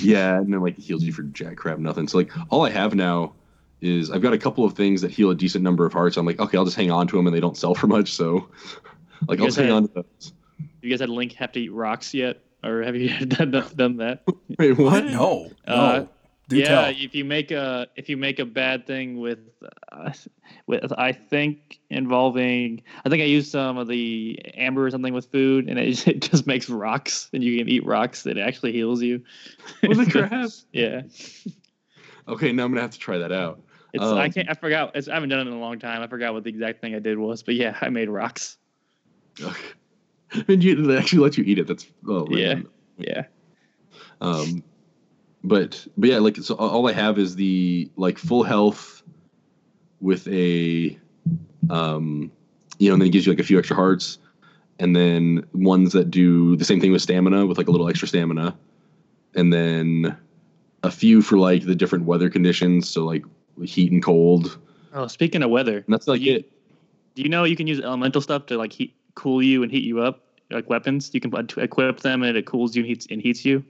[0.00, 2.08] Yeah, and then like it heals you for jack crap nothing.
[2.08, 3.32] So like all I have now
[3.80, 6.16] is I've got a couple of things that heal a decent number of hearts.
[6.16, 8.12] I'm like, okay, I'll just hang on to them, and they don't sell for much.
[8.12, 8.48] So
[9.28, 10.32] like I'll guys just hang had- on to those.
[10.80, 14.22] You guys had Link have to eat rocks yet, or have you done, done that?
[14.58, 14.92] Wait, what?
[14.92, 15.04] what?
[15.06, 16.08] No, no.
[16.48, 16.84] Do yeah, tell.
[16.90, 19.38] if you make a if you make a bad thing with,
[19.90, 20.12] uh,
[20.66, 25.32] with I think involving I think I used some of the amber or something with
[25.32, 28.26] food, and it, it just makes rocks, and you can eat rocks.
[28.26, 29.22] It actually heals you.
[29.80, 30.50] What the crap?
[30.72, 31.02] yeah,
[32.28, 33.60] Okay, now I'm gonna have to try that out.
[33.94, 34.94] it's I Um, can't I forgot.
[34.94, 36.02] It's, I haven't done it in a long time.
[36.02, 38.58] I forgot what the exact thing I did was, but yeah, I made rocks.
[39.40, 39.68] Okay.
[40.48, 41.66] and you they actually let you eat it.
[41.66, 42.60] That's oh Yeah.
[42.98, 43.24] Yeah,
[44.20, 44.62] Um,
[45.44, 49.02] but but yeah, like so all I have is the like full health
[50.00, 50.98] with a
[51.70, 52.32] um,
[52.78, 54.18] you know, and then it gives you like a few extra hearts,
[54.78, 58.08] and then ones that do the same thing with stamina with like a little extra
[58.08, 58.56] stamina,
[59.34, 60.16] and then
[60.82, 63.24] a few for like the different weather conditions, so like
[63.62, 64.58] heat and cold.
[64.92, 66.52] Oh, speaking of weather, And that's like You- it.
[67.14, 69.84] do you know you can use elemental stuff to like heat, cool you and heat
[69.84, 70.20] you up?
[70.50, 73.64] Like weapons, you can equip them and it cools you and heats and heats you.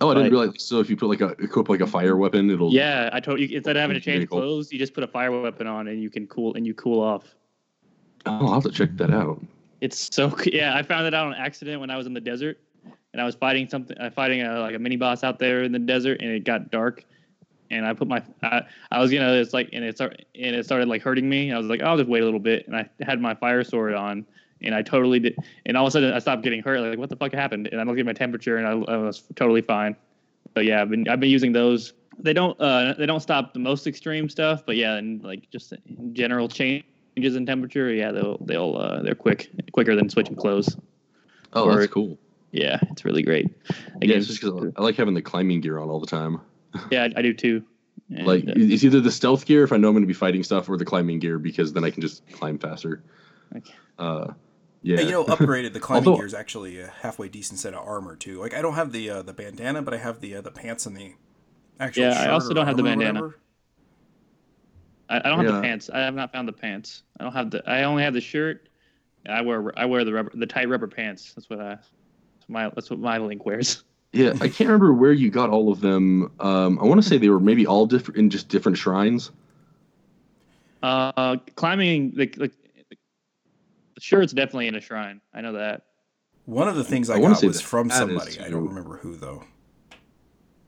[0.00, 0.54] Oh, I didn't realize.
[0.58, 3.40] So if you put like a equip like a fire weapon, it'll Yeah, I told
[3.40, 6.02] you instead of having to change clothes, you just put a fire weapon on and
[6.02, 7.34] you can cool and you cool off.
[8.26, 9.40] Oh, I'll have to check that out.
[9.80, 10.76] It's so yeah.
[10.76, 12.58] I found it out on accident when I was in the desert,
[13.12, 15.72] and I was fighting something, uh, fighting a, like a mini boss out there in
[15.72, 17.04] the desert, and it got dark,
[17.70, 20.56] and I put my, I, I was you know it's like, and it started, and
[20.56, 21.52] it started like hurting me.
[21.52, 23.94] I was like, I'll just wait a little bit, and I had my fire sword
[23.94, 24.26] on,
[24.64, 25.36] and I totally did,
[25.66, 26.80] and all of a sudden I stopped getting hurt.
[26.80, 27.68] Like, what the fuck happened?
[27.70, 29.96] And I looked at my temperature, and I, I was totally fine.
[30.52, 31.92] But yeah, I've been, I've been using those.
[32.18, 35.72] They don't, uh, they don't stop the most extreme stuff, but yeah, and like just
[36.12, 40.76] general changes in temperature, yeah, they'll they'll uh, they're quick, quicker than switching clothes.
[41.52, 42.18] Oh, Or- that's cool.
[42.52, 43.48] Yeah, it's really great.
[43.68, 46.40] Yeah, Again, it's just because I like having the climbing gear on all the time.
[46.92, 47.64] yeah, I, I do too.
[48.10, 50.14] And, like uh, it's either the stealth gear if I know I'm going to be
[50.14, 53.02] fighting stuff, or the climbing gear because then I can just climb faster.
[53.56, 53.74] Okay.
[53.98, 54.34] Uh,
[54.84, 54.96] yeah.
[54.96, 57.86] But, you know, upgraded the climbing Although- gear is actually a halfway decent set of
[57.86, 58.38] armor too.
[58.38, 60.86] Like I don't have the uh, the bandana, but I have the uh, the pants
[60.86, 61.12] and the
[61.80, 62.04] actual.
[62.04, 63.30] Yeah, I also don't have the bandana.
[65.08, 65.52] I, I don't have Yeah.
[65.56, 65.90] the pants.
[65.92, 67.02] I have not found the pants.
[67.18, 67.62] I don't have the.
[67.68, 68.68] I only have the shirt.
[69.26, 71.32] I wear I wear the rubber the tight rubber pants.
[71.34, 71.68] That's what I.
[71.70, 73.84] That's my that's what my link wears.
[74.12, 76.30] yeah, I can't remember where you got all of them.
[76.40, 79.30] Um, I want to say they were maybe all different in just different shrines.
[80.82, 82.50] Uh, climbing the, the
[83.94, 85.20] the it's definitely in a shrine.
[85.32, 85.82] I know that.
[86.46, 88.38] One of the things I, I got say was from somebody.
[88.38, 89.44] I don't remember who though.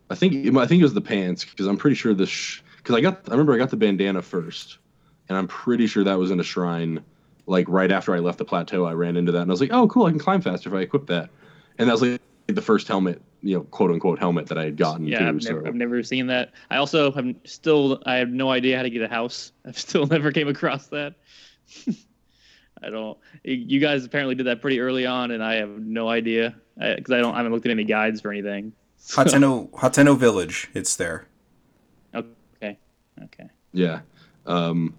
[0.09, 2.31] I think I think it was the pants because I'm pretty sure the
[2.77, 4.79] because I got I remember I got the bandana first,
[5.29, 7.05] and I'm pretty sure that was in a shrine.
[7.47, 9.73] Like right after I left the plateau, I ran into that and I was like,
[9.73, 10.07] "Oh, cool!
[10.07, 11.31] I can climb faster if I equip that."
[11.79, 14.77] And that was like the first helmet, you know, quote unquote helmet that I had
[14.77, 15.25] gotten Yeah, too.
[15.27, 16.53] I've so never, I've never seen that.
[16.71, 19.53] I also have still I have no idea how to get a house.
[19.67, 21.15] I've still never came across that.
[22.87, 23.19] I don't.
[23.45, 27.19] You guys apparently did that pretty early on, and I have no idea because I,
[27.21, 27.35] don't.
[27.35, 28.73] I haven't looked at any guides for anything.
[28.99, 30.69] So- Hateno Hateno Village.
[30.75, 31.27] It's there.
[32.15, 32.77] okay.
[33.23, 33.49] Okay.
[33.73, 34.01] yeah,
[34.47, 34.95] um,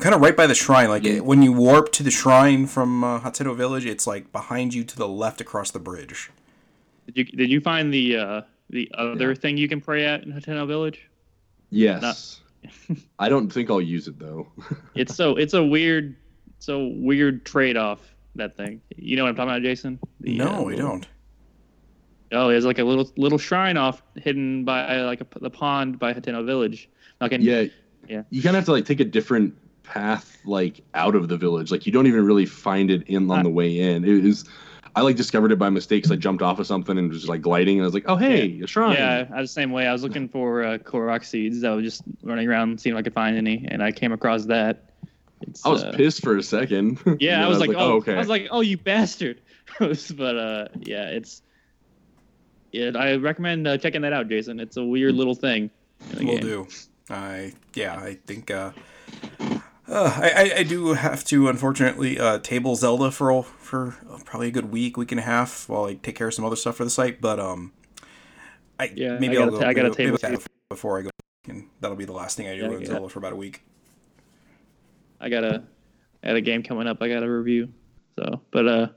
[0.00, 0.88] kind of right by the shrine.
[0.88, 1.20] Like Yeah.
[1.20, 4.96] when you warp to the shrine from uh, Hateno Village, it's like behind you to
[4.96, 6.30] the left across the bridge.
[7.06, 8.40] Did you did you find the uh,
[8.70, 9.34] the other Yeah.
[9.34, 11.08] thing you can pray at in Hateno Village?
[11.70, 12.40] yes.
[13.18, 14.46] I don't think I'll use it though.
[14.94, 16.14] It's so it's a weird
[16.58, 18.00] so weird trade off
[18.36, 18.80] that thing.
[18.96, 19.98] You know what I'm talking about, Jason?
[20.20, 21.08] The, uh, no, I little- don't.
[22.30, 26.12] Oh, there's like a little little shrine off hidden by like a, the pond by
[26.12, 26.88] Hateno Village.
[27.22, 27.64] Like in, yeah,
[28.06, 28.22] Yeah.
[28.28, 31.70] You kind of have to like take a different path like out of the village.
[31.70, 34.04] Like you don't even really find it in on Uh, the way in.
[34.04, 34.44] It is.
[34.94, 37.28] I like discovered it by mistake because I jumped off of something and was just
[37.30, 38.94] like gliding and I was like, oh hey, a shrine.
[38.96, 39.86] Yeah, I was the same way.
[39.86, 41.64] I was looking for uh, Korok seeds.
[41.64, 44.44] I was just running around seeing if I could find any, and I came across
[44.46, 44.87] that.
[45.50, 46.98] It's, I was uh, pissed for a second.
[47.20, 48.14] Yeah, And I was, like, oh, okay.
[48.14, 49.40] I was like, oh, you bastard.
[49.78, 51.42] but uh, yeah, it's.
[52.72, 54.60] Yeah, I recommend uh, checking that out, Jason.
[54.60, 55.70] It's a weird little thing.
[56.12, 56.68] in the Will do.
[57.10, 58.72] I yeah, I think uh,
[59.88, 63.96] uh, I, I I do have to unfortunately uh, table Zelda for a- for
[64.26, 66.56] probably a good week, week and a half while I take care of some other
[66.56, 67.22] stuff for the site.
[67.22, 67.72] But um,
[68.78, 69.58] I Yeah, maybe I will gotta go.
[69.60, 71.10] ta- I gotta maybe, maybe table that before I go,
[71.48, 72.86] and that'll be the last thing I do Yeah, on yeah.
[72.86, 73.62] Zelda for about a week.
[75.20, 75.62] I got a,
[76.22, 76.98] I got a game coming up.
[77.02, 77.68] I got a review.
[78.18, 78.88] So, but uh,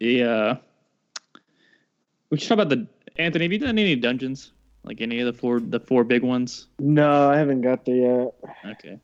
[0.00, 0.56] yeah.
[2.30, 2.86] We should talk about the
[3.16, 3.44] Anthony.
[3.44, 4.52] Have you done any dungeons?
[4.84, 6.66] Like any of the four, the four big ones?
[6.78, 8.34] No, I haven't got there yet.
[8.66, 8.98] Okay.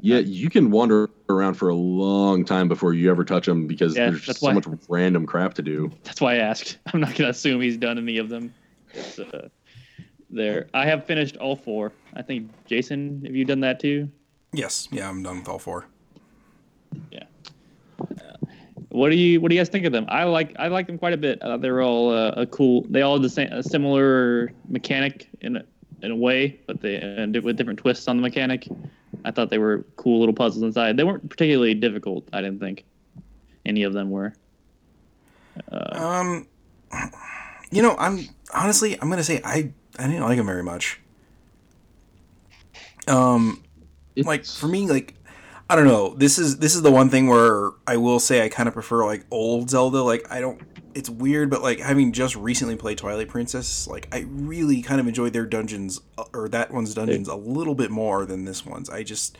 [0.00, 3.96] yeah, you can wander around for a long time before you ever touch them because
[3.96, 5.92] Yeah, there's that's just so why- much random crap to do.
[6.02, 6.78] That's why I asked.
[6.92, 8.52] I'm not gonna assume he's done any of them.
[9.18, 9.48] Uh,
[10.30, 11.92] there, I have finished all four.
[12.14, 14.10] I think Jason, have you done that too?
[14.52, 15.86] Yes, yeah, I'm done with all four.
[17.10, 17.24] Yeah.
[18.90, 20.04] What do you What do you guys think of them?
[20.08, 21.40] I like I like them quite a bit.
[21.42, 22.84] Uh, they're all uh, a cool.
[22.88, 25.64] They all have the same a similar mechanic in a,
[26.02, 28.66] in a way, but they and with different twists on the mechanic.
[29.24, 30.96] I thought they were cool little puzzles inside.
[30.96, 32.26] They weren't particularly difficult.
[32.32, 32.84] I didn't think
[33.64, 34.34] any of them were.
[35.72, 36.48] Um,
[37.70, 41.00] you know, I'm honestly, I'm gonna say I I didn't like them very much.
[43.06, 43.62] Um,
[44.16, 45.14] like for me, like
[45.70, 46.14] I don't know.
[46.14, 49.06] This is this is the one thing where I will say I kind of prefer
[49.06, 50.02] like old Zelda.
[50.02, 50.60] Like I don't.
[50.94, 55.06] It's weird, but like having just recently played Twilight Princess, like I really kind of
[55.06, 58.90] enjoyed their dungeons uh, or that one's dungeons a little bit more than this one's.
[58.90, 59.38] I just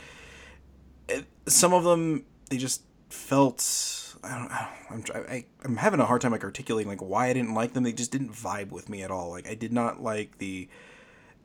[1.09, 5.99] it, some of them they just felt I don't, I don't I'm I, I'm having
[5.99, 7.83] a hard time like articulating like why I didn't like them.
[7.83, 9.31] They just didn't vibe with me at all.
[9.31, 10.69] Like I did not like the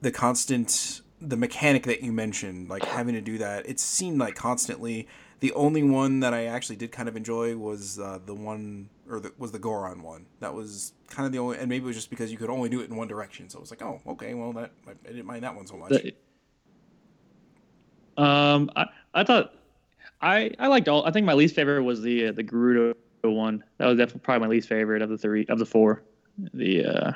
[0.01, 3.67] the constant the mechanic that you mentioned, like having to do that.
[3.67, 5.07] It seemed like constantly.
[5.41, 9.19] The only one that I actually did kind of enjoy was uh, the one, or
[9.19, 10.25] the, was the Goron one.
[10.39, 12.69] That was kind of the only, and maybe it was just because you could only
[12.69, 13.49] do it in one direction.
[13.49, 15.93] So it was like, oh, okay, well that I didn't mind that one so much.
[18.17, 19.53] Um, I, I thought
[20.21, 21.05] I I liked all.
[21.05, 23.63] I think my least favorite was the uh, the Gerudo one.
[23.77, 26.03] That was definitely probably my least favorite of the three of the four.
[26.53, 27.11] The uh,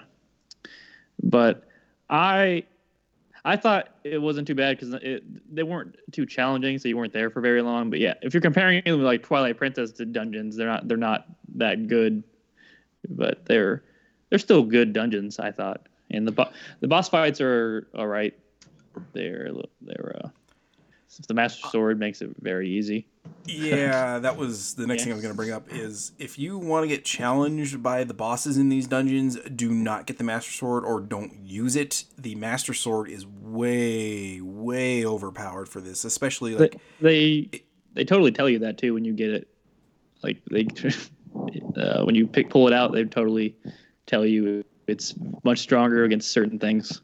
[1.23, 1.67] but
[2.09, 2.65] I
[3.45, 5.22] I thought it wasn't too bad because
[5.52, 7.90] they weren't too challenging, so you weren't there for very long.
[7.90, 10.98] But yeah, if you're comparing them with like Twilight Princess to dungeons, they're not they're
[10.98, 11.26] not
[11.56, 12.24] that good,
[13.10, 13.84] but they're
[14.30, 15.40] they're still good dungeons.
[15.40, 16.52] I thought, and the bo-
[16.82, 18.38] the boss fights are all right.
[19.14, 19.52] They're
[19.82, 20.30] they're uh,
[21.28, 23.07] the Master Sword makes it very easy.
[23.45, 25.06] Yeah, that was the next Yeah.
[25.06, 28.03] thing I was going to bring up is if you want to get challenged by
[28.03, 32.06] the bosses in these dungeons, do not get the Master Sword or don't use it.
[32.18, 37.49] The Master Sword is way, way overpowered for this, especially like They
[37.93, 39.47] they totally tell you that too when you get it.
[40.22, 40.68] Like they
[41.81, 43.56] uh, when you pick pull it out, they totally
[44.06, 47.01] tell you it's much stronger against certain things.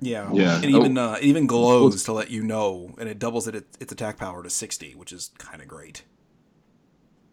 [0.00, 0.58] Yeah, Yeah.
[0.58, 3.92] It even uh, it even glows to let you know, and it doubles it its
[3.92, 6.04] attack power to sixty, which is kind of great.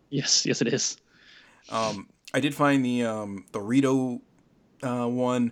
[0.09, 0.97] Yes, yes, it is.
[1.69, 4.21] Um, I did find the um, the Rito
[4.83, 5.51] uh, one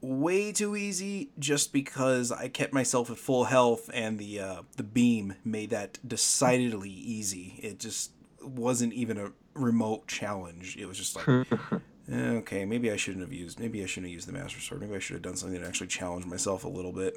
[0.00, 4.82] way too easy, just because I kept myself at full health, and the uh, the
[4.82, 7.58] beam made that decidedly easy.
[7.62, 8.12] It just
[8.42, 10.76] wasn't even a remote challenge.
[10.78, 11.46] It was just like,
[12.12, 13.60] okay, maybe I shouldn't have used.
[13.60, 14.80] Maybe I shouldn't have used the Master Sword.
[14.80, 17.16] Maybe I should have done something that actually challenged myself a little bit.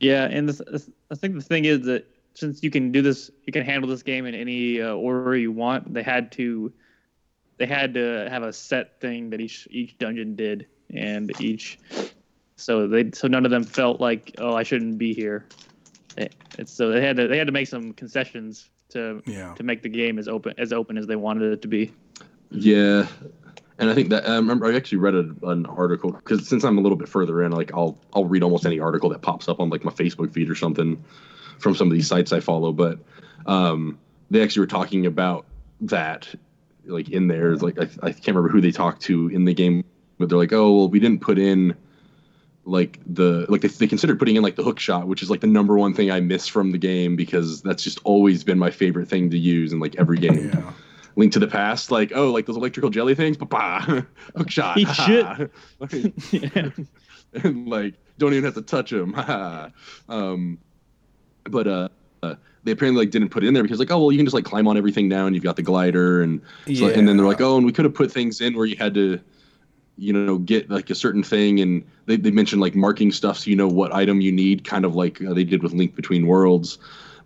[0.00, 3.30] Yeah, and the, the, I think the thing is that since you can do this,
[3.44, 5.92] you can handle this game in any uh, order you want.
[5.92, 6.72] They had to,
[7.58, 11.78] they had to have a set thing that each each dungeon did, and each,
[12.56, 15.46] so they so none of them felt like oh I shouldn't be here.
[16.16, 19.54] It, it's, so they had to they had to make some concessions to Yeah.
[19.54, 21.92] to make the game as open as open as they wanted it to be.
[22.50, 23.06] Yeah,
[23.80, 26.76] and I think that I remember I actually read a, an article because since I'm
[26.76, 29.58] a little bit further in, like I'll I'll read almost any article that pops up
[29.58, 31.02] on like my Facebook feed or something
[31.58, 32.72] from some of these sites I follow.
[32.72, 32.98] But
[33.46, 33.98] um,
[34.30, 35.46] they actually were talking about
[35.80, 36.28] that,
[36.84, 37.56] like in there.
[37.56, 39.82] Like I, I can't remember who they talked to in the game,
[40.18, 41.74] but they're like, oh well, we didn't put in
[42.66, 45.40] like the like they, they considered putting in like the hook shot which is like
[45.40, 48.70] the number one thing i miss from the game because that's just always been my
[48.70, 50.72] favorite thing to use in like every game Yeah.
[51.16, 53.80] Link to the Past, like oh, like those electrical jelly things, bah,
[54.36, 54.78] hook shot.
[54.78, 55.46] He ha-ha.
[56.30, 56.70] yeah.
[57.44, 59.14] and like don't even have to touch them.
[60.08, 60.58] um,
[61.44, 61.88] but uh,
[62.22, 62.34] uh,
[62.64, 64.34] they apparently like didn't put it in there because like oh well, you can just
[64.34, 66.40] like climb on everything now, and you've got the glider, and
[66.74, 68.76] so, and then they're like oh, and we could have put things in where you
[68.76, 69.20] had to.
[69.96, 73.50] You know, get like a certain thing, and they, they mentioned like marking stuff so
[73.50, 76.26] you know what item you need, kind of like uh, they did with Link Between
[76.26, 76.78] Worlds.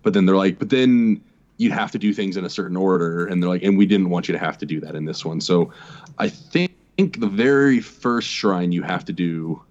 [0.02, 1.20] But then they're like, but then
[1.56, 4.10] you'd have to do things in a certain order and they're like and we didn't
[4.10, 5.40] want you to have to do that in this one.
[5.40, 5.72] So
[6.18, 9.62] i think the very first shrine you have to do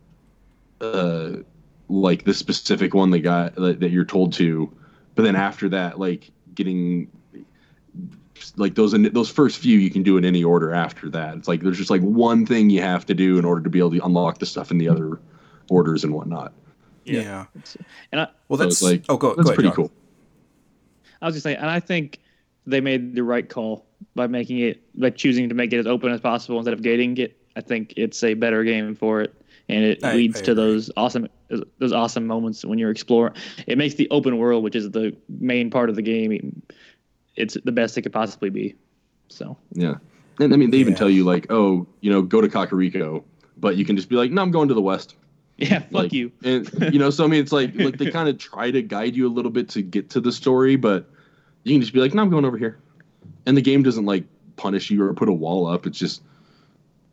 [0.81, 1.31] uh
[1.89, 4.71] like the specific one that got that that you're told to
[5.15, 7.09] but then after that like getting
[8.55, 11.37] like those those first few you can do in any order after that.
[11.37, 13.79] It's like there's just like one thing you have to do in order to be
[13.79, 15.19] able to unlock the stuff in the other
[15.69, 16.53] orders and whatnot.
[17.05, 17.45] Yeah.
[18.11, 19.75] And I, Well, that's it's like oh, go, that's go ahead, pretty John.
[19.75, 19.91] cool
[21.23, 22.19] I was just saying, and I think
[22.67, 26.11] they made the right call by making it, by choosing to make it as open
[26.11, 27.37] as possible instead of gating it.
[27.55, 29.33] I think it's a better game for it,
[29.69, 31.27] and it I- leads I to those awesome,
[31.79, 33.33] those awesome moments when you're exploring.
[33.67, 36.61] It makes the open world, which is the main part of the game,
[37.35, 38.75] it's the best it could possibly be.
[39.29, 39.95] So Yeah.
[40.39, 40.97] And I mean, they even Yeah.
[40.99, 43.23] tell you, like, oh, you know, go to Kakariko,
[43.57, 45.15] but you can just be like, no, I'm going to the West.
[45.57, 46.31] yeah, fuck like, you.
[46.43, 49.15] And, you know, so I mean, it's like, like they kind of try to guide
[49.15, 51.07] you a little bit to get to the story, but
[51.63, 52.79] you can just be like, no, I'm going over here.
[53.45, 54.25] And the game doesn't like
[54.55, 55.85] punish you or put a wall up.
[55.85, 56.21] It's just,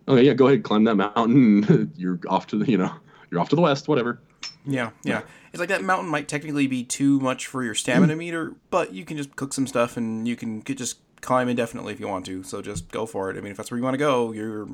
[0.09, 1.93] okay, yeah, go ahead, climb that mountain.
[1.97, 2.93] you're off to the, you know,
[3.31, 4.21] you're off to the West, whatever.
[4.67, 5.23] Yeah, yeah.
[5.53, 8.19] It's like that mountain might technically be too much for your stamina mm.
[8.19, 12.01] meter, but you can just cook some stuff and you can just climb indefinitely if
[12.01, 12.43] you want to.
[12.43, 13.37] So just go for it.
[13.37, 14.69] I mean, if that's where you want to go, you're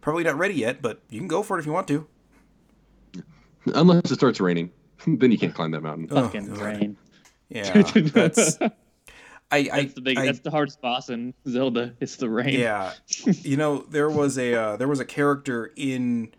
[0.00, 2.06] probably not ready yet, but you can go for it if you want to.
[3.74, 4.70] Unless it starts raining.
[5.06, 6.08] then you can't climb that mountain.
[6.10, 6.60] Oh, Fucking God.
[6.60, 6.96] rain.
[7.48, 8.58] Yeah, that's
[9.54, 10.18] I, I, That's the big.
[10.18, 11.94] I that's the hardest boss in Zelda.
[12.00, 12.58] It's the rain.
[12.58, 12.92] yeah
[13.26, 16.32] you know there was a uh, there was a character in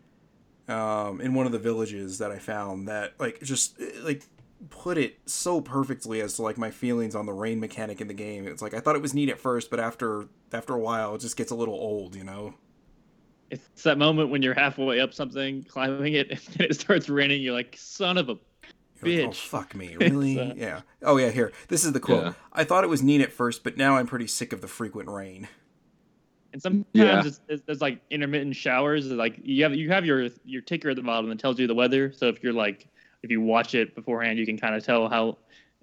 [0.68, 4.24] um in one of the villages that i found that like just like
[4.70, 8.14] put it so perfectly as to like my feelings on the rain mechanic in the
[8.14, 8.48] game.
[8.48, 11.22] It's like I thought it was neat at first, but after after a while, it
[11.22, 12.54] just gets a little old, you know.
[13.52, 17.42] It's that moment when you're halfway up something, climbing it, and then it starts raining.
[17.42, 18.38] You're like, son of a
[19.14, 20.40] You're like, oh fuck me, really?
[20.40, 20.82] uh, yeah.
[21.02, 21.52] Oh yeah, here.
[21.68, 22.24] This is the quote.
[22.24, 22.34] Yeah.
[22.54, 25.10] I thought it was neat at first, but now I'm pretty sick of the frequent
[25.10, 25.48] rain.
[26.54, 27.24] And sometimes Yeah.
[27.26, 29.08] it's, it's, there's like intermittent showers.
[29.08, 31.76] Like you have you have your your ticker at the bottom that tells you the
[31.76, 32.12] weather.
[32.14, 32.88] So if you're like
[33.24, 35.38] if you watch it beforehand, you can kind of tell how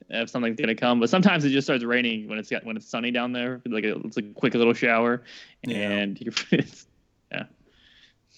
[0.09, 0.99] if something's gonna come.
[1.01, 3.61] But sometimes it just starts raining when it's got when it's sunny down there.
[3.66, 5.23] Like a, it's a quick little shower,
[5.66, 5.77] Yeah.
[5.77, 6.86] and you're it's,
[7.31, 7.44] Yeah,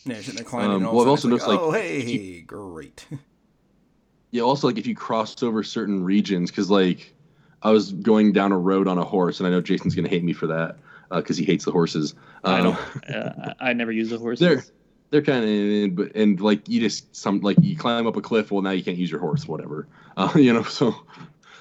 [0.05, 0.61] you're sitting there.
[0.71, 3.07] Um, well, of a I've sudden also it's noticed, like, like, oh if hey, great.
[4.35, 7.15] Yeah, also like if you cross over certain regions, because like
[7.63, 10.25] I was going down a road on a horse, and I know Jason's gonna hate
[10.25, 10.77] me for that
[11.09, 12.17] because he hates the horses.
[12.43, 12.65] I Um,
[13.05, 14.41] don't uh, I I never use the horses.
[14.41, 14.65] They're
[15.11, 18.51] they're kind of but and like you just some like you climb up a cliff.
[18.51, 19.87] Well, now you can't use your horse, whatever.
[20.17, 20.95] Uh, you know, so.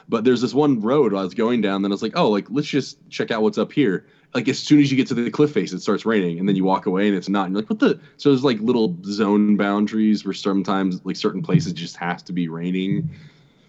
[0.09, 1.81] But there's this one road I was going down.
[1.81, 4.05] Then I was like, oh, like let's just check out what's up here.
[4.34, 6.55] Like as soon as you get to the cliff face, it starts raining, and then
[6.55, 7.45] you walk away and it's not.
[7.45, 7.99] And you're like, what the?
[8.18, 12.47] So there's like little zone boundaries where sometimes like certain places just has to be
[12.47, 13.10] raining.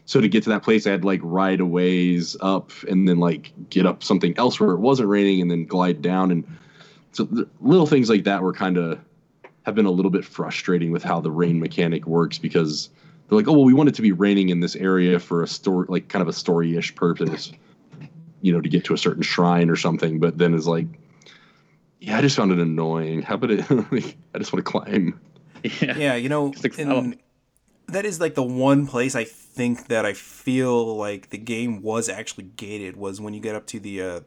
[0.07, 3.09] So to get to that place, I had to like ride a ways up and
[3.09, 6.31] then like get up something else where it wasn't raining and then glide down.
[6.31, 6.45] And
[7.13, 7.29] so
[7.61, 8.99] little things like that were kind of
[9.65, 12.91] have been a little bit frustrating with how the rain mechanic works because
[13.29, 15.47] they're like, oh well, we want it to be raining in this area for a
[15.47, 17.53] story, like kind of a story-ish purpose,
[18.45, 20.21] you know, to get to a certain shrine or something.
[20.21, 20.87] But then it's like,
[21.99, 23.23] yeah, I just found it annoying.
[23.23, 23.71] How about it?
[23.93, 25.19] like, I just want to climb.
[25.63, 25.97] yeah.
[25.97, 27.17] yeah, you know, It's and
[27.87, 32.11] that is like the one place I think that I feel like the game was
[32.11, 34.21] actually gated was when you get up to the uh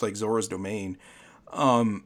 [0.00, 0.96] like Zora's domain.
[1.52, 2.04] Um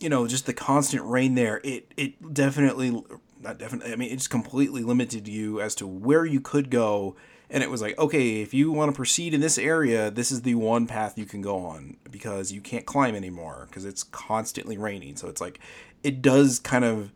[0.00, 3.02] you know, just the constant rain there, it it definitely
[3.42, 7.16] not definitely I mean it just completely limited you as to where you could go
[7.50, 10.42] and it was like, okay, if you want to proceed in this area, this is
[10.42, 14.76] the one path you can go on because you can't climb anymore because it's constantly
[14.76, 15.16] raining.
[15.16, 15.60] So it's like
[16.02, 17.12] it does kind of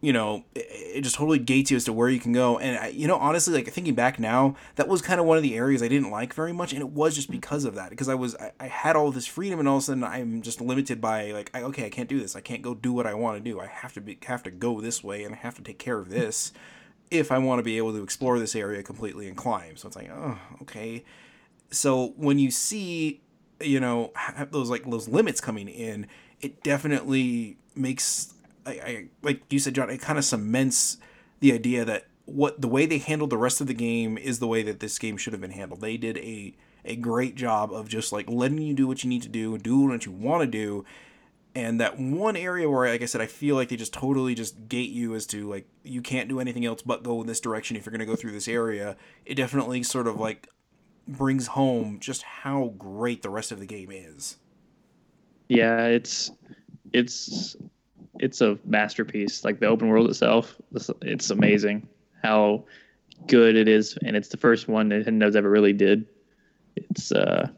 [0.00, 0.66] you know, it,
[0.98, 2.58] it just totally gates you as to where you can go.
[2.58, 5.42] And I, you know, honestly, like thinking back now, that was kind of one of
[5.42, 7.90] the areas I didn't like very much, and it was just because of that.
[7.90, 10.42] Because I was, I, I had all this freedom, and all of a sudden, I'm
[10.42, 12.36] just limited by like, I, okay, I can't do this.
[12.36, 13.58] I can't go do what I want to do.
[13.58, 15.98] I have to be, have to go this way, and I have to take care
[15.98, 16.52] of this
[17.10, 19.76] if I want to be able to explore this area completely and climb.
[19.76, 21.04] So it's like, oh, okay.
[21.70, 23.22] So when you see,
[23.60, 24.12] you know,
[24.50, 26.06] those like those limits coming in,
[26.40, 28.34] it definitely makes
[28.64, 29.90] I, I like you said, John.
[29.90, 30.98] It kind of cements
[31.40, 34.48] the idea that what the way they handled the rest of the game is the
[34.48, 35.80] way that this game should have been handled.
[35.80, 36.54] They did a
[36.84, 39.80] a great job of just like letting you do what you need to do, do
[39.80, 40.84] what you want to do.
[41.56, 44.68] And that one area where, like I said, I feel like they just totally just
[44.68, 47.78] gate you as to like you can't do anything else but go in this direction
[47.78, 48.94] if you're going to go through this area.
[49.24, 50.48] It definitely sort of like
[51.08, 54.36] brings home just how great the rest of the game is.
[55.48, 56.30] Yeah, it's
[56.92, 57.56] it's
[58.18, 59.42] it's a masterpiece.
[59.42, 60.54] Like the open world itself,
[61.00, 61.88] it's, amazing
[62.22, 62.64] how
[63.28, 66.06] good it is, and it's the first one that nintendo's ever really did.
[66.76, 67.48] It's uh,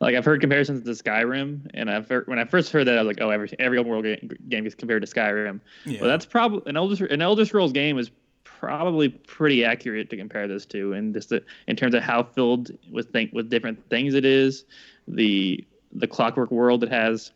[0.00, 3.02] like I've heard comparisons to Skyrim, and I've heard, when I first heard that, I
[3.02, 5.60] was like, oh, every every open world game, game gets compared to Skyrim.
[5.84, 6.00] Yeah.
[6.00, 8.10] Well, that's probably an Elder an Elder Scrolls game is
[8.44, 12.70] probably pretty accurate to compare this to, and just the, in terms of how filled
[12.90, 14.64] with think with different things it is,
[15.06, 17.32] the the clockwork world it has,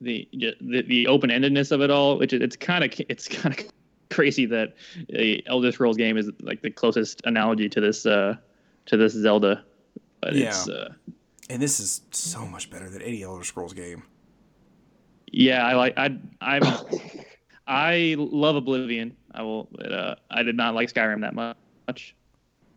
[0.00, 3.58] the the, the open endedness of it all, which is it's kind of it's kind
[3.58, 3.66] of
[4.10, 4.74] crazy that
[5.12, 8.36] a Elder Scrolls game is like the closest analogy to this uh
[8.86, 9.64] to this Zelda,
[10.20, 10.92] but it's uh,
[11.50, 14.02] and this is so much better than any Elder Scrolls game.
[15.30, 16.62] Yeah, I like I I'm
[17.66, 19.16] I love Oblivion.
[19.34, 19.68] I will.
[19.82, 22.14] Uh, I did not like Skyrim that much.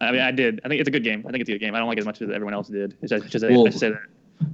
[0.02, 0.62] I mean, I did.
[0.64, 1.24] I think it's a good game.
[1.28, 1.76] I think it's a good game.
[1.76, 2.96] I don't like it as much as everyone else did.
[3.02, 4.02] It's just, it's just Well- I should say that.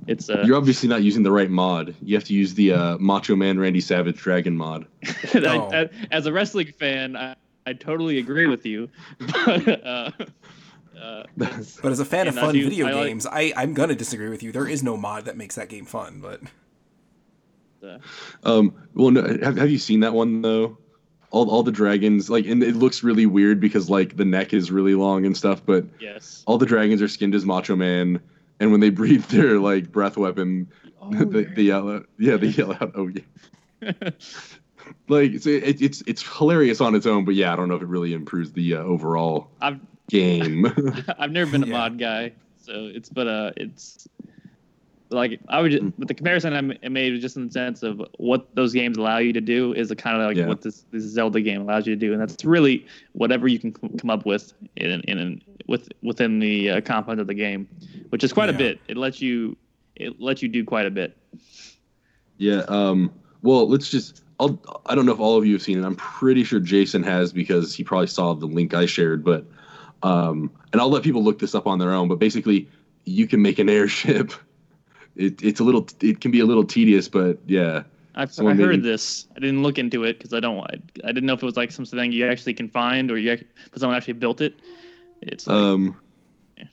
[0.05, 1.95] It's uh, You're obviously not using the right mod.
[2.03, 4.85] You have to use the uh, Macho Man Randy Savage Dragon mod.
[5.33, 5.69] I- Oh.
[5.69, 7.35] as, as a wrestling fan, I,
[7.65, 8.89] I totally agree with you.
[9.19, 10.29] But
[11.01, 13.95] uh, But as a fan of fun do- video I like- games, I, I'm gonna
[13.95, 14.51] disagree with you.
[14.51, 16.41] There is no mod that makes that game fun, but
[18.43, 20.77] Um, well, no, have, have you seen that one though?
[21.31, 24.69] All, all the dragons like and it looks really weird because like the neck is
[24.69, 26.43] really long and stuff but yes.
[26.45, 28.19] all the dragons are skinned as macho man
[28.59, 30.67] and when they breathe their like breath weapon
[31.09, 33.91] they, they yell out yeah they yell out oh yeah
[35.07, 37.81] like it's, it, it's it's hilarious on its own but yeah i don't know if
[37.81, 39.79] it really improves the uh, overall I've
[40.11, 40.65] game
[41.19, 41.71] I've never been a Yeah.
[41.77, 44.07] mod guy, so it's but uh, it's
[45.09, 45.81] like I would, Mm.
[45.81, 48.97] just, but the comparison I made was just in the sense of what those games
[48.97, 50.47] allow you to do is the kind of like Yeah.
[50.47, 53.71] what this, this Zelda game allows you to do, and that's really whatever you can
[53.73, 57.67] come up with in in, in with within the uh, confines of the game,
[58.09, 58.79] which is quite a bit.
[58.87, 59.57] It lets you
[59.97, 61.17] it lets you do quite a bit.
[62.37, 62.63] Yeah.
[62.67, 63.11] Um.
[63.41, 64.23] Well, let's just.
[64.39, 64.59] I'll.
[64.85, 65.85] I don't know if all of you have seen it.
[65.85, 69.23] I'm pretty sure Jason has because he probably saw the link I shared.
[69.23, 69.45] But,
[70.03, 72.07] um, and I'll let people look this up on their own.
[72.07, 72.69] But basically,
[73.05, 74.33] you can make an airship.
[75.15, 75.87] It, it's a little.
[76.01, 77.83] It can be a little tedious, but yeah.
[78.13, 79.27] I've I heard this.
[79.37, 80.59] I didn't look into it because I don't.
[80.59, 83.17] I, I didn't know if it was like some something you actually can find or
[83.17, 83.41] you,
[83.71, 84.55] but someone actually built it.
[85.21, 85.97] It's like, Um.
[86.57, 86.67] It,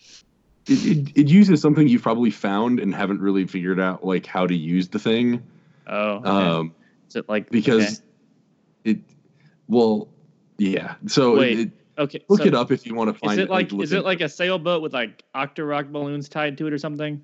[0.66, 4.55] it, it uses something you've probably found and haven't really figured out like how to
[4.55, 5.42] use the thing.
[5.86, 6.28] oh, okay.
[6.28, 6.74] Um.
[7.09, 8.00] is it like Because
[8.84, 8.90] okay.
[8.92, 8.98] it.
[9.68, 10.09] Well.
[10.59, 10.96] Yeah.
[11.06, 13.50] So Wait, it, okay look so- it up if you want to find Is it
[13.50, 16.72] like look is it into like a sailboat with like Octorok balloons tied to it
[16.72, 17.22] or something?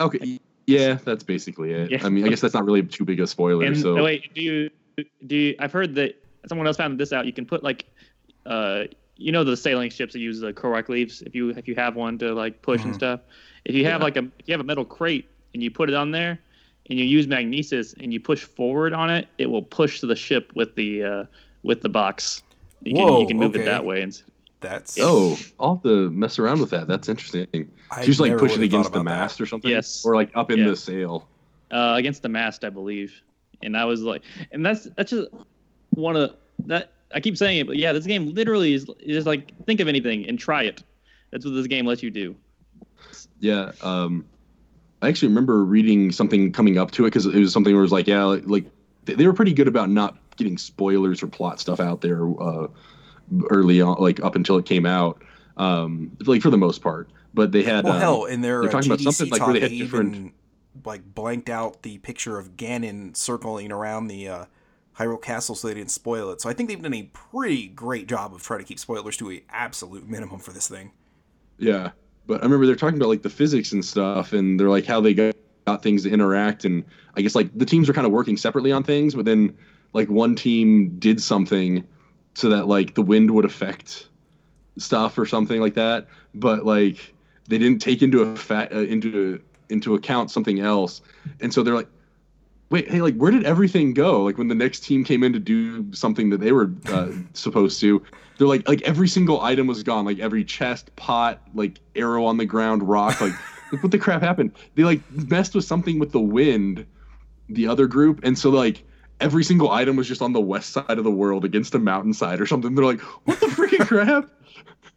[0.00, 0.38] Okay.
[0.66, 1.90] Yeah, that's basically it.
[1.90, 2.04] Yeah.
[2.04, 3.64] I mean, I guess that's not really too big a spoiler.
[3.64, 4.70] And so oh, wait, do you
[5.26, 5.54] do you?
[5.58, 7.24] I've heard that someone else found this out.
[7.24, 7.86] You can put like,
[8.44, 8.84] uh,
[9.16, 11.22] you know, the sailing ships that use the Korok leaves.
[11.22, 12.96] If you if you have one to like push and Mhm.
[12.96, 13.20] stuff.
[13.64, 14.04] If you have Yeah.
[14.04, 16.38] like a if you have a metal crate and you put it on there,
[16.90, 20.52] and you use magnesis and you push forward on it, it will push the ship
[20.54, 21.24] with the uh,
[21.62, 22.42] with the box.
[22.82, 23.62] You can, Whoa, you can move okay.
[23.62, 24.02] it that way.
[24.02, 24.20] And
[24.60, 26.86] That's oh, I'll have to mess around with that.
[26.88, 27.70] That's interesting.
[27.90, 29.20] I So like never push it would've thought against the about that.
[29.20, 29.70] mast or something.
[29.70, 30.04] Yes.
[30.04, 30.68] Or like up in Yeah.
[30.68, 31.28] the sail.
[31.70, 33.20] uh, against the mast, I believe.
[33.62, 34.22] And I was like,
[34.52, 35.28] and that's that's just
[35.90, 36.34] one of
[36.66, 36.92] that.
[37.14, 39.88] I keep saying it, but yeah, this game literally is, is just like think of
[39.88, 40.82] anything and try it.
[41.30, 42.36] That's what this game lets you do.
[43.40, 43.72] Yeah.
[43.82, 44.24] Um,
[45.02, 47.84] I actually remember reading something coming up to it because it was something where it
[47.84, 48.64] was like, yeah, like, like
[49.04, 52.68] they, they were pretty good about not getting spoilers or plot stuff out there uh,
[53.50, 55.22] early on, like up until it came out,
[55.56, 57.10] um, like for the most part.
[57.34, 59.54] But they had Well, um, hell, in their they're uh, talking about something like where
[59.54, 60.32] they had different- even
[60.84, 64.44] like blanked out the picture of Ganon circling around the uh,
[64.96, 66.40] Hyrule Castle so they didn't spoil it.
[66.40, 69.30] So I think they've done a pretty great job of trying to keep spoilers to
[69.30, 70.92] a absolute minimum for this thing.
[71.58, 71.90] Yeah,
[72.26, 75.00] but I remember they're talking about like the physics and stuff, and they're like how
[75.00, 75.34] they got,
[75.66, 76.84] got things to interact, and
[77.16, 79.56] I guess like the teams are kind of working separately on things, but then
[79.92, 81.86] like one team did something
[82.34, 84.08] so that like the wind would affect
[84.76, 87.14] stuff or something like that, but like
[87.48, 91.00] they didn't take into a fa- uh, into into account something else,
[91.40, 91.88] and so they're like.
[92.70, 94.22] Wait, hey, like, where did everything go?
[94.24, 97.80] Like, when the next team came in to do something that they were uh, supposed
[97.80, 98.04] to,
[98.38, 102.38] they're like like every single item was gone like every chest pot like arrow on
[102.38, 103.32] the ground rock like
[103.80, 106.86] what the crap happened they like messed with something with the wind
[107.48, 108.84] the other group and so like
[109.20, 112.40] every single item was just on the west side of the world against a mountainside
[112.40, 112.74] or something.
[112.74, 114.30] They're like what the freaking crap?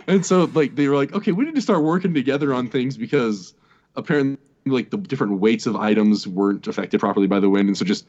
[0.08, 2.98] And so like they were like okay we need to start working together on things
[2.98, 3.54] because
[3.96, 7.68] apparently like the different weights of items weren't affected properly by the wind.
[7.68, 8.06] And so just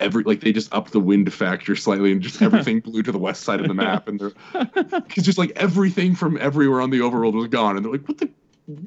[0.00, 3.18] every like they just upped the wind factor slightly and just everything blew to the
[3.18, 4.08] west side of the map.
[4.08, 4.32] And they're
[4.74, 7.76] because just like everything from everywhere on the overworld was gone.
[7.76, 8.30] And they're like what the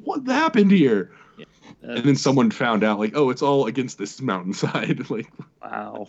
[0.02, 1.12] what happened here
[1.82, 5.30] and then someone found out like oh it's all against this mountainside like
[5.62, 6.06] wow.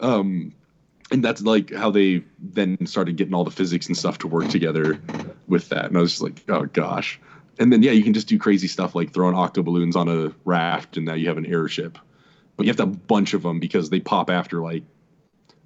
[0.00, 0.52] um
[1.10, 4.48] and that's like how they then started getting all the physics and stuff to work
[4.48, 5.00] together
[5.46, 5.84] with that.
[5.84, 7.20] And i was just like oh gosh.
[7.58, 10.32] And then yeah you can just do crazy stuff like throwing octo balloons on a
[10.44, 11.98] raft and now you have an airship.
[12.56, 14.82] But you have to have a bunch of them because they pop after like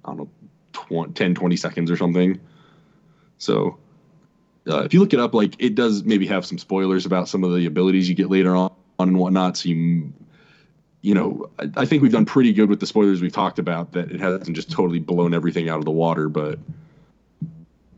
[0.05, 0.29] i don't know
[0.73, 2.39] 20, 10 20 seconds or something.
[3.37, 3.77] So
[4.67, 7.43] uh, if you look it up like it does maybe have some spoilers about some
[7.43, 10.11] of the abilities you get later on and whatnot so you
[11.03, 13.93] you know, I, I think we've done pretty good with the spoilers we've talked about.
[13.93, 16.59] That it hasn't just totally blown everything out of the water, but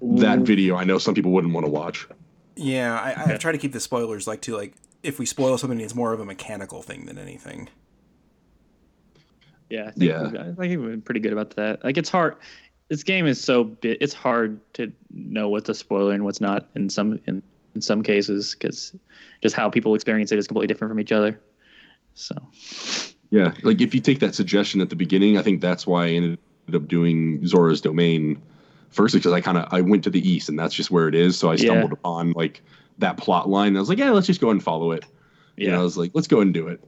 [0.02, 2.08] that video, I know some people wouldn't want to watch.
[2.56, 3.38] Yeah, I, I Okay.
[3.40, 6.22] try to keep the spoilers like to like if we spoil something, it's more of
[6.22, 7.68] a mechanical thing than anything.
[9.70, 10.22] Yeah, I think, Yeah.
[10.24, 11.84] I think we've been pretty good about that.
[11.84, 12.38] Like it's hard.
[12.88, 13.98] This game is so bit.
[14.00, 17.44] It's hard to know what's a spoiler and what's not in some in,
[17.76, 18.96] in some cases because
[19.42, 21.40] just how people experience it is completely different from each other.
[22.14, 22.36] So
[23.30, 26.10] Yeah, like if you take that suggestion at the beginning, I think that's why I
[26.10, 26.40] ended
[26.74, 28.42] up doing Zora's Domain
[28.90, 31.16] first because I kind of I went to the east and that's just where it
[31.16, 31.38] is.
[31.38, 31.60] So I Yeah.
[31.60, 32.62] stumbled upon like
[33.00, 33.70] that plot line.
[33.70, 35.04] And I was like, yeah, let's just go and follow it.
[35.58, 36.84] yeah, know, I was like, let's go and do it.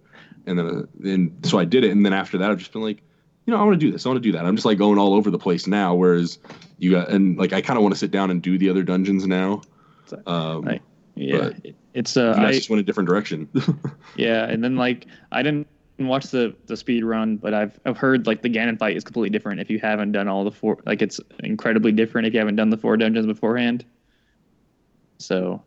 [0.45, 1.91] And then, uh, and so I did it.
[1.91, 3.01] And then after that, I've just been like,
[3.45, 4.05] you know, I want to do this.
[4.05, 4.45] I want to do that.
[4.45, 5.95] I'm just like going all over the place now.
[5.95, 6.37] Whereas
[6.77, 8.83] you got, and like, I kind of want to sit down and do the other
[8.83, 9.61] dungeons now.
[10.07, 10.81] So, Um, Right.
[11.15, 11.49] yeah.
[11.93, 13.47] it's uh, I I, just went a different direction.
[14.17, 15.67] yeah, and then like I didn't
[15.99, 19.29] watch the the speed run, but I've I've heard like the Ganon fight is completely
[19.29, 20.77] different if you haven't done all the four.
[20.85, 23.85] Like it's incredibly different if you haven't done the four dungeons beforehand.
[25.17, 25.63] So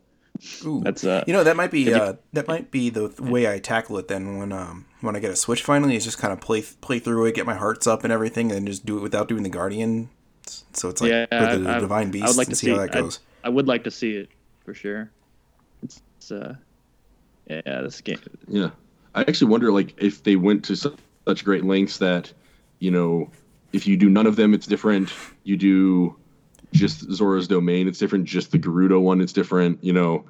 [0.65, 0.81] Ooh.
[0.83, 3.19] that's uh You know, that might be If you- uh, that might be the th-
[3.19, 6.17] way I tackle it then when um when I get a Switch finally is just
[6.19, 8.97] kind of play play through it, get my hearts up and everything, and just do
[8.97, 10.09] it without doing the Guardian.
[10.73, 12.67] So it's like Yeah, or the I- Divine I Beast would like and to see,
[12.67, 12.71] see.
[12.71, 13.19] how that I- goes.
[13.43, 14.29] I would like to see it
[14.65, 15.09] for sure.
[15.83, 16.55] It's, it's uh,
[17.47, 18.19] yeah, this game.
[18.47, 18.71] Yeah,
[19.15, 20.95] I actually wonder like if they went to su-
[21.27, 22.31] such great lengths that,
[22.79, 23.29] you know,
[23.73, 25.13] if you do none of them, it's different.
[25.43, 26.15] You do
[26.73, 28.25] just Zora's Domain, it's different.
[28.25, 29.83] Just the Gerudo one, it's different.
[29.83, 30.25] You know,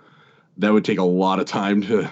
[0.57, 2.11] that would take a lot of time to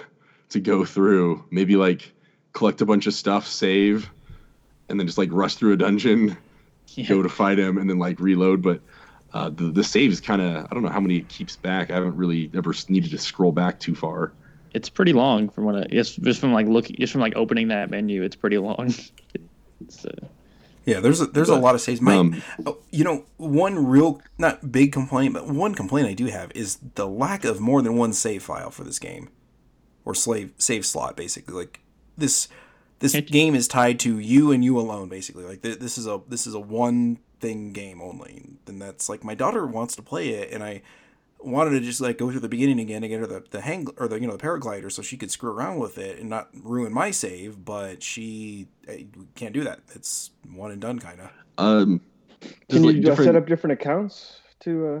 [0.50, 1.44] to go through.
[1.50, 2.12] Maybe like
[2.54, 4.10] collect a bunch of stuff, save,
[4.88, 6.36] and then just like rush through a dungeon,
[6.88, 7.06] Yeah.
[7.08, 8.62] go to fight him, and then like reload.
[8.62, 8.80] But
[9.34, 11.90] uh, the the save is kind of I don't know how many it keeps back.
[11.90, 14.32] I haven't really ever needed to scroll back too far.
[14.74, 17.68] It's pretty long from what I just just from like looking just from like opening
[17.68, 18.22] that menu.
[18.22, 18.94] It's pretty long.
[19.80, 20.10] It's, uh,
[20.84, 22.00] Yeah, there's a, there's a lot of saves.
[22.00, 26.26] My, um, oh, you know, one real not big complaint, but one complaint I do
[26.26, 29.28] have is the lack of more than one save file for this game,
[30.04, 31.16] or slave save slot.
[31.16, 31.78] Basically, like
[32.16, 32.48] this
[32.98, 35.08] this game is tied to you and you alone.
[35.08, 39.08] Basically, like th- this is a this is a one thing game only, and that's
[39.08, 40.82] like my daughter wants to play it, and I
[41.40, 43.86] wanted to just like go through the beginning again to get her the, the hang
[43.96, 46.48] or the you know the paraglider so she could screw around with it and not
[46.64, 48.66] ruin my save but she
[49.36, 52.00] can't do that it's one and done kind of Um,
[52.68, 54.86] Can you like, different- set up different accounts to?
[54.88, 55.00] Uh...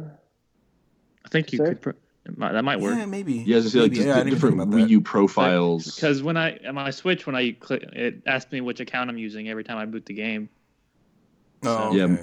[1.24, 1.66] I think you Save?
[1.68, 1.80] could.
[1.82, 1.90] Pr-
[2.36, 2.96] might- that might work.
[2.96, 3.96] yeah maybe Yeah, as I say, like Maybe.
[3.96, 4.86] just Yeah, I di- didn't different think about that.
[4.86, 5.92] Wii U profiles.
[5.96, 9.18] Because when I on my Switch, when I click, it asks me which account I'm
[9.18, 10.48] using every time I boot the game.
[11.64, 12.22] Oh, Yeah, okay.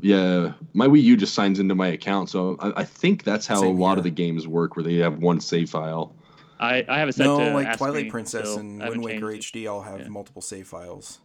[0.00, 3.60] yeah, my Wii U just signs into my account, so I, I think that's how
[3.60, 3.98] Same a lot here.
[3.98, 6.14] of the games work, where they have one save file.
[6.60, 8.58] I, I have it set no to like ask twilight me princess still.
[8.60, 9.64] and wind waker changed it.
[9.66, 10.08] hd all have Yeah.
[10.08, 11.18] multiple save files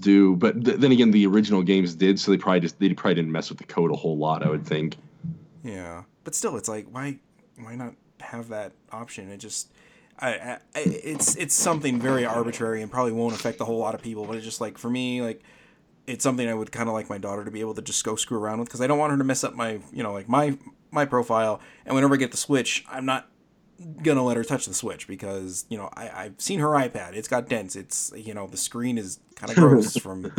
[0.00, 3.14] Do but th- then again, the original games did, so they probably just they probably
[3.14, 4.42] didn't mess with the code a whole lot.
[4.42, 4.96] I would think.
[5.64, 7.18] yeah but still it's like why
[7.58, 9.72] why not have that option it just
[10.18, 14.02] I, I it's it's something very arbitrary and probably won't affect a whole lot of
[14.02, 15.42] people but it's just like for me like
[16.06, 18.16] it's something I would kind of like my daughter to be able to just go
[18.16, 20.28] screw around with because I don't want her to mess up my you know like
[20.28, 20.56] my
[20.90, 23.28] my profile and whenever I get the Switch I'm not
[24.02, 27.14] gonna let her touch the Switch because you know I I've seen her iPad.
[27.14, 27.76] It's got dents.
[27.76, 30.32] It's you know the screen is kind of gross from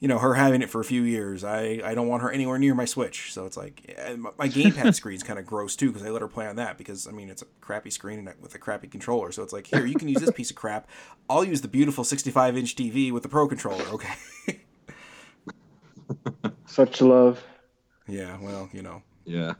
[0.00, 2.58] you know her having it for a few years I I don't want her anywhere
[2.58, 5.76] near my Switch so it's like eh, and my, my gamepad screen's kind of gross
[5.76, 8.18] too because I let her play on that because I mean it's a crappy screen
[8.18, 10.50] and uh, with a crappy controller so it's like here you can use this piece
[10.50, 10.88] of crap
[11.28, 14.14] I'll use the beautiful 65 inch TV with the Pro controller okay.
[16.66, 17.42] Such love.
[18.06, 19.54] Yeah, well, you know, Yeah,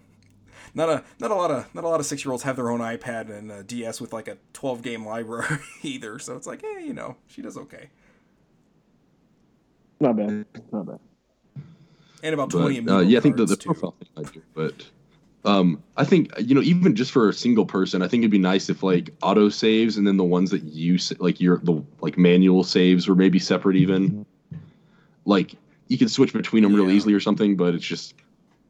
[0.74, 2.70] not a not a lot of not a lot of six year olds have their
[2.70, 6.18] own iPad and a DS with like a twelve game library either.
[6.18, 7.90] So it's like, hey, you know, she does okay.
[10.00, 10.46] Not bad.
[10.72, 10.98] Not bad.
[12.22, 12.86] And about but twenty.
[12.86, 13.66] uh, yeah, I think the, cards, the too.
[13.66, 14.86] profile thing I do, but
[15.44, 18.38] um, I think you know even just for a single person, I think it'd be
[18.38, 21.82] nice if like auto saves and then the ones that you sa- like your the
[22.00, 24.26] like manual saves were maybe separate even.
[25.24, 25.54] Like
[25.88, 28.14] you could switch between them real easily or something, but it's just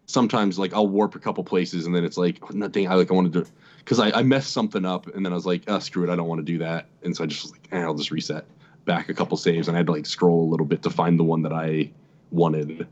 [0.07, 2.95] sometimes like I'll warp a couple places and then it's like oh, no dang I
[2.95, 3.47] like I wanted to
[3.79, 6.17] because I, I messed something up and then I was like oh screw it I
[6.17, 8.45] don't want to do that and so I just was like eh, I'll just reset
[8.85, 11.19] back a couple saves and I had to like scroll a little bit to find
[11.19, 11.91] the one that I
[12.31, 12.87] wanted.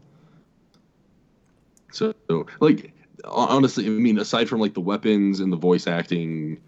[1.93, 2.15] So
[2.61, 2.93] like
[3.25, 6.61] honestly, I mean aside from like the weapons and the voice acting,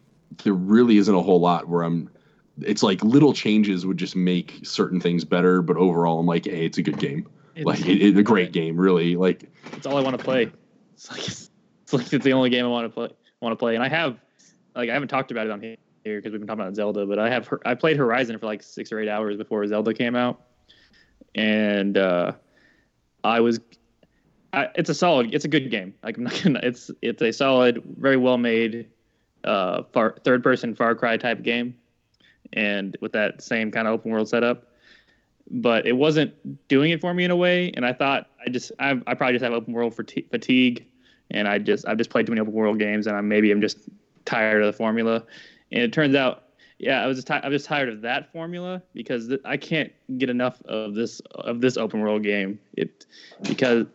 [0.44, 2.10] there really isn't a whole lot where I'm.
[2.62, 6.66] It's like little changes would just make certain things better, but overall I'm like, hey,
[6.66, 7.26] it's a good game.
[7.54, 9.16] It's, like it, it's a great game, really.
[9.16, 10.50] Like it's all I want to play.
[10.94, 11.50] It's like it's,
[11.92, 13.08] like it's the only game I want to play.
[13.40, 14.18] Want to play, and I have
[14.74, 17.18] like I haven't talked about it on here because we've been talking about Zelda, but
[17.18, 20.40] I have I played Horizon for like six or eight hours before Zelda came out,
[21.34, 22.32] and uh,
[23.24, 23.60] I was.
[24.52, 25.32] I, it's a solid.
[25.32, 25.94] It's a good game.
[26.02, 26.60] Like I'm not gonna.
[26.64, 28.88] It's it's a solid, very well made,
[29.44, 31.76] uh, far, third person Far Cry type game,
[32.52, 34.66] and with that same kind of open world setup.
[35.52, 36.32] But it wasn't
[36.68, 39.34] doing it for me in a way, and I thought I just I, I probably
[39.34, 40.86] just have open world fati- fatigue,
[41.30, 43.60] and I just I've just played too many open world games, and I maybe I'm
[43.60, 43.78] just
[44.24, 45.24] tired of the formula.
[45.72, 46.44] And it turns out,
[46.78, 49.92] yeah, I was just ti- I'm just tired of that formula because th- I can't
[50.18, 52.58] get enough of this of this open world game.
[52.74, 53.06] It
[53.42, 53.86] because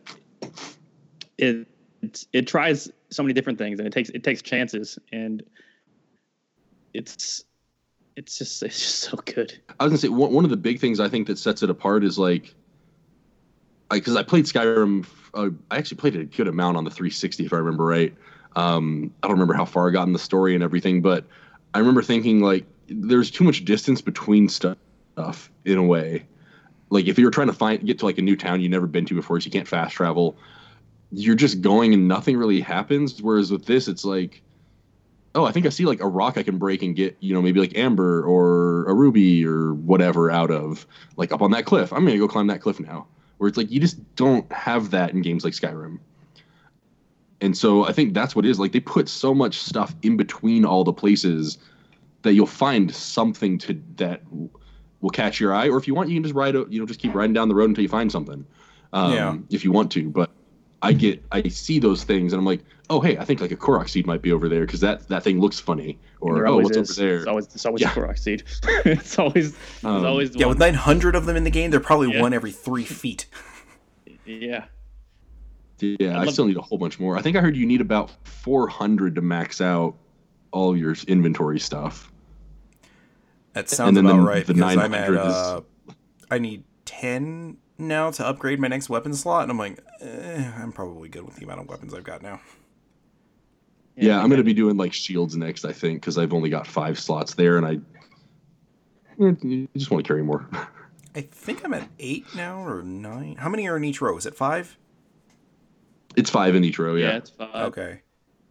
[1.37, 1.67] it
[2.31, 5.43] it tries so many different things and it takes it takes chances and
[6.93, 7.43] it's
[8.15, 9.59] it's just it's just so good.
[9.79, 11.69] I was gonna say one, one of the big things I think that sets it
[11.69, 12.53] apart is like,
[13.91, 15.05] because I, played Skyrim.
[15.33, 18.13] Uh, I actually played a good amount on the 360, if I remember right.
[18.55, 21.25] Um, I don't remember how far I got in the story and everything, but
[21.75, 24.77] I remember thinking like there's too much distance between stuff
[25.65, 26.25] in a way.
[26.89, 29.05] Like if you're trying to find get to like a new town you've never been
[29.07, 30.37] to before, so you can't fast travel,
[31.11, 33.21] you're just going and nothing really happens.
[33.21, 34.41] Whereas with this, it's like
[35.35, 37.41] oh, I think I see like a rock I can break and get, you know,
[37.41, 40.87] maybe like amber or a ruby or whatever out of,
[41.17, 41.91] like up on that cliff.
[41.91, 43.05] I'm gonna go climb that cliff now.
[43.37, 45.99] Where it's like you just don't have that in games like Skyrim.
[47.41, 48.59] And so I think that's what it is.
[48.59, 51.57] Like they put so much stuff in between all the places
[52.21, 54.21] that you'll find something to that
[55.01, 55.67] will catch your eye.
[55.69, 57.55] Or if you want, you can just ride, you know, just keep riding down the
[57.55, 58.45] road until you find something.
[58.93, 59.37] Um, Yeah.
[59.51, 60.31] If you want to, but
[60.81, 63.55] I get, I see those things and I'm like, oh hey, I think like a
[63.57, 65.99] Korok seed might be over there because that that thing looks funny.
[66.21, 66.91] Or oh, what's is.
[66.97, 67.17] over there?
[67.17, 67.91] It's always it's always Yeah.
[67.91, 68.43] a Korok seed.
[68.85, 70.49] it's always it's Um, always Yeah, one.
[70.49, 72.21] with 900 of them in the game, they're probably Yeah.
[72.21, 73.25] one every three feet.
[74.25, 74.65] yeah.
[75.79, 77.17] Yeah, I I, still need a whole bunch more.
[77.17, 79.95] I think I heard you need about 400 to max out
[80.51, 82.11] all your inventory stuff.
[83.53, 85.61] That sounds about the- right the because I'm at 900 is- uh,
[86.31, 90.71] I need 10 now to upgrade my next weapon slot, and I'm like, eh, I'm
[90.71, 92.39] probably good with the amount of weapons I've got now.
[93.97, 96.67] Yeah, I'm going to be doing like shields next, I think, because I've only got
[96.67, 97.73] five slots there, and I
[99.23, 100.47] eh, you just want to carry more.
[101.15, 103.37] I think I'm at eight now or nine.
[103.37, 104.17] How many are in each row?
[104.17, 104.77] Is it five?
[106.15, 106.95] It's five in each row.
[106.95, 107.55] Yeah, Yeah, it's five.
[107.67, 108.01] Okay.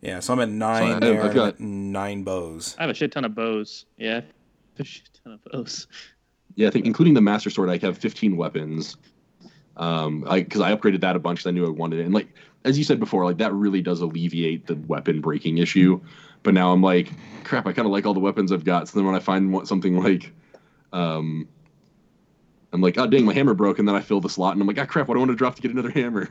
[0.03, 1.23] Yeah, so I'm at nine I've- there.
[1.23, 2.77] I've got- nine bows.
[2.79, 3.87] I have a shit ton of bows.
[3.97, 4.21] Yeah,
[4.79, 5.87] I a shit ton of bows.
[6.57, 6.69] yeah.
[6.69, 8.97] I think including the master sword, I have 15 weapons.
[9.77, 11.41] Um, I because I upgraded that a bunch.
[11.41, 12.29] 'cause I knew I wanted it, and like
[12.65, 16.01] as you said before, like that really does alleviate the weapon breaking issue.
[16.43, 17.11] But now I'm like,
[17.45, 17.67] crap.
[17.67, 18.89] I kind of like all the weapons I've got.
[18.89, 20.33] So then when I find something like,
[20.93, 21.49] um,
[22.73, 24.69] I'm like, oh dang, my hammer broke, and then I fill the slot, and I'm
[24.69, 26.29] like, ah crap, what do I want to drop to get another hammer?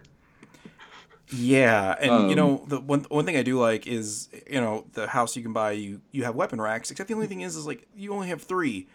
[1.36, 4.86] Yeah, and you Um, know the one one thing I do like is you know
[4.94, 6.92] the house you can buy you you have weapon racks.
[6.92, 8.88] Except the only thing is is like you only have three,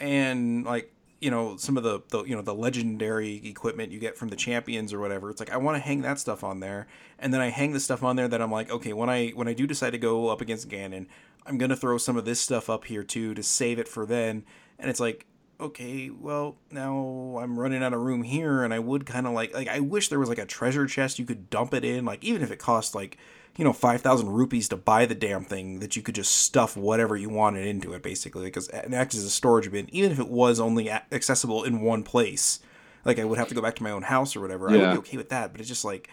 [0.00, 4.16] and like you know some of the, the you know the legendary equipment you get
[4.18, 5.30] from the champions or whatever.
[5.30, 6.86] It's like I want to hang that stuff on there,
[7.18, 9.48] and then I hang the stuff on there that I'm like okay when I when
[9.48, 11.06] I do decide to go up against Ganon,
[11.46, 14.44] I'm gonna throw some of this stuff up here too to save it for then.
[14.78, 15.26] And it's like
[15.60, 19.52] okay, well, now I'm running out of room here, and I would kind of like,
[19.54, 22.22] like, I wish there was like a treasure chest you could dump it in, like,
[22.22, 23.18] even if it cost like,
[23.56, 27.16] you know, 5,000 rupees to buy the damn thing, that you could just stuff whatever
[27.16, 30.28] you wanted into it, basically, because it acts as a storage bin, even if it
[30.28, 32.60] was only accessible in one place.
[33.04, 34.68] Like, I would have to go back to my own house or whatever.
[34.68, 36.08] I would be okay with that, but it's just like,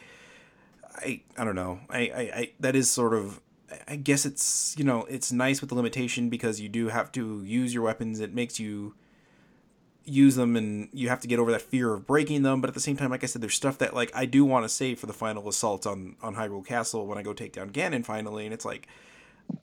[0.96, 1.82] I, I don't know.
[1.90, 3.42] I, I, I, that is sort of,
[3.88, 7.44] I guess it's, you know, it's nice with the limitation because you do have to
[7.44, 8.20] use your weapons.
[8.20, 8.96] It makes you,
[10.06, 12.74] use them and you have to get over that fear of breaking them but at
[12.76, 15.00] the same time like i said there's stuff that like i do want to save
[15.00, 18.46] for the final assault on on hyrule castle when i go take down ganon finally
[18.46, 18.88] and it's like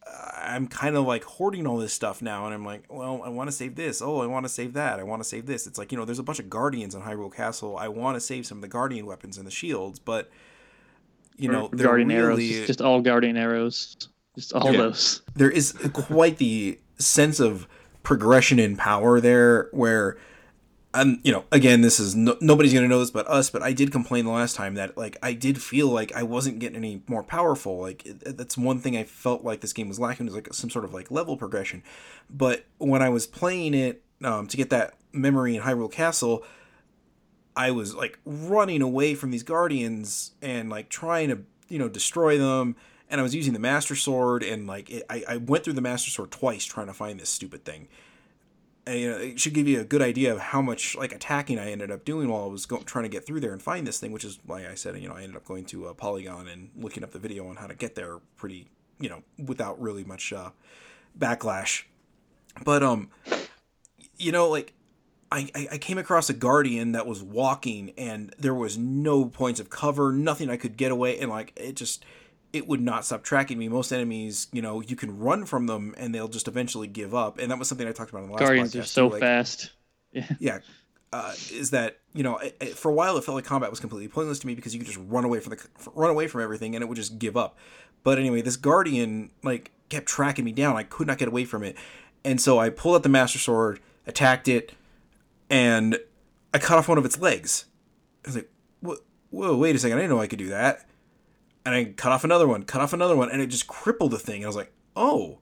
[0.06, 3.28] uh, i'm kind of like hoarding all this stuff now and i'm like well i
[3.28, 4.02] want to save this.
[4.02, 4.98] Oh i want to save that.
[4.98, 5.66] I want to save this.
[5.68, 7.76] It's like you know there's a bunch of guardians on hyrule castle.
[7.76, 10.28] I want to save some of the guardian weapons and the shields but
[11.36, 13.96] you know they're guardian arrows, really- just, just all guardian arrows,
[14.34, 14.78] just all Yeah.
[14.82, 15.22] those.
[15.34, 17.66] there is quite the sense of
[18.02, 20.16] progression in power there where
[20.94, 23.72] and you know again this is no, nobody's gonna know this but us but i
[23.72, 27.02] did complain the last time that like i did feel like i wasn't getting any
[27.06, 27.78] more powerful.
[27.80, 30.70] Like it- that's one thing i felt like this game was lacking was like some
[30.70, 31.82] sort of like level progression.
[32.28, 36.44] But when i was playing it um, to get that memory in hyrule castle
[37.56, 41.38] i was like running away from these guardians and like trying to
[41.68, 42.76] you know destroy them.
[43.08, 45.82] And I was using the Master Sword, and like it, I, I went through the
[45.82, 47.88] Master Sword twice trying to find this stupid thing.
[48.86, 51.70] You know, it should give you a good idea of how much like attacking I
[51.70, 54.00] ended up doing while I was going trying to get through there and find this
[54.00, 56.48] thing, which is why I said you know I ended up going to uh, Polygon
[56.48, 58.68] and looking up the video on how to get there pretty
[58.98, 60.50] you know without really much uh,
[61.16, 61.84] backlash.
[62.64, 63.10] But um,
[64.16, 64.72] you know like
[65.30, 69.70] I I came across a guardian that was walking and there was no points of
[69.70, 72.04] cover, nothing I could get away, and like it just
[72.52, 73.68] it would not stop tracking me.
[73.68, 77.38] Most enemies, you know, you can run from them and they'll just eventually give up.
[77.38, 78.80] And that was something I talked about in the last Guardians podcast.
[78.80, 79.70] are so like, fast.
[80.38, 80.58] yeah
[81.12, 83.80] uh, is that you know it, it- for a while it felt like combat was
[83.80, 86.40] completely pointless to me because you could just run away from the run away from
[86.42, 87.56] everything and it would just give up
[88.02, 91.62] but anyway this guardian like kept tracking me down i could not get away from
[91.62, 91.76] it
[92.24, 94.72] and so i pulled out the master sword attacked it
[95.50, 95.98] and
[96.54, 97.66] i cut off one of its legs
[98.24, 98.50] i was like
[98.80, 98.96] whoa,
[99.30, 100.86] whoa wait a second i didn't know i could do that
[101.64, 104.18] and i cut off another one cut off another one and it just crippled the
[104.18, 104.36] thing.
[104.36, 105.38] And i was like oh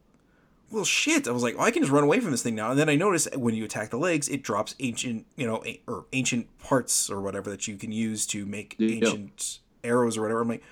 [0.71, 1.27] well shit.
[1.27, 2.71] I was like well, i can just run away from this thing now.
[2.71, 5.81] And then i noticed when you attack the legs it drops ancient you know a,
[5.87, 10.43] or ancient parts or whatever that you can use to make ancient arrows or whatever.
[10.43, 10.63] I'm like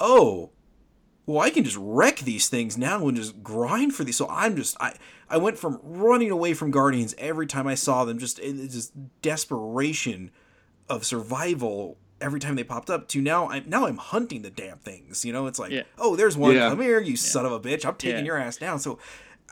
[0.00, 0.50] oh
[1.26, 4.16] well i can just wreck these things now and just grind for these.
[4.16, 4.94] So i'm just i
[5.28, 8.92] i went from running away from guardians every time i saw them just in just
[9.20, 10.30] desperation
[10.88, 14.78] of survival every time they popped up to now I'm now I'm hunting the damn
[14.78, 15.24] things.
[15.24, 15.82] You know, it's like, Yeah.
[15.98, 16.54] oh, there's one.
[16.54, 16.70] Yeah.
[16.70, 17.84] Come here, you son of a bitch.
[17.84, 18.24] I'm taking Yeah.
[18.24, 18.78] your ass down.
[18.78, 18.98] So,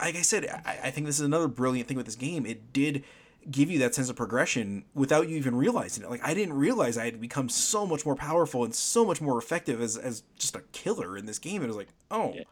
[0.01, 2.47] like I said, I, I think this is another brilliant thing with this game.
[2.47, 3.05] It did
[3.51, 6.09] give you that sense of progression without you even realizing it.
[6.11, 9.39] Like I didn't realize I had become so much more powerful and so much more
[9.39, 11.63] effective as as just a killer in this game.
[11.63, 12.33] It was like, oh.
[12.35, 12.43] Yeah.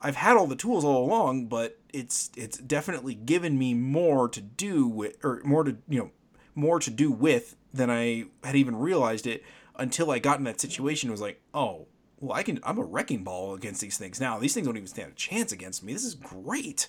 [0.00, 4.40] I've had all the tools all along, but it's it's definitely given me more to
[4.42, 6.10] do with, or more to you know,
[6.54, 9.42] more to do with than I had even realized it
[9.76, 11.08] until I got in that situation.
[11.08, 11.86] It was like, oh,
[12.20, 12.58] well, I can.
[12.62, 14.38] I'm a wrecking ball against these things now.
[14.38, 15.92] These things don't even stand a chance against me.
[15.92, 16.88] This is great.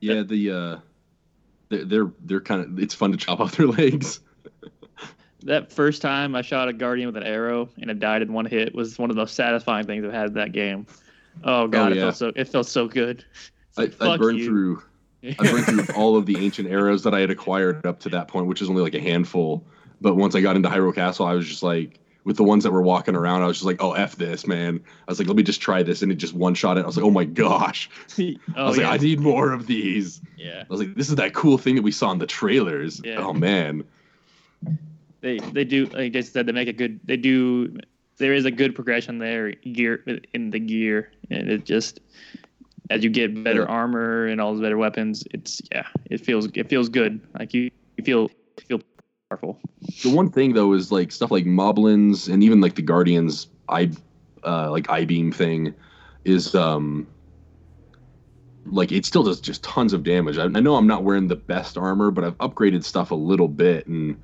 [0.00, 0.78] Yeah, the uh,
[1.70, 4.20] they're they're, they're kind of it's fun to chop off their legs.
[5.44, 8.44] That first time I shot a guardian with an arrow and it died in one
[8.44, 10.86] hit was one of the most satisfying things I've had in that game.
[11.44, 12.04] Oh god, it yeah.
[12.04, 13.24] felt so it felt so good.
[13.78, 14.46] It's I, I burned you.
[14.46, 14.82] through
[15.22, 18.28] I burned through all of the ancient arrows that I had acquired up to that
[18.28, 19.64] point, which is only like a handful.
[20.00, 22.70] But once I got into Hyrule Castle, I was just like, with the ones that
[22.70, 24.80] were walking around, I was just like, oh f this, man.
[25.08, 26.82] I was like, let me just try this, and it just one shot it.
[26.82, 27.88] I was like, oh my gosh.
[28.18, 30.20] Oh, I oh was yeah, like, I need more of these.
[30.36, 30.62] yeah.
[30.62, 33.00] I was like, this is that cool thing that we saw in the trailers.
[33.04, 33.16] Yeah.
[33.18, 33.84] Oh man.
[35.20, 37.78] They they do like I said they make a good they do
[38.16, 40.02] there is a good progression there gear
[40.32, 42.00] in the gear and it just
[42.90, 46.68] as you get better armor and all those better weapons it's yeah it feels it
[46.68, 48.22] feels good like you, you feel
[48.58, 48.80] you feel
[49.30, 49.58] powerful.
[50.02, 53.90] The one thing though is like stuff like Moblins and even like the Guardians I
[54.44, 55.74] uh like I beam thing
[56.24, 57.06] is um
[58.66, 60.36] like it still does just tons of damage.
[60.36, 63.48] I, I know I'm not wearing the best armor, but I've upgraded stuff a little
[63.48, 64.20] bit and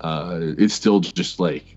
[0.00, 1.76] uh it's still just like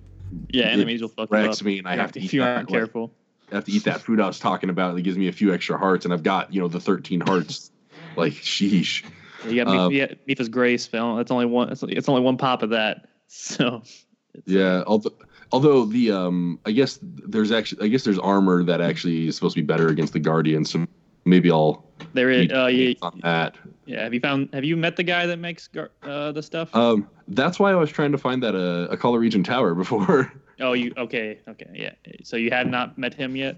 [0.49, 2.69] Yeah, enemies will fuck you wrecks up me and I have to if you aren't
[2.69, 3.13] careful.
[3.51, 4.97] I have to eat that food I was talking about.
[4.97, 7.71] It gives me a few extra hearts and I've got, you know, the 13 hearts.
[8.15, 9.03] like sheesh.
[9.47, 11.15] You got uh, Mif- Grace, Phil.
[11.15, 11.69] That's only one.
[11.69, 13.07] It's, only one pop of that.
[13.33, 14.05] So it's,
[14.39, 15.13] uh, Yeah, although
[15.53, 19.55] although the um I guess there's actually I guess there's armor that actually is supposed
[19.55, 20.85] to be better against the Guardians, so
[21.23, 22.41] maybe I'll there is.
[22.47, 23.55] need Uh, to yeah, on that.
[23.85, 24.03] yeah.
[24.03, 24.49] Have you found?
[24.53, 26.73] Have you met the guy that makes gar- uh, the stuff?
[26.75, 30.31] Um that's why I was trying to find that uh, Akkala Region Tower before.
[30.59, 31.39] oh, you okay?
[31.47, 31.91] Okay, yeah.
[32.23, 33.57] So you have not met him yet.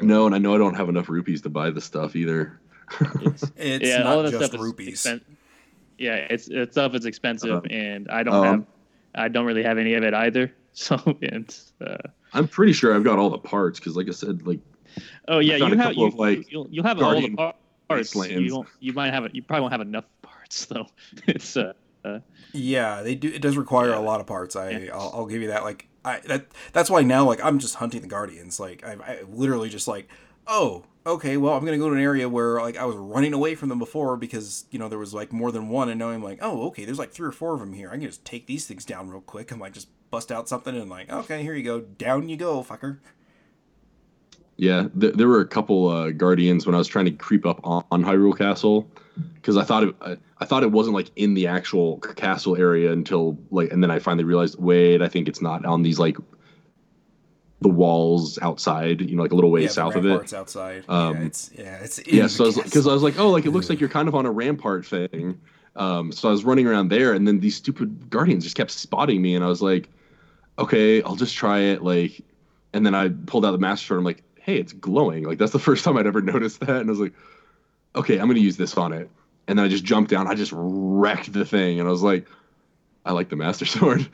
[0.00, 2.60] no, and I know I don't have enough rupees to buy the stuff either.
[3.22, 5.04] It's, It's yeah, not all that just stuff rupees.
[5.06, 5.20] is expen-
[5.98, 8.64] yeah, it's it's stuff is expensive, Um, and I don't um, have,
[9.14, 10.52] I don't really have any of it either.
[10.78, 11.72] So it's.
[11.84, 11.96] Uh,
[12.32, 14.60] I'm pretty sure I've got all the parts because, like I said, like
[15.28, 17.34] oh yeah, you have you, of, like, you'll, you'll have all the
[17.88, 18.14] parts.
[18.14, 18.52] You, Wastelands.
[18.52, 19.34] won't, you might have it.
[19.34, 20.86] You probably won't have enough parts though.
[21.26, 21.72] It's uh,
[22.52, 23.28] Yeah, they do.
[23.28, 23.98] It does require Yeah.
[23.98, 24.56] a lot of parts.
[24.56, 24.94] I Yeah.
[24.94, 25.62] I'll, I'll give you that.
[25.64, 28.60] Like I that that's why now like I'm just hunting the guardians.
[28.60, 30.08] Like I, I literally just like
[30.46, 33.54] oh okay well I'm gonna go to an area where like I was running away
[33.54, 36.22] from them before because you know there was like more than one and now I'm
[36.22, 37.88] like oh okay there's like three or four of them here.
[37.90, 40.74] I can just take these things down real quick and like just bust out something
[40.74, 42.98] and like okay here you go down you go fucker.
[44.58, 47.60] Yeah, th- there were a couple uh, guardians when I was trying to creep up
[47.62, 48.90] on, on Hyrule Castle
[49.34, 52.92] because I thought it I, I thought it wasn't like in the actual castle area
[52.92, 56.16] until like and then I finally realized wait I think it's not on these like
[57.60, 60.32] the walls outside you know like a little way yeah, south of it.
[60.34, 60.84] outside.
[60.88, 63.50] Um, yeah, it's yeah it's yeah so I because I was like oh like it
[63.50, 65.40] looks like you're kind of on a rampart thing.
[65.76, 69.22] Um so I was running around there and then these stupid guardians just kept spotting
[69.22, 69.88] me and I was like
[70.58, 72.20] okay I'll just try it like
[72.72, 75.24] and then I pulled out the master sword I'm like hey it's glowing.
[75.24, 76.80] Like that's the first time I'd ever noticed that.
[76.80, 77.12] And I was like
[77.94, 79.10] okay I'm gonna use this on it.
[79.46, 80.26] And then I just jumped down.
[80.26, 81.78] I just wrecked the thing.
[81.78, 82.26] And I was like
[83.04, 84.08] I like the master sword.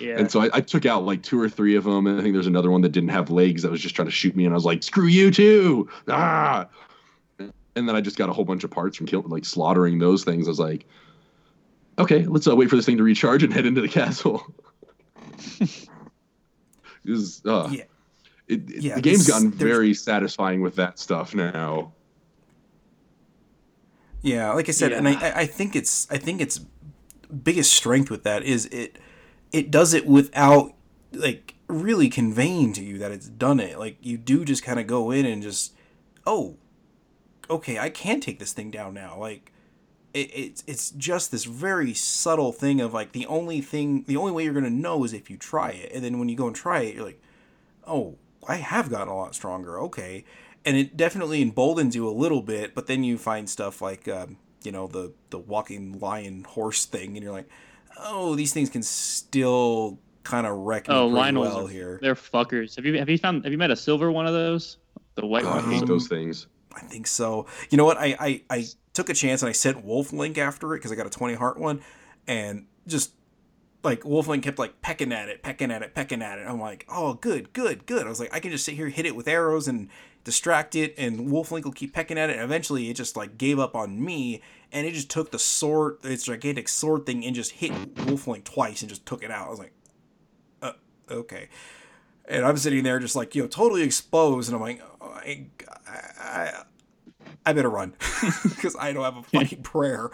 [0.00, 0.16] Yeah.
[0.18, 2.06] and so I, I took out like two or three of them.
[2.06, 4.12] And I think there's another one that didn't have legs that was just trying to
[4.12, 4.44] shoot me.
[4.46, 5.90] And I was like screw you too!
[6.08, 6.68] Ah!
[7.38, 10.22] And then I just got a whole bunch of parts from kill, like slaughtering those
[10.24, 10.46] things.
[10.46, 10.86] I was like
[11.98, 14.46] okay let's uh, wait for this thing to recharge and head into the castle.
[17.04, 17.84] This is, uh, Yeah.
[18.52, 21.92] It, it- Yeah, the game's gotten very satisfying with that stuff now
[24.22, 25.18] Yeah, like I said, and Yeah.
[25.20, 26.60] I, I- I think it's I think its
[27.42, 28.98] biggest strength with that is it
[29.52, 30.74] it does it without
[31.12, 33.78] like really conveying to you that it's done it.
[33.78, 35.74] Like you do just kind of go in and just
[36.26, 36.56] oh,
[37.50, 39.18] okay, I can take this thing down now.
[39.18, 39.50] Like
[40.14, 44.30] it, it's it's just this very subtle thing of like the only thing the only
[44.32, 46.54] way you're gonna know is if you try it, and then when you go and
[46.54, 47.20] try it, you're like,
[47.88, 49.80] oh, I have gotten a lot stronger.
[49.80, 50.24] Okay,
[50.64, 52.74] and it definitely emboldens you a little bit.
[52.74, 57.16] But then you find stuff like, um, you know, the the walking lion horse thing,
[57.16, 57.48] and you're like,
[57.98, 61.98] oh, these things can still kind of wreck me oh, pretty Lynels well are, here.
[62.00, 62.76] they're fuckers.
[62.76, 64.78] Have you have you found have you met a silver one of those?
[65.14, 65.70] The white I one.
[65.70, 67.46] hate Um, those things I think so.
[67.70, 67.98] You know what?
[67.98, 70.94] I I, I took a chance and I sent Wolf Link after it because I
[70.94, 71.82] got a twenty heart one,
[72.26, 73.12] and just
[73.82, 76.46] like Wolf Link kept like pecking at it, pecking at it, pecking at it.
[76.46, 78.06] I'm like, oh, good, good, good.
[78.06, 79.88] I was like, I can just sit here, hit it with arrows, and
[80.24, 82.34] distract it, and Wolf Link will keep pecking at it.
[82.34, 84.40] And eventually, it just like gave up on me,
[84.70, 87.72] and it just took the sword, its gigantic sword thing, and just hit
[88.06, 89.46] Wolf Link twice and just took it out.
[89.46, 89.72] I was like,
[90.62, 90.72] uh,
[91.10, 91.48] okay.
[92.26, 95.46] And I'm sitting there just like you know totally exposed, and I'm like, oh, I,
[95.88, 96.62] I,
[97.44, 97.94] I better run
[98.44, 100.10] because I don't have a fucking prayer.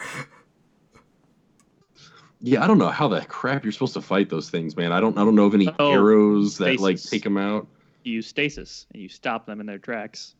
[2.40, 4.92] Yeah, I don't know how the crap you're supposed to fight those things, man.
[4.92, 7.66] I don't I don't know of any Oh, arrows that like take them out.
[8.04, 10.34] You use stasis and you stop them in their tracks.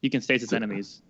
[0.00, 1.00] You can stasis So- enemies.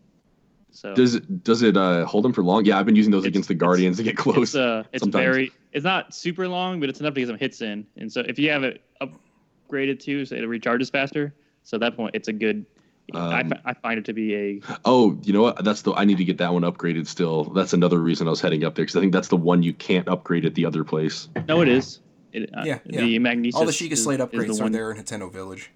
[0.71, 2.65] So Does it does it uh, hold them for long?
[2.65, 4.37] Yeah, I've been using those against the guardians to get close.
[4.49, 5.23] it's uh it's sometimes.
[5.25, 7.87] very it's not super long, but it's enough to get some hits in.
[7.97, 11.33] And so if you have it upgraded to, so it recharges faster.
[11.63, 12.67] So at that point, it's a good.
[13.13, 15.63] I, Um, fi- I find it to be a Oh, you know what?
[15.65, 17.45] That's the I need to get that one upgraded still.
[17.45, 19.75] That's another reason I was heading up there because I think that's the one you
[19.75, 21.29] can't upgrade at the other place.
[21.49, 22.01] no, it is.
[22.33, 23.19] It, uh, Yeah, The yeah.
[23.19, 23.59] Magnesis.
[23.61, 25.71] All the Sheikah is- Slate is the upgrades are one- there in Hateno Village.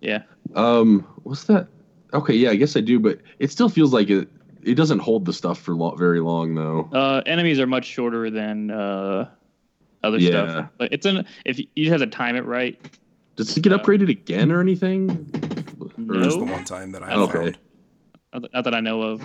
[0.00, 0.22] Yeah,
[0.54, 1.68] Um, what's that?
[2.12, 4.28] Okay, yeah, I guess I do, but it still feels like it.
[4.62, 6.88] It doesn't hold the stuff for lo- very long though.
[6.92, 9.28] uh, enemies are much shorter than uh,
[10.02, 10.28] other Yeah.
[10.28, 10.70] stuff.
[10.78, 12.78] But it's an if you you just have to time it right.
[13.36, 15.26] Does it get Uh, upgraded again or anything?
[16.08, 17.32] Or Just the one time that I Okay.
[17.32, 17.58] found.
[18.32, 19.22] Not that- not that I know of.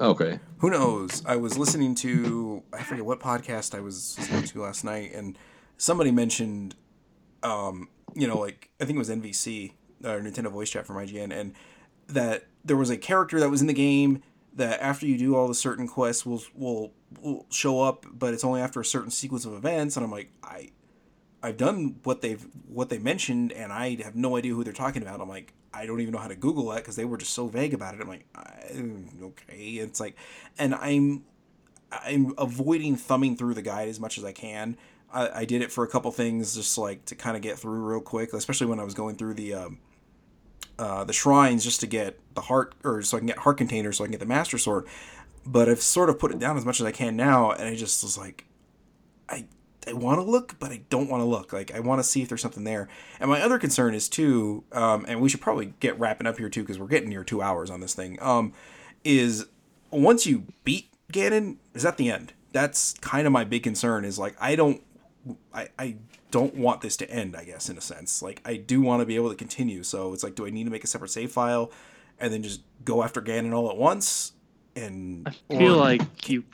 [0.00, 0.40] Okay.
[0.58, 1.22] Who knows?
[1.26, 5.38] I was listening to I forget what podcast I was listening to last night, and
[5.76, 6.74] somebody mentioned,
[7.42, 9.72] um, you know, like I think it was NVC
[10.04, 11.52] or Nintendo Voice Chat from IGN, and
[12.08, 14.22] that there was a character that was in the game
[14.54, 18.44] that after you do all the certain quests will will will show up, but it's
[18.44, 20.70] only after a certain sequence of events, and I'm like, I.
[21.42, 25.02] I've done what they've what they mentioned, and I have no idea who they're talking
[25.02, 25.20] about.
[25.20, 27.48] I'm like, I don't even know how to Google that because they were just so
[27.48, 28.00] vague about it.
[28.00, 28.26] I'm like,
[29.22, 30.16] okay, it's like,
[30.58, 31.24] and I'm
[31.90, 34.76] I'm avoiding thumbing through the guide as much as I can.
[35.12, 37.80] I, I did it for a couple things just like to kind of get through
[37.80, 39.78] real quick, especially when I was going through the um,
[40.78, 43.98] uh, the shrines just to get the heart or so I can get heart containers
[43.98, 44.86] so I can get the master sword.
[45.44, 47.74] But I've sort of put it down as much as I can now, and I
[47.74, 48.44] just was like,
[49.28, 49.46] I
[49.86, 51.52] I want to look, but I don't want to look.
[51.52, 52.88] Like I want to see if there's something there.
[53.18, 56.48] And my other concern is too, um, and we should probably get wrapping up here
[56.48, 58.18] too because we're getting near two hours on this thing.
[58.22, 58.52] Um,
[59.04, 59.46] is
[59.90, 62.32] once you beat Ganon, is that the end?
[62.52, 64.04] That's kind of my big concern.
[64.04, 64.82] Is like I don't,
[65.52, 65.96] I I
[66.30, 67.34] don't want this to end.
[67.36, 69.82] I guess in a sense, like I do want to be able to continue.
[69.82, 71.72] So it's like, do I need to make a separate save file,
[72.20, 74.32] and then just go after Ganon all at once?
[74.76, 76.44] And I feel or- like you.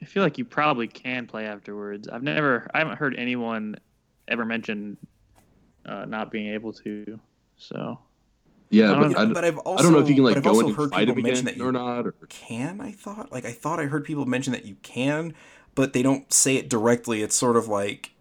[0.00, 2.08] I feel like you probably can play afterwards.
[2.08, 2.68] I've never.
[2.74, 3.76] I haven't heard anyone
[4.28, 4.96] ever mention
[5.86, 7.18] uh, not being able to.
[7.56, 7.98] So
[8.70, 9.18] Yeah, I but know.
[9.18, 10.76] I, but I've also I don't know if you can like go also in and
[10.76, 12.06] heard fight him people mention again that you or not.
[12.06, 15.34] Or, can i thought like i thought i heard people mention that you can
[15.74, 18.12] but they don't say it directly it's sort of like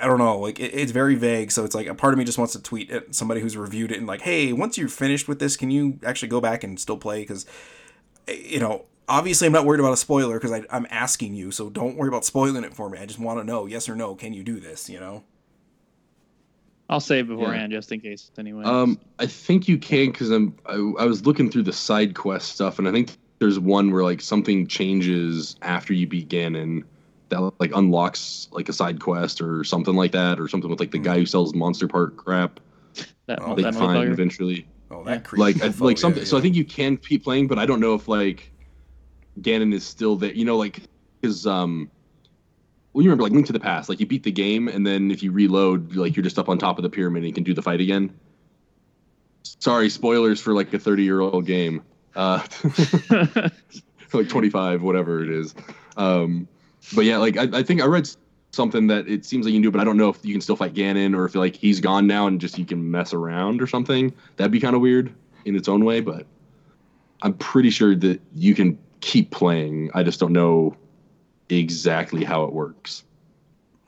[0.00, 2.24] i don't know like it, it's very vague so it's like a part of me
[2.24, 5.28] just wants to tweet at somebody who's reviewed it and like hey once you're finished
[5.28, 7.46] with this can you actually go back and still play because
[8.26, 11.96] you know obviously i'm not worried about a spoiler because i'm asking you so don't
[11.96, 14.32] worry about spoiling it for me i just want to know yes or no can
[14.32, 15.24] you do this you know
[16.90, 18.30] I'll save beforehand just in case.
[18.36, 18.64] Anyway.
[18.64, 20.54] um, I think you can because I'm.
[20.66, 24.02] I, I was looking through the side quest stuff, and I think there's one where
[24.02, 26.84] like something changes after you beat Ganon
[27.30, 30.90] that like unlocks like a side quest or something like that, or something with like
[30.90, 32.60] the guy who sells monster Park crap
[33.26, 34.66] that, oh, that that find eventually.
[34.90, 35.14] oh Yeah.
[35.14, 36.22] that creepy like I, like something.
[36.22, 38.52] yeah, So I think you can keep playing, but I don't know if like
[39.40, 40.32] Ganon is still there.
[40.32, 40.80] You know, like
[41.22, 41.90] his um.
[42.92, 45.10] Well, you remember like Link to the Past, like you beat the game, and then
[45.10, 47.42] if you reload, like you're just up on top of the pyramid and you can
[47.42, 48.14] do the fight again.
[49.42, 51.82] Sorry, spoilers for like a 30 year old game.
[52.14, 52.40] Uh,
[54.12, 55.56] like 25, whatever it is.
[55.96, 56.46] Um,
[56.94, 58.08] but yeah, like I, I think I read
[58.52, 60.40] something that it seems like you can do, but I don't know if you can
[60.40, 63.60] still fight Ganon or if like he's gone now and just you can mess around
[63.60, 64.14] or something.
[64.36, 65.12] That'd be kind of weird
[65.44, 66.26] in its own way, but
[67.22, 69.90] I'm pretty sure that you can keep playing.
[69.94, 70.74] I just don't know
[71.50, 73.04] exactly how it works.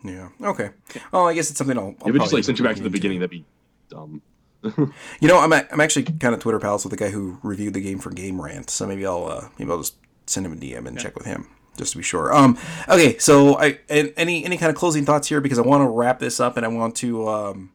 [0.04, 0.70] yeah okay
[1.14, 2.82] oh i guess it's something i'll, I'll if it just like sent you back to
[2.82, 2.98] the look into.
[2.98, 3.44] beginning, that'd be
[3.88, 4.20] dumb.
[5.20, 7.72] You know, I'm a, I'm actually kind of Twitter pals with the guy who reviewed
[7.72, 10.56] the game for Game Rant, so maybe I'll uh, maybe I'll just send him a
[10.56, 11.48] DM and check with him
[11.78, 12.34] just to be sure.
[12.34, 15.88] Um, okay, so I any any kind of closing thoughts here because I want to
[15.88, 17.70] wrap this up and I want to um,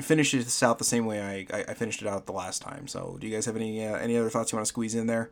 [0.00, 2.86] finish this out the same way I, I, I finished it out the last time.
[2.86, 5.06] So, do you guys have any uh, any other thoughts you want to squeeze in
[5.08, 5.30] there?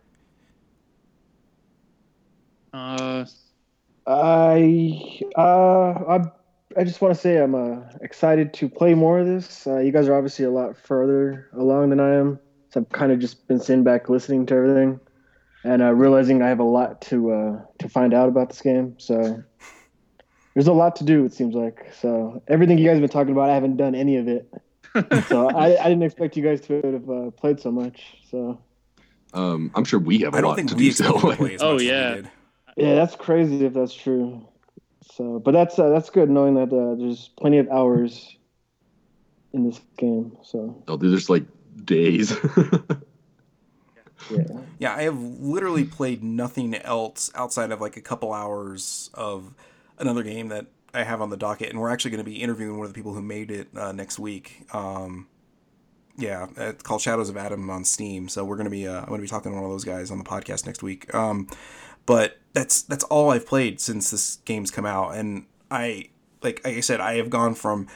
[2.74, 3.26] Uh,
[4.06, 6.24] I uh I
[6.76, 9.66] I just want to say I'm uh, excited to play more of this.
[9.66, 12.40] Uh, you guys are obviously a lot further along than I am,
[12.70, 15.01] so I've kind of just been sitting back listening to everything.
[15.64, 18.96] and uh, realizing I have a lot to uh, to find out about this game.
[18.98, 19.42] So
[20.55, 21.24] there's a lot to do.
[21.24, 24.16] It seems like so everything you guys have been talking about, I haven't done any
[24.16, 24.51] of it.
[25.26, 28.16] so I, I didn't expect you guys to have uh, played so much.
[28.30, 28.60] So
[29.32, 31.16] Um, I'm sure we have a I don't lot think to we do still.
[31.16, 32.22] expected to play as Oh, much as we yeah.
[32.76, 32.86] Did.
[32.86, 34.46] yeah, that's crazy if that's true.
[35.12, 38.36] So, but that's uh, that's good knowing that uh, there's plenty of hours
[39.52, 40.36] in this game.
[40.42, 41.44] So oh, dude, there's like
[41.84, 42.34] days.
[44.30, 44.42] yeah,
[44.78, 49.55] Yeah, I have literally played nothing else outside of like a couple hours of
[49.98, 52.78] another game that I have on the docket, and we're actually going to be interviewing
[52.78, 54.66] one of the people who made it uh, next week.
[54.72, 55.28] Um,
[56.16, 58.28] yeah, it's called Shadows of Adam on Steam.
[58.28, 59.84] So we're going to be uh, I'm going to be talking to one of those
[59.84, 61.12] guys on the podcast next week.
[61.14, 61.48] Um,
[62.06, 66.10] but that's that's all I've played since this game's come out, and I
[66.43, 67.89] like like I said, I have gone from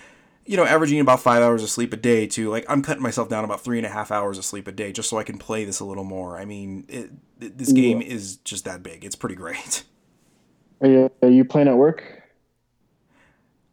[0.46, 3.28] you know, averaging about five hours of sleep a day to like I'm cutting myself
[3.28, 5.36] down about three and a half hours of sleep a day just so I can
[5.36, 6.38] play this a little more.
[6.38, 9.04] I mean, it, it, this game is just that big.
[9.04, 9.84] It's pretty great.
[10.80, 12.22] are you are you playing at work?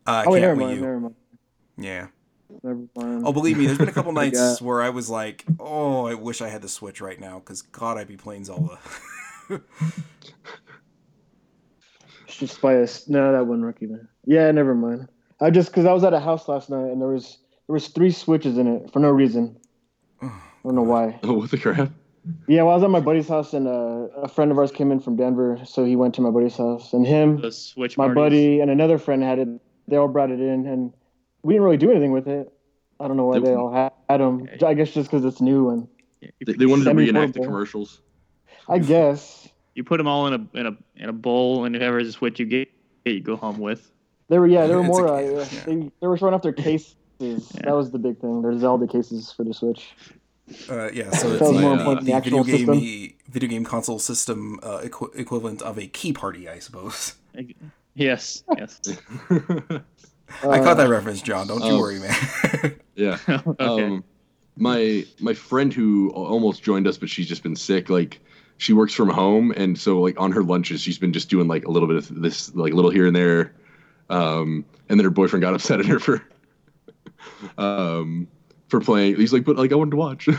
[0.06, 1.16] Uh, oh, wait, never mind, never mind,
[1.78, 2.08] Yeah.
[2.62, 3.24] never mind.
[3.26, 6.14] Oh, believe me, there's been a couple nights got- where I was like, oh, I
[6.14, 8.80] wish I had the Switch right now because God, I'd be playing Zelda.
[12.28, 14.08] Just by a s- no, that wasn't rookie man.
[14.26, 15.08] Yeah, never mind.
[15.40, 17.88] I just because I was at a house last night and there was there was
[17.90, 19.58] three switches in it for no reason.
[20.22, 20.30] I
[20.64, 21.20] don't know why.
[21.24, 21.92] oh, what the crap?
[22.48, 24.92] Yeah, well, I was at my buddy's house and uh, a friend of ours came
[24.92, 28.06] in from Denver, so he went to my buddy's house and him, The Switch my
[28.06, 28.16] parties.
[28.16, 29.48] buddy, and another friend had it.
[29.88, 30.92] They all brought it in and
[31.44, 32.52] we didn't really do anything with it.
[33.00, 34.48] I don't know why They- they all had, had them.
[34.66, 35.88] I guess just because it's new and
[36.44, 36.98] They, they wanted to Semi-portable.
[36.98, 38.02] reenact the commercials.
[38.70, 42.04] I guess You put them all in a in a in a bowl, and whoever
[42.12, 42.70] Switch you get,
[43.06, 43.92] you go home with.
[44.30, 44.48] There were.
[44.48, 45.06] Yeah, they were more.
[45.08, 45.64] a- uh, yeah.
[45.66, 46.96] they, they were showing off their cases.
[47.20, 48.42] That was the big thing.
[48.42, 49.94] Their Zelda cases for the Switch.
[50.70, 53.18] Uh, yeah, so it's was like, more uh, important the than the video game system.
[53.30, 57.16] video game console system uh, equi- equivalent of a key party, I suppose.
[57.96, 58.80] Yes, yes.
[59.30, 59.82] I
[60.44, 61.48] Uh, caught that reference, John.
[61.48, 61.80] Don't you oh.
[61.80, 62.76] worry, man.
[62.96, 63.18] yeah.
[63.30, 63.84] okay.
[63.84, 64.04] Um,
[64.58, 67.90] my my friend who almost joined us, but she's just been sick.
[67.90, 68.20] Like
[68.58, 71.66] she works from home, and so like on her lunches, she's been just doing like
[71.66, 73.54] a little bit of this, like a little here and there.
[74.10, 76.24] Um, and then her boyfriend got upset at her for,
[77.58, 78.28] um,
[78.68, 79.18] for playing.
[79.18, 80.26] He's like, but like I wanted to watch.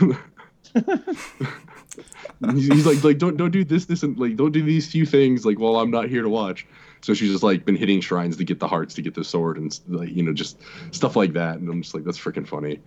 [2.53, 5.05] he's, he's like, like don't don't do this, this, and like don't do these few
[5.05, 6.65] things like while I'm not here to watch.
[7.01, 9.57] So she's just like been hitting shrines to get the hearts to get the sword
[9.57, 10.57] and like you know just
[10.91, 11.57] stuff like that.
[11.57, 12.79] And I'm just like that's freaking funny.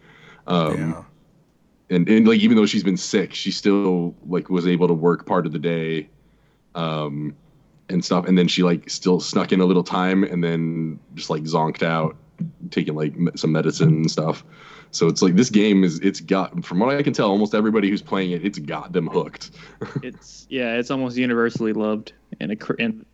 [0.46, 1.04] Um, yeah.
[1.90, 5.26] And and like even though she's been sick, she still like was able to work
[5.26, 6.08] part of the day,
[6.74, 7.34] um,
[7.88, 8.26] and stuff.
[8.26, 11.82] And then she like still snuck in a little time, and then just like zonked
[11.82, 12.16] out,
[12.70, 14.44] taking like me- some medicine and stuff.
[14.92, 17.88] So it's like this game is it's got from what I can tell, almost everybody
[17.90, 19.50] who's playing it, it's got them hooked.
[20.02, 23.04] it's yeah, it's almost universally loved in a cr- in,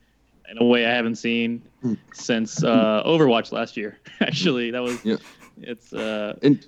[0.51, 1.95] in a way I haven't seen Hmm.
[2.15, 3.99] since uh, Overwatch last year.
[4.21, 5.17] Actually, that was Yeah.
[5.61, 6.67] it's uh And.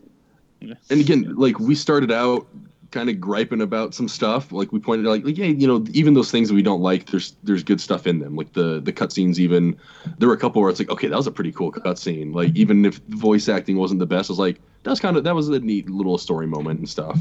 [0.60, 2.46] And again, like we started out
[2.90, 4.50] kind of griping about some stuff.
[4.50, 6.80] Like we pointed out, like, like yeah, you know, even those things that we don't
[6.80, 8.34] like, there's there's good stuff in them.
[8.36, 9.76] Like the the cutscenes, even
[10.18, 12.34] there were a couple where it's like, okay, that was a pretty cool cutscene.
[12.34, 15.24] Like even if voice acting wasn't the best, I was like, that was kind of
[15.24, 17.20] that was a neat little story moment and stuff.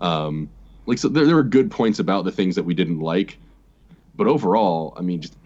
[0.00, 0.50] Um,
[0.86, 3.38] like so, there there were good points about the things that we didn't like,
[4.16, 5.36] but overall, I mean, just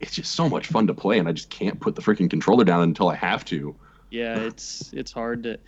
[0.00, 2.64] it's just so much fun to play, and I just can't put the freaking controller
[2.64, 3.74] down until I have to.
[4.10, 5.58] yeah, it's it's hard to.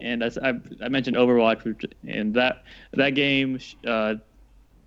[0.00, 4.14] And as I, I mentioned Overwatch, and that that game, uh,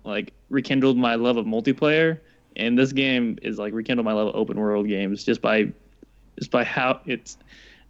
[0.04, 2.20] like rekindled my love of multiplayer.
[2.56, 5.72] And this game is like rekindled my love of open world games just by,
[6.38, 7.38] just by how it's.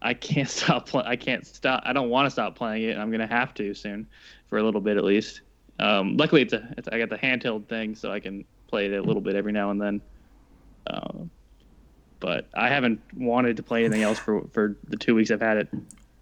[0.02, 1.06] I can't stop playing.
[1.06, 1.82] I can't stop.
[1.84, 2.96] I don't want to stop playing it.
[2.96, 4.06] I'm gonna have to soon,
[4.48, 5.42] for a little bit at least.
[5.78, 6.74] Um, luckily, it's a.
[6.76, 9.52] It's, I got the handheld thing, so I can play it a little bit every
[9.52, 10.00] now and then.
[10.86, 11.30] Um,
[12.20, 15.56] but I haven't wanted to play anything else for for the two weeks I've had
[15.56, 15.68] it.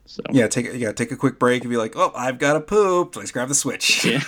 [0.09, 2.55] So Yeah, take a, yeah, take a quick break and be like, "Oh, I've got
[2.55, 3.15] to poop.
[3.15, 4.23] Let's grab the Switch." yeah,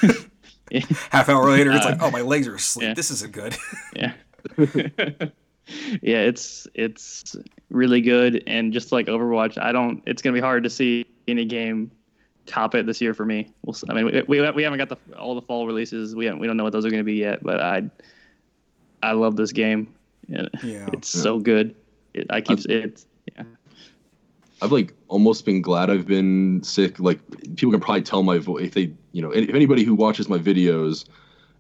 [0.70, 0.81] yeah,
[1.11, 2.89] Half hour later, it's Uh, like, "Oh, my legs are asleep.
[2.89, 2.94] yeah.
[2.94, 3.57] This isn't good."
[3.97, 4.12] yeah.
[6.02, 7.36] yeah, it's it's
[7.70, 10.02] really good, and just like Overwatch, I don't.
[10.07, 11.90] It's gonna be hard to see any game
[12.47, 13.52] top it this year for me.
[13.65, 16.15] We'll, I mean, we, we, we haven't got the all the fall releases.
[16.15, 17.85] We haven't, we don't know what those are gonna be yet, but I
[19.02, 19.94] I love this game.
[20.28, 20.89] Yeah, Yeah.
[20.93, 21.74] it's so good.
[22.15, 23.05] It, I keep it.
[24.62, 26.99] I've like almost been glad I've been sick.
[26.99, 27.20] Like
[27.57, 30.39] people can probably tell my voice if they, you know, if anybody who watches my
[30.39, 31.07] videos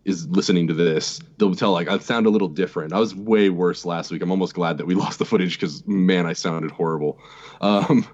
[0.04, 2.92] is listening to this, they'll tell like I sound a little different.
[2.92, 4.22] I was way worse last week.
[4.22, 7.18] I'm almost glad that we lost the footage because man, I sounded horrible.
[7.60, 8.06] Um,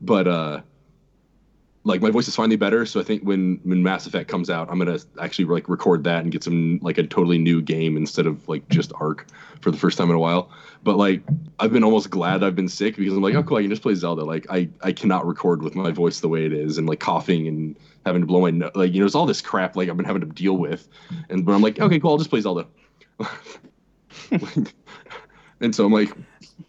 [0.00, 0.60] but uh,
[1.84, 2.86] like my voice is finally better.
[2.86, 6.22] So I think when when Mass Effect comes out, I'm gonna actually like record that
[6.22, 9.26] and get some like a totally new game instead of like just Ark
[9.60, 10.50] for the first time in a while.
[10.84, 11.22] But like
[11.58, 13.82] I've been almost glad I've been sick because I'm like, oh cool, I can just
[13.82, 14.24] play Zelda.
[14.24, 17.48] Like I I cannot record with my voice the way it is and like coughing
[17.48, 17.76] and
[18.06, 18.70] having to blow my nose.
[18.76, 20.88] Like you know, it's all this crap like I've been having to deal with.
[21.30, 22.66] And but I'm like, okay, cool, I'll just play Zelda.
[25.60, 26.12] and so I'm like,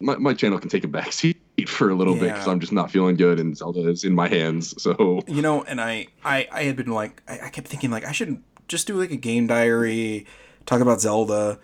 [0.00, 1.36] my, my channel can take a backseat
[1.68, 4.28] for a little bit because I'm just not feeling good and Zelda is in my
[4.28, 4.80] hands.
[4.82, 8.04] So You know, and I, I, I had been like, I, I kept thinking like
[8.04, 10.26] I should just do like a game diary,
[10.66, 11.58] talk about Zelda,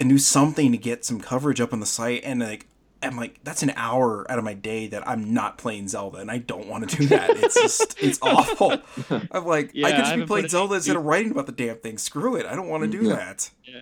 [0.00, 2.22] and do something to get some coverage up on the site.
[2.24, 2.66] And like,
[3.02, 6.30] I'm like, that's an hour out of my day that I'm not playing Zelda, and
[6.32, 7.30] I don't want to do that.
[7.30, 8.78] It's just, it's awful.
[9.30, 11.52] I'm like, Yeah, I I could just be playing Zelda instead of writing about the
[11.52, 11.98] damn thing.
[11.98, 12.44] Screw it.
[12.46, 13.14] I don't want to do Yeah.
[13.16, 13.50] that.
[13.64, 13.80] Yeah,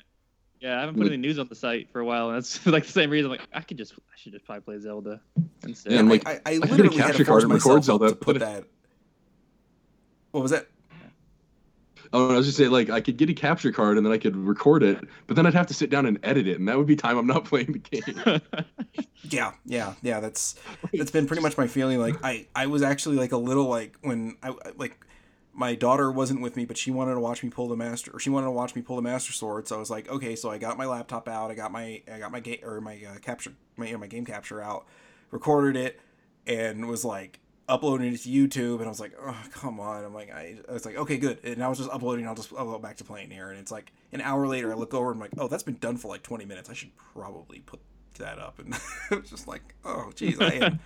[0.74, 2.92] I haven't put any news on the site for a while, and that's like the
[2.92, 3.30] same reason.
[3.30, 5.20] Like, I could just, I should just probably play Zelda
[5.62, 5.92] instead.
[5.92, 7.52] Yeah, and, like, I, I, I could get a had capture to force card and
[7.52, 8.64] record myself Zelda, to put put that.
[10.32, 10.66] What was that?
[12.12, 14.18] Oh, I was just saying, like, I could get a capture card and then I
[14.18, 16.78] could record it, but then I'd have to sit down and edit it, and that
[16.78, 18.40] would be time I'm not playing the game.
[19.28, 20.20] Yeah, yeah, yeah.
[20.20, 20.54] That's
[20.92, 21.98] that's been pretty much my feeling.
[21.98, 24.96] Like I, I was actually like a little like when I I- like
[25.56, 28.20] my daughter wasn't with me, but she wanted to watch me pull the master, or
[28.20, 29.66] she wanted to watch me pull the master sword.
[29.66, 32.18] So I was like, okay, so I got my laptop out, I got my I
[32.18, 34.86] got my game or my uh, capture my my game capture out,
[35.30, 35.98] recorded it,
[36.46, 40.04] and was like uploading it to YouTube, and I was like, oh come on.
[40.04, 42.28] I'm like I, I was like okay good, and I was just uploading.
[42.28, 44.70] I'll just I'll go back to playing here, and it's like an hour later.
[44.70, 46.68] I look over and I'm like, oh that's been done for like 20 minutes.
[46.68, 47.80] I should probably put
[48.18, 48.74] that up and
[49.10, 50.80] it was just like oh geez i am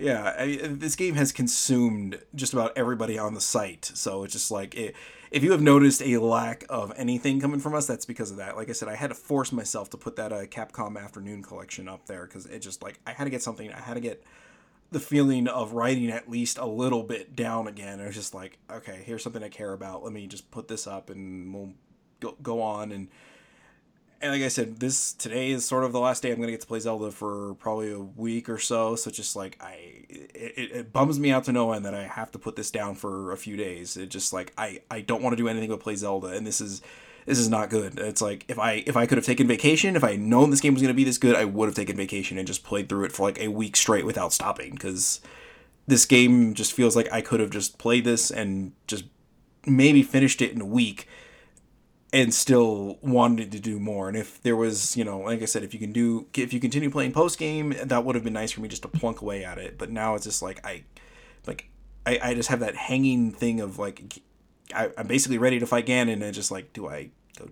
[0.00, 4.50] yeah I, this game has consumed just about everybody on the site so it's just
[4.50, 4.94] like it,
[5.30, 8.56] if you have noticed a lack of anything coming from us that's because of that.
[8.56, 11.88] Like i said i had to force myself to put that uh, capcom afternoon collection
[11.88, 14.24] up there because it just like i had to get something i had to get
[14.92, 18.58] the feeling of writing at least a little bit down again it was just like
[18.70, 21.72] okay here's something i care about let me just put this up and we'll
[22.20, 23.08] go, go on and
[24.22, 26.60] and like I said, this today is sort of the last day I'm gonna get
[26.60, 28.94] to play Zelda for probably a week or so.
[28.94, 32.30] So just like I, it, it, bums me out to no end that I have
[32.32, 33.96] to put this down for a few days.
[33.96, 36.60] It just like I, I don't want to do anything but play Zelda, and this
[36.60, 36.82] is
[37.24, 37.98] this is not good.
[37.98, 40.60] It's like if I if I could have taken vacation, if I had known this
[40.60, 43.04] game was gonna be this good, I would have taken vacation and just played through
[43.04, 45.20] it for like a week straight without stopping because
[45.86, 49.04] this game just feels like I could have just played this and just
[49.66, 51.08] maybe finished it in a week
[52.12, 54.08] and still wanted to do more.
[54.08, 56.58] And if there was, you know, like I said, if you can do, if you
[56.60, 59.44] continue playing post game, that would have been nice for me just to plunk away
[59.44, 59.78] at it.
[59.78, 60.82] But now it's just like I,
[61.46, 61.68] like
[62.06, 64.20] I, I just have that hanging thing of like,
[64.74, 67.48] I, I'm basically ready to fight Ganon, and just like, do I go?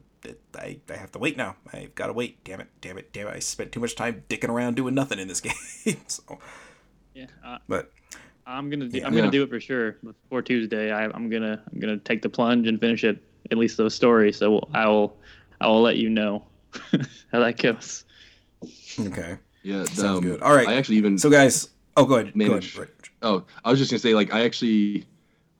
[0.59, 1.56] I, I have to wait now.
[1.72, 2.43] I've got to wait.
[2.44, 2.68] Damn it!
[2.80, 3.12] Damn it!
[3.12, 3.35] Damn it!
[3.35, 5.40] I spent too much time dicking around doing nothing in this
[5.85, 6.01] game.
[6.09, 6.22] so,
[7.14, 7.93] yeah, uh, but
[8.47, 9.06] I'm gonna do, Yeah.
[9.06, 9.30] I'm gonna Yeah.
[9.30, 10.90] do it for sure before Tuesday.
[10.90, 14.36] I, I'm gonna I'm gonna take the plunge and finish it at least those stories.
[14.36, 15.16] So I will
[15.60, 16.44] I will let you know
[17.32, 18.04] how that goes.
[18.98, 19.38] okay.
[19.62, 20.42] yeah, Sounds um, good.
[20.42, 20.68] All right.
[20.68, 22.32] I actually even So guys, oh, go ahead.
[22.38, 22.88] Go ahead.
[23.22, 25.04] Oh, I was just gonna say, like, I actually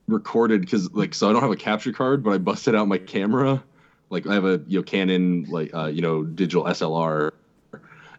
[0.07, 2.99] recorded because, like, so I don't have a capture card, but I busted out my
[2.99, 3.63] camera.
[4.11, 7.33] Like, I have a you know Canon, like, uh, you know, digital SLR,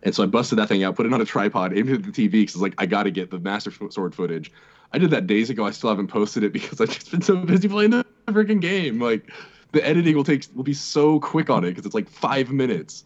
[0.03, 2.03] and so I busted that thing out, put it on a tripod, aimed it at
[2.03, 4.51] the TV because, it's like, I got to get the Master Sword footage.
[4.91, 5.65] I did that days ago.
[5.65, 8.99] I still haven't posted it because I've just been so busy playing the freaking game.
[9.01, 9.29] Like,
[9.71, 13.05] the editing will take will be so quick on it because it's like five minutes.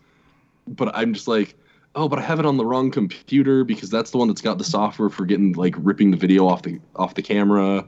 [0.68, 1.56] But I'm just like,
[1.95, 4.57] oh, but I have it on the wrong computer because that's the one that's got
[4.57, 7.85] the software for getting like ripping the video off the off the camera.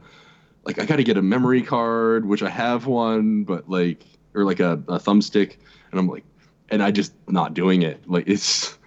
[0.66, 4.04] Like I got to get a memory card, which I have one, but like
[4.34, 5.58] or like a, a thumbstick,
[5.92, 6.26] and I'm like,
[6.70, 8.10] and I just not doing it.
[8.10, 8.78] Like it's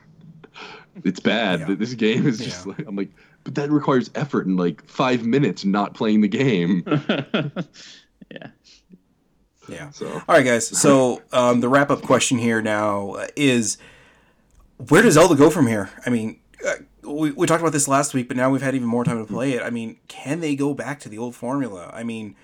[1.04, 1.60] it's bad.
[1.60, 1.74] Yeah.
[1.76, 2.72] This game is just Yeah.
[2.76, 3.10] like I'm like,
[3.44, 6.84] but that requires effort and like five minutes not playing the game.
[9.68, 9.76] yeah.
[9.76, 9.90] Yeah.
[9.90, 10.66] So All right, guys.
[10.80, 13.78] So um, the wrap up question here now is
[14.88, 15.90] where does Zelda go from here?
[16.06, 18.86] I mean, uh, we, we talked about this last week, but now we've had even
[18.88, 19.62] more time to play it.
[19.62, 21.90] I mean, can they go back to the old formula?
[21.92, 22.36] I mean,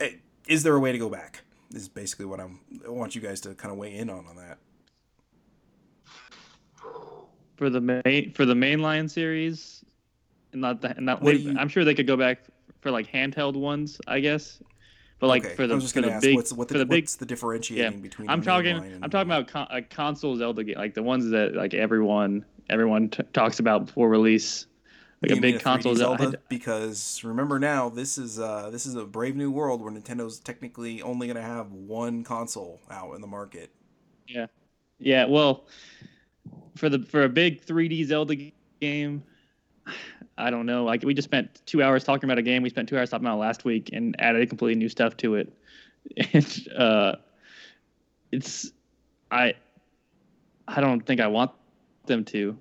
[0.00, 0.10] eh,
[0.46, 1.42] is there a way to go back?
[1.72, 4.36] Is basically what I'm, I want you guys to kind of weigh in on on
[4.36, 4.58] that.
[7.56, 9.84] For the main for the mainline series,
[10.52, 12.40] and not the not What you- I'm sure they could go back
[12.80, 14.60] for like handheld ones, I guess.
[15.24, 15.54] But like okay.
[15.54, 17.04] for the I was just for the ask big what's what for the, the big
[17.04, 18.76] what's the differentiating between I'm the talking.
[18.76, 22.44] and- I'm talking about con- a console Zelda game, like the ones that like everyone
[22.68, 24.66] everyone t- talks about before release,
[25.22, 26.22] like You a big 3D console Zelda.
[26.24, 30.40] Zelda because remember now this is uh this is a brave new world where Nintendo's
[30.40, 33.70] technically only gonna have one console out in the market.
[34.28, 34.48] Yeah,
[34.98, 35.24] yeah.
[35.24, 35.64] well,
[36.76, 38.52] for the for a big 3D Zelda
[38.82, 39.22] game,
[40.36, 40.84] I don't know.
[40.84, 43.26] Like we just spent two hours talking about a game we spent two hours talking
[43.26, 45.52] about last week and added completely new stuff to it.
[46.34, 47.16] And uh,
[48.30, 48.72] it's
[49.30, 49.54] I
[50.68, 51.52] I don't think I want
[52.06, 52.58] them to.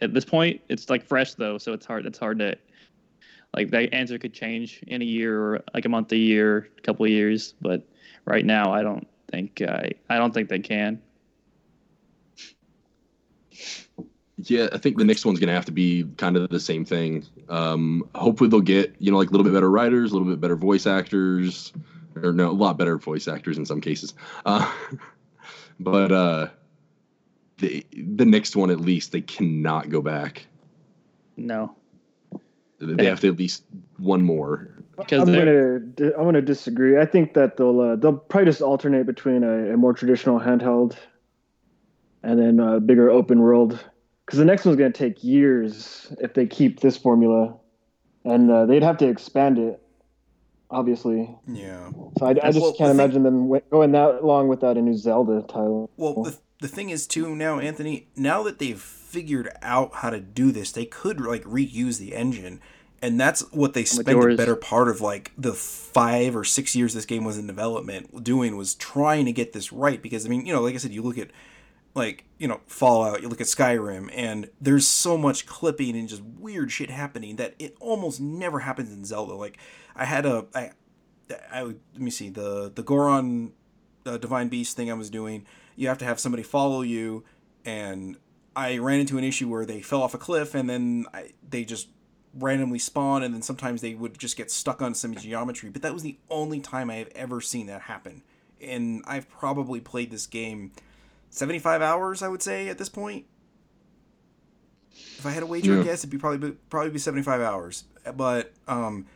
[0.00, 2.06] At this point, it's like fresh though, so it's hard.
[2.06, 2.56] It's hard to
[3.54, 6.80] like that answer could change in a year or like a month, a year, a
[6.82, 7.54] couple of years.
[7.60, 7.86] But
[8.24, 11.00] right now, I don't think I I don't think they can.
[14.44, 17.24] Yeah, I think the next one's gonna have to be kind of the same thing.
[17.48, 20.40] Um, hopefully they'll get you know like a little bit better writers, a little bit
[20.40, 21.72] better voice actors,
[22.16, 24.14] or no, a lot better voice actors in some cases.
[24.44, 24.70] Uh,
[25.80, 26.48] but uh,
[27.58, 30.46] the the next one at least they cannot go back.
[31.36, 31.74] No,
[32.78, 33.64] They have to at least
[33.96, 34.68] one more.
[34.98, 36.98] because I'm gonna I'm gonna disagree.
[36.98, 40.96] I think that they'll uh, they'll probably just alternate between a, a more traditional handheld
[42.22, 43.82] and then a bigger open world.
[44.26, 47.56] Because the next one's gonna take years if they keep this formula,
[48.24, 49.82] and uh, they'd have to expand it,
[50.70, 51.28] obviously.
[51.48, 51.90] Yeah.
[52.18, 54.82] So I, I just what- can't the thing- imagine them going that long without a
[54.82, 55.90] new Zelda title.
[55.96, 58.08] Well, the, the thing is too now, Anthony.
[58.16, 62.60] Now that they've figured out how to do this, they could like reuse the engine,
[63.02, 64.36] and that's what they spent the yours.
[64.36, 68.56] better part of like the five or six years this game was in development doing
[68.56, 70.00] was trying to get this right.
[70.00, 71.28] Because I mean, you know, like I said, you look at
[71.94, 76.22] like you know Fallout, you look at Skyrim, and there's so much clipping and just
[76.22, 79.34] weird shit happening that it almost never happens in Zelda.
[79.34, 79.58] Like
[79.94, 80.70] I had a I
[81.52, 83.52] I let me see the the Goron
[84.06, 85.46] uh, divine beast thing I was doing.
[85.76, 87.24] You have to have somebody follow you,
[87.64, 88.16] and
[88.56, 91.64] I ran into an issue where they fell off a cliff and then I, they
[91.64, 91.88] just
[92.34, 95.70] randomly spawn, and then sometimes they would just get stuck on some geometry.
[95.70, 98.22] But that was the only time I have ever seen that happen,
[98.60, 100.72] and I've probably played this game
[101.32, 102.22] seventy five hours.
[102.22, 103.26] I would say at this point.
[104.94, 105.82] If I had a wager, Yeah.
[105.84, 107.84] guess it'd be probably be, probably be seventy five hours.
[108.16, 109.06] But um,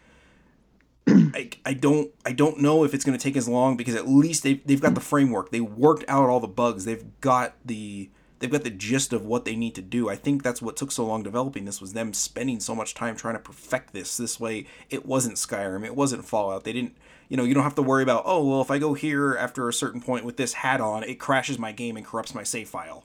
[1.08, 4.08] I, I don't I don't know if it's going to take as long because at
[4.08, 5.50] least they they've got the framework.
[5.50, 6.84] They worked out all the bugs.
[6.84, 10.08] They've got the they've got the gist of what they need to do.
[10.08, 13.16] I think that's what took so long developing this was them spending so much time
[13.16, 14.16] trying to perfect this.
[14.16, 16.64] This way it wasn't Skyrim, it wasn't Fallout.
[16.64, 16.96] They didn't
[17.28, 19.68] you know, you don't have to worry about, oh, well, if I go here after
[19.68, 22.68] a certain point with this hat on, it crashes my game and corrupts my save
[22.68, 23.04] file.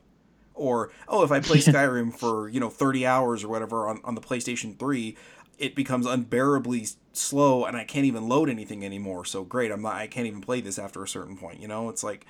[0.53, 4.15] Or, oh, if I play Skyrim for, you know, 30 hours or whatever on, on
[4.15, 5.15] the PlayStation 3,
[5.57, 9.25] it becomes unbearably slow and I can't even load anything anymore.
[9.25, 11.89] So great, I'm not I can't even play this after a certain point, you know?
[11.89, 12.25] It's like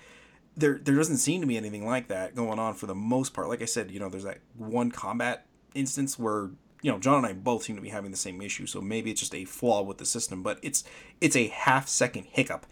[0.58, 3.48] there there doesn't seem to be anything like that going on for the most part.
[3.48, 6.50] Like I said, you know, there's that one combat instance where
[6.82, 8.66] you know John and I both seem to be having the same issue.
[8.66, 10.84] So maybe it's just a flaw with the system, but it's
[11.20, 12.66] it's a half second hiccup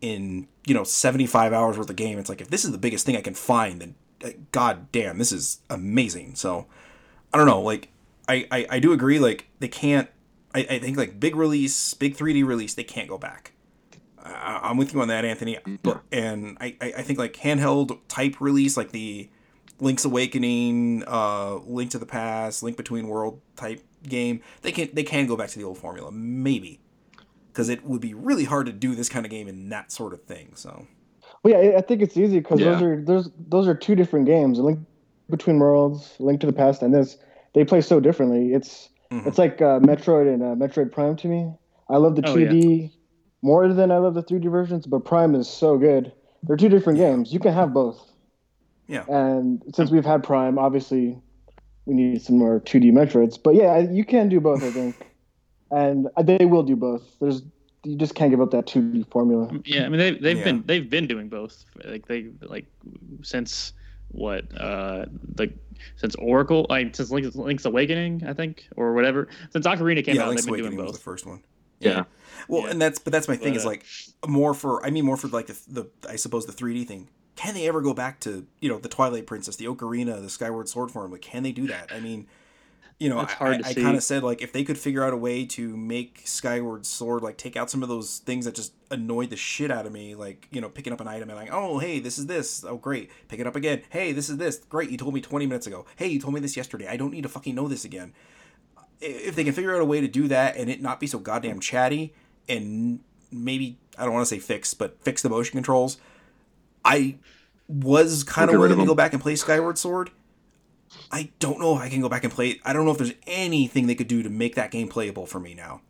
[0.00, 2.18] in you know 75 hours worth of game.
[2.18, 5.18] It's like if this is the biggest thing I can find, then uh, god damn,
[5.18, 6.34] this is amazing.
[6.34, 6.66] So
[7.32, 7.88] I don't know, like
[8.28, 9.18] I I, I do agree.
[9.18, 10.08] Like they can't.
[10.54, 13.52] I, I think like big release, big 3D release, they can't go back.
[14.22, 15.58] I, I'm with you on that, Anthony.
[15.82, 19.28] But and I, I I think like handheld type release, like the
[19.80, 25.02] Link's Awakening, uh, Link to the Past, Link Between World type game, they can they
[25.02, 26.80] can go back to the old formula, maybe,
[27.52, 30.12] because it would be really hard to do this kind of game in that sort
[30.14, 30.52] of thing.
[30.54, 30.86] So
[31.42, 32.72] Well, yeah, I- I think it's easy because Yeah.
[32.72, 34.58] those are those those are two different games.
[34.58, 34.78] Link
[35.28, 37.18] Between Worlds, Link to the Past, and this
[37.54, 38.52] they play so differently.
[38.54, 39.26] It's Mhm.
[39.26, 41.52] it's like uh, Metroid and uh, Metroid Prime to me.
[41.88, 42.92] I love the Oh, 2D
[43.42, 46.12] more than I love the 3D versions, but Prime is so good.
[46.42, 47.32] They're two different games.
[47.32, 47.98] You can have both.
[48.88, 49.04] Yeah.
[49.08, 51.18] And since we've had Prime, obviously
[51.86, 53.38] we need some more 2D Metroids.
[53.42, 55.10] But yeah, you can do both, I think.
[55.70, 57.02] And they will do both.
[57.20, 57.42] There's
[57.84, 59.48] you just can't give up that 2D formula.
[59.64, 60.44] Yeah, I mean they they've Yeah.
[60.44, 61.64] been they've been doing both.
[61.84, 62.66] Like they like
[63.22, 63.72] since
[64.08, 65.06] what uh
[65.38, 65.52] like
[65.96, 70.22] since Oracle like since Link's, Link's Awakening I think or whatever since Ocarina came yeah,
[70.22, 71.42] out Link's they've been Awakening doing was the first one.
[71.80, 72.04] Yeah.
[72.48, 72.70] Well, Yeah.
[72.70, 73.84] and that's but that's my thing But, is uh, like
[74.26, 77.08] more for I mean more for like the, the I suppose the 3D thing.
[77.36, 80.68] Can they ever go back to you know the Twilight Princess, the Ocarina, the Skyward
[80.68, 81.12] Sword form?
[81.12, 81.92] Like, can they do that?
[81.92, 82.26] I mean,
[82.98, 85.18] you know, I, I, I kind of said like if they could figure out a
[85.18, 89.28] way to make Skyward Sword like take out some of those things that just annoyed
[89.28, 91.78] the shit out of me, like you know picking up an item and like oh
[91.78, 92.64] hey this is this.
[92.64, 93.10] Oh great.
[93.28, 93.82] Pick it up again.
[93.90, 94.56] Hey this is this.
[94.56, 94.90] Great.
[94.90, 95.84] You told me 20 minutes ago.
[95.96, 96.88] Hey you told me this yesterday.
[96.88, 98.14] I don't need to fucking know this again.
[98.98, 101.18] If they can figure out a way to do that and it not be so
[101.18, 102.14] goddamn chatty
[102.48, 103.00] and
[103.30, 105.98] maybe I don't want to say fix, but fix the motion controls.
[106.86, 107.16] I
[107.68, 110.10] was kind Get of rid willing to go back and play Skyward Sword.
[111.10, 112.58] I don't know if I can go back and play it.
[112.64, 115.40] I don't know if there's anything they could do to make that game playable for
[115.40, 115.80] me now.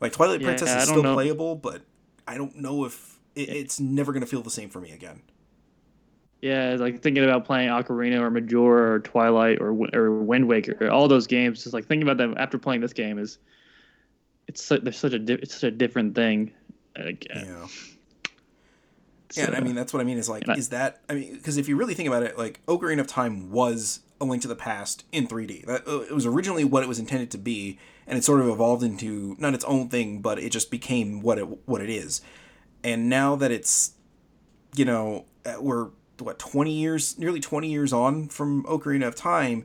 [0.00, 1.14] Like Twilight Yeah, Princess is still know.
[1.14, 1.82] playable, but
[2.28, 5.22] I don't know if it, it's never going to feel the same for me again.
[6.42, 11.06] Yeah, like thinking about playing Ocarina or Majora or Twilight or or Wind Waker, all
[11.06, 11.62] those games.
[11.62, 13.38] Just like thinking about them after playing this game is,
[14.48, 16.52] it's so, there's such a di- it's such a different thing.
[16.98, 17.66] Like, uh, Yeah.
[19.36, 21.56] Yeah, and I mean that's what I mean is like is that I mean because
[21.56, 24.56] if you really think about it, like Ocarina of Time was a Link to the
[24.56, 25.66] Past in 3D.
[25.66, 28.48] That uh, it was originally what it was intended to be, and it sort of
[28.48, 32.22] evolved into not its own thing, but it just became what it what it is.
[32.84, 33.92] And now that it's,
[34.74, 39.64] you know, uh, we're what 20 years, nearly 20 years on from Ocarina of Time,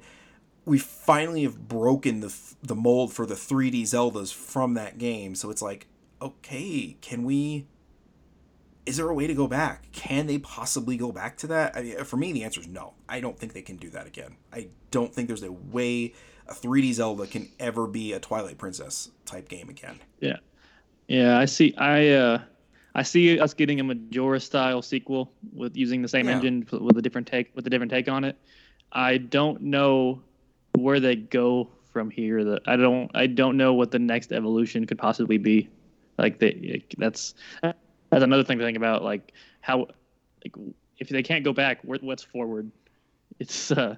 [0.65, 5.35] we finally have broken the the mold for the 3D Zeldas from that game.
[5.35, 5.88] So it's like,
[6.22, 7.68] okay, can we?
[8.88, 9.92] Is there a way to go back?
[9.92, 11.76] Can they possibly go back to that?
[11.76, 12.94] I mean, for me, the answer is no.
[13.10, 14.38] I don't think they can do that again.
[14.54, 16.14] I don't think there's a way
[16.48, 20.00] a 3D Zelda can ever be a Twilight Princess type game again.
[20.22, 20.38] Yeah,
[21.08, 21.38] yeah.
[21.38, 21.76] I see.
[21.78, 22.42] I uh,
[22.96, 26.36] I see us getting a Majora style sequel with using the same Yeah.
[26.36, 28.38] engine with a different take with a different take on it.
[28.94, 30.22] I don't know
[30.78, 32.46] where they go from here.
[32.46, 33.12] That I don't.
[33.14, 35.70] I don't know what the next evolution could possibly be.
[36.18, 37.36] Like they, that's
[38.10, 39.04] that's another thing to think about.
[39.04, 39.88] Like how,
[40.44, 40.56] like
[40.98, 42.72] if they can't go back, what's forward?
[43.40, 43.96] It's uh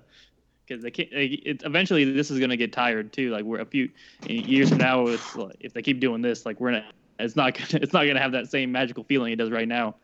[0.67, 1.09] because they can't.
[1.11, 3.31] It, eventually, this is gonna get tired too.
[3.31, 3.89] Like we're a few
[4.27, 6.83] years from now, it's like, if they keep doing this, like we're not.
[7.17, 7.53] It's not.
[7.57, 9.95] Gonna, it's not gonna have that same magical feeling it does right now.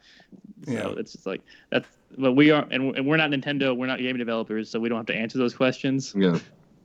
[0.66, 0.94] So Yeah.
[0.98, 1.88] it's just like that's.
[2.18, 3.76] But we are, and, and we're not Nintendo.
[3.76, 6.14] We're not game developers, so we don't have to answer those questions.
[6.18, 6.40] Yeah.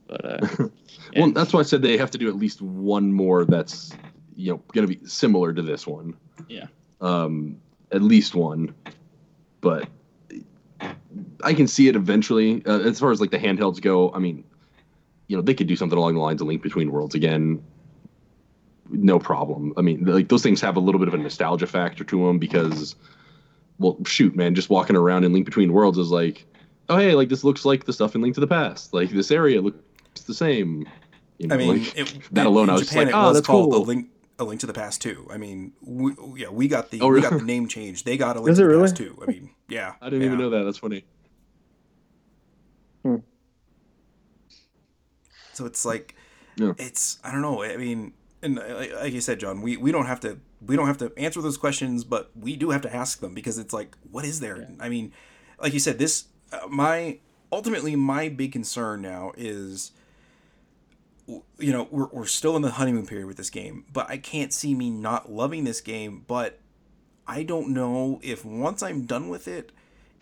[0.07, 0.71] But uh, Well,
[1.15, 3.91] and- that's why I said they have to do at least one more that's
[4.35, 6.13] you know going to be similar to this one.
[6.49, 6.67] Yeah.
[7.01, 7.57] Um,
[7.91, 8.73] at least one,
[9.59, 9.89] but
[11.43, 12.63] I can see it eventually.
[12.65, 14.43] Uh, as far as like the handhelds go, I mean,
[15.27, 17.63] you know, they could do something along the lines of Link Between Worlds again.
[18.89, 19.73] No problem.
[19.77, 22.37] I mean, like those things have a little bit of a nostalgia factor to them
[22.39, 22.95] because,
[23.79, 26.45] well, shoot, man, just walking around in Link Between Worlds is like,
[26.89, 28.93] oh hey, like this looks like the stuff in Link to the Past.
[28.93, 29.79] Like this area looks
[30.27, 30.87] the same.
[31.37, 33.47] You know, I mean, like, it, that alone, I was just Japan, like, oh, that's
[33.47, 33.81] called cool.
[33.81, 34.09] a link,
[34.41, 35.27] a link to the past too.
[35.31, 38.03] I mean, we, yeah, we got the Oh, we got the name change.
[38.03, 38.83] They got a link Is to the really?
[38.83, 39.17] past too.
[39.21, 40.27] I mean, yeah, I didn't yeah.
[40.27, 40.63] even know that.
[40.63, 41.05] That's funny.
[45.53, 46.15] So it's like,
[46.55, 46.73] Yeah.
[46.77, 47.63] it's I don't know.
[47.63, 50.75] I mean, and uh, like, like you said, John, we we don't have to we
[50.75, 53.73] don't have to answer those questions, but we do have to ask them because it's
[53.73, 54.67] like, what is there?
[54.79, 55.11] I mean,
[55.61, 57.19] like you said, this uh, my
[57.51, 59.91] ultimately my big concern now is.
[61.57, 64.53] You know, we're, we're still in the honeymoon period with this game, but I can't
[64.53, 66.23] see me not loving this game.
[66.27, 66.59] But
[67.27, 69.71] I don't know if once I'm done with it,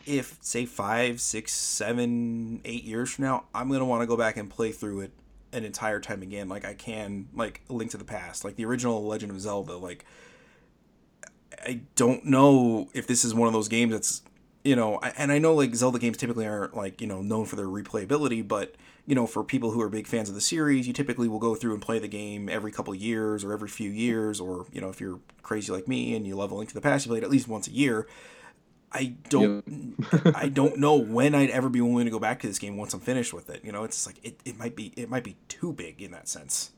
[0.05, 4.37] if say five, six, seven, eight years from now, I'm gonna want to go back
[4.37, 5.11] and play through it
[5.51, 9.03] an entire time again, like I can like Link to the Past, like the original
[9.05, 9.77] Legend of Zelda.
[9.77, 10.05] Like
[11.65, 14.21] I don't know if this is one of those games that's
[14.63, 17.55] you know, and I know like Zelda games typically aren't like you know known for
[17.55, 18.75] their replayability, but
[19.09, 21.55] you know for people who are big fans of the series, you typically will go
[21.55, 24.81] through and play the game every couple of years or every few years, or you
[24.81, 27.09] know if you're crazy like me and you love A Link to the Past, you
[27.11, 28.07] play it at least once a year.
[28.91, 29.95] I don't
[30.35, 32.93] I don't know when I'd ever be willing to go back to this game once
[32.93, 33.63] I'm finished with it.
[33.63, 36.11] You know, it's just like it, it might be it might be too big in
[36.11, 36.71] that sense.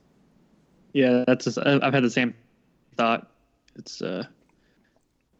[0.92, 2.34] yeah, that's just, I- I've had the same
[2.96, 3.28] thought.
[3.76, 4.24] It's uh,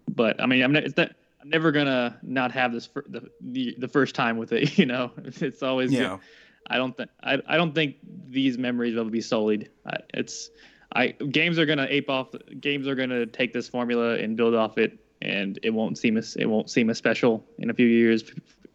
[0.09, 0.85] but I mean, I'm not.
[0.85, 4.52] It's not I'm never gonna not have this fir- the, the the first time with
[4.52, 4.78] it.
[4.82, 6.19] You know, it's always Yeah.
[6.69, 7.97] I don't think I, don't think
[8.29, 9.71] these memories will be sullied.
[9.87, 10.51] I, it's
[10.95, 12.29] I games are gonna ape off.
[12.61, 16.37] Games are gonna take this formula and build off it, and it won't seem as
[16.37, 18.25] it won't seem as special in a few years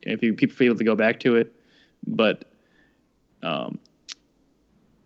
[0.04, 1.54] if you people feel to go back to it.
[2.06, 2.46] But
[3.44, 3.80] um,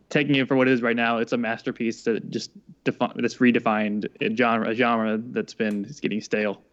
[0.10, 2.52] taking it for what it is right now, it's a masterpiece that just
[2.84, 6.62] defi- that's redefined a genre a genre that's been is getting stale.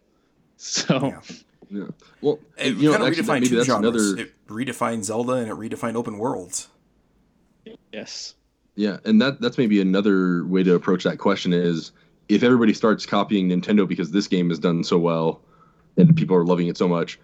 [0.60, 1.20] So Yeah.
[1.70, 1.84] Yeah.
[2.20, 4.12] Well, It you know, kind of actually, redefined maybe two that's genres.
[4.12, 4.22] another.
[4.22, 6.68] It redefined Zelda and it redefined open worlds.
[7.92, 8.34] yes,
[8.74, 11.92] Yeah, and that that's maybe another way to approach that question is
[12.28, 15.40] if everybody starts copying Nintendo because this game has done so well
[15.96, 17.18] and people are loving it so much,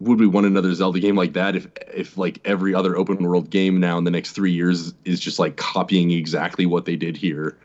[0.00, 3.50] would we want another Zelda game like that if if like every other open world
[3.50, 7.16] game now in the next 3 years is just like copying exactly what they did
[7.16, 7.56] here?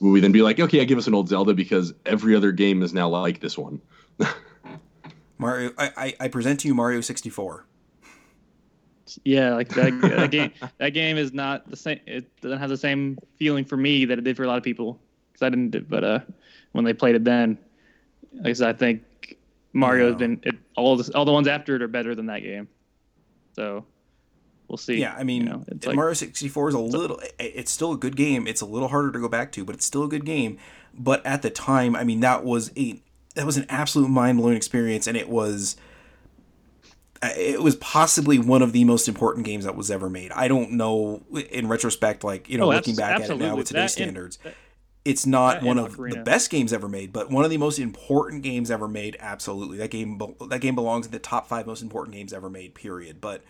[0.00, 2.52] Would we then be like, okay, I give us an old Zelda because every other
[2.52, 3.80] game is now like this one?
[5.38, 7.64] Mario, I, I, I present to you Mario 64.
[9.24, 10.52] yeah, like that, that game.
[10.78, 12.00] That game is not the same.
[12.06, 14.64] It doesn't have the same feeling for me that it did for a lot of
[14.64, 14.98] people
[15.32, 15.70] because I didn't.
[15.70, 16.20] do- But uh,
[16.72, 17.58] when they played it then,
[18.34, 19.02] like I said, I think
[19.72, 22.40] Mario has been it, all the all the ones after it are better than that
[22.42, 22.68] game.
[23.54, 23.86] So
[24.68, 24.96] we'll see.
[25.00, 27.18] Yeah, I mean, you know, it's like Mario 64 is a little.
[27.20, 28.46] it- It's still a good game.
[28.46, 30.58] It's a little harder to go back to, but it's still a good game.
[30.94, 33.00] But at the time, I mean, that was a
[33.38, 35.76] that was an absolute mind blowing experience, and it was
[37.22, 40.32] uh, it was possibly one of the most important games that was ever made.
[40.32, 43.68] I don't know in retrospect, like you know, Oh, looking back at it now with
[43.68, 44.54] today's That and- standards, that-
[45.04, 48.42] it's not one of the best games ever made, but one of the most important
[48.42, 49.16] games ever made.
[49.20, 52.74] Absolutely, that game that game belongs in the top five most important games ever made.
[52.74, 53.20] Period.
[53.20, 53.42] But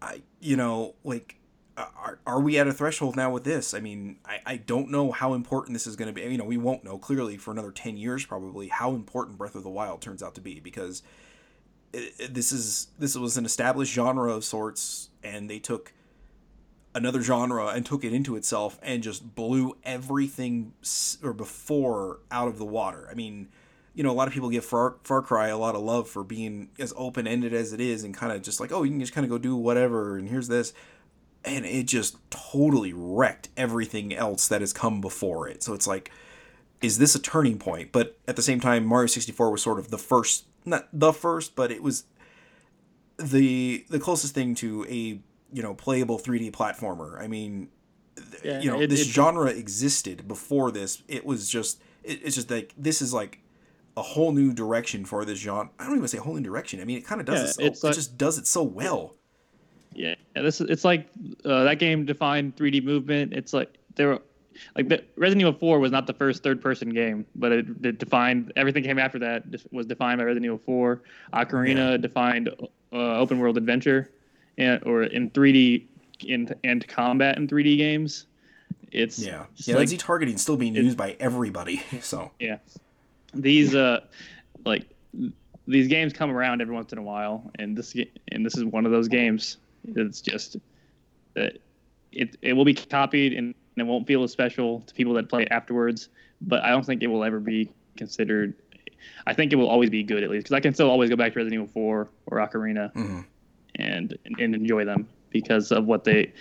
[0.00, 1.36] I, you know, like.
[1.76, 3.74] Are, are we at a threshold now with this?
[3.74, 6.22] I mean, I, I don't know how important this is going to be.
[6.22, 9.64] You know, we won't know clearly for another 10 years probably how important Breath of
[9.64, 11.02] the Wild turns out to be because
[11.92, 15.92] it, it- this is this was an established genre of sorts and they took
[16.94, 22.46] another genre and took it into itself and just blew everything s- or before out
[22.46, 23.08] of the water.
[23.10, 23.48] I mean,
[23.94, 26.22] you know, a lot of people give Far, Far Cry a lot of love for
[26.22, 29.00] being as open ended as it is and kind of just like, oh, you can
[29.00, 30.72] just kind of go do whatever and here's this.
[31.44, 35.62] And it just totally wrecked everything else that has come before it.
[35.62, 36.10] So it's like,
[36.80, 37.92] is this a turning point?
[37.92, 41.54] But at the same time, Mario 64 was sort of the first, not the first,
[41.54, 42.04] but it was
[43.18, 45.20] the the closest thing to a
[45.52, 47.20] you know playable 3D platformer.
[47.20, 47.68] I mean,
[48.42, 51.02] Yeah, you know, it- this it- genre existed before this.
[51.08, 53.40] It was just it, it's just like this is like
[53.96, 55.70] a whole new direction for this genre.
[55.78, 56.80] I don't even say whole new direction.
[56.80, 57.76] I mean, it kind of does Yeah, it.
[57.76, 59.14] So, it's it just does it so well.
[59.94, 61.08] Yeah, this is it's like
[61.44, 63.32] uh, that game defined 3D movement.
[63.32, 64.22] It's like there were
[64.76, 67.98] like the, Resident Evil 4 was not the first third person game, but it, it
[67.98, 71.02] defined everything came after that was defined by Resident Evil 4.
[71.32, 72.48] Ocarina defined
[72.92, 74.10] uh, open world adventure
[74.58, 75.84] and or in 3D
[76.24, 78.26] in and combat in 3D games.
[78.92, 79.76] It's Yeah, yeah.
[79.76, 81.82] like- targeting still being used by everybody.
[82.00, 82.58] So yeah
[83.34, 84.00] these uh
[84.64, 84.84] like
[85.66, 87.94] these games come around every once in a while and this
[88.28, 89.58] and this is one of those games
[89.96, 90.56] it's just
[91.34, 91.58] that
[92.12, 95.42] it it will be copied and it won't feel as special to people that play
[95.42, 96.08] it afterwards
[96.40, 98.54] but i don't think it will ever be considered
[99.26, 101.16] i think it will always be good at least because i can still always go
[101.16, 103.24] back to resident evil 4 or ocarina mhm.
[103.76, 106.32] and and enjoy them because of what they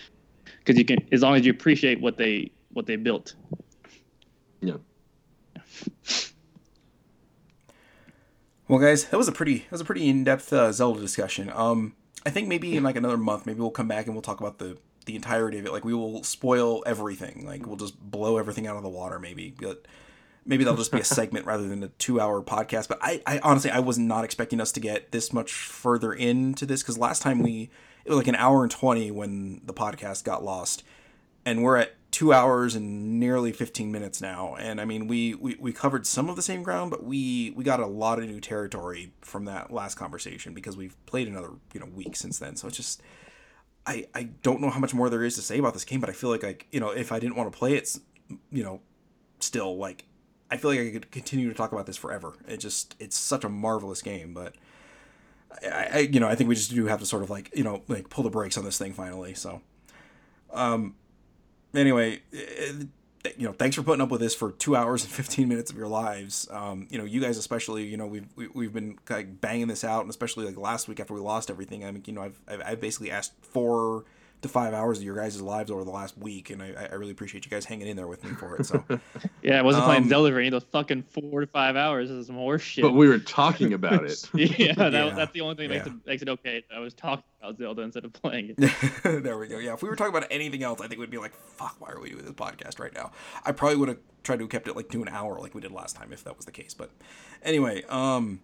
[0.59, 3.35] because you can as long as you appreciate what they what they built
[4.61, 4.77] Yeah.
[8.67, 11.51] Well, guys, that was a pretty that was a pretty in depth uh, Zelda discussion.
[11.53, 14.39] Um, I think maybe in like another month, maybe we'll come back and we'll talk
[14.39, 15.71] about the the entirety of it.
[15.71, 17.45] Like we will spoil everything.
[17.45, 19.19] Like we'll just blow everything out of the water.
[19.19, 19.85] Maybe, but
[20.45, 22.87] maybe that'll just be a segment rather than a two hour podcast.
[22.87, 26.65] But I, I honestly I was not expecting us to get this much further into
[26.65, 27.69] this because last time we
[28.05, 30.83] it was like an hour and twenty when the podcast got lost,
[31.45, 34.55] and we're at two hours and nearly 15 minutes now.
[34.55, 37.63] And i mean we, we we covered some of the same ground but we we
[37.63, 41.79] got a lot of new territory from that last conversation because we've played another you
[41.79, 42.55] know week since then.
[42.55, 43.01] So it's just
[43.85, 46.09] i i don't know how much more there is to say about this game but
[46.09, 47.97] i feel like like you know if i didn't want to play it
[48.49, 48.79] you know
[49.39, 50.05] still like
[50.49, 52.33] i feel like i could continue to talk about this forever.
[52.47, 54.55] It just it's such a marvelous game but
[55.63, 57.63] I, I you know i think we just do have to sort of like you
[57.63, 59.61] know like pull the brakes on this thing finally so.
[60.51, 60.95] Um
[61.73, 62.83] anyway, eh,
[63.37, 65.77] you know, thanks for putting up with this for two hours and 15 minutes of
[65.77, 66.47] your lives.
[66.51, 69.83] Um, you know, you guys especially, you know, we've, we, we've been like banging this
[69.83, 71.85] out and especially like last week after we lost everything.
[71.85, 74.05] I mean, you know, I've, I've, I've basically asked four
[74.43, 76.49] to five hours of your guys' lives over the last week.
[76.51, 78.65] And I, I really appreciate you guys hanging in there with me for it.
[78.65, 78.83] So
[79.41, 82.09] Yeah, I wasn't playing Um, Zelda for any of those fucking four to five hours.
[82.09, 82.83] This is some horse shit.
[82.83, 84.29] But we were talking about it.
[84.33, 85.93] yeah, that, Yeah, that's the only thing that makes yeah.
[85.93, 86.63] it makes it okay.
[86.73, 89.23] I was talking about Zelda instead of playing it.
[89.23, 89.57] there we go.
[89.57, 91.89] Yeah, if we were talking about anything else, I think we'd be like, "Fuck, why
[91.91, 93.11] are we doing this podcast right now?"
[93.45, 95.61] I probably would have tried to have kept it like to an hour, like we
[95.61, 96.73] did last time, if that was the case.
[96.73, 96.91] But
[97.43, 98.41] anyway, um,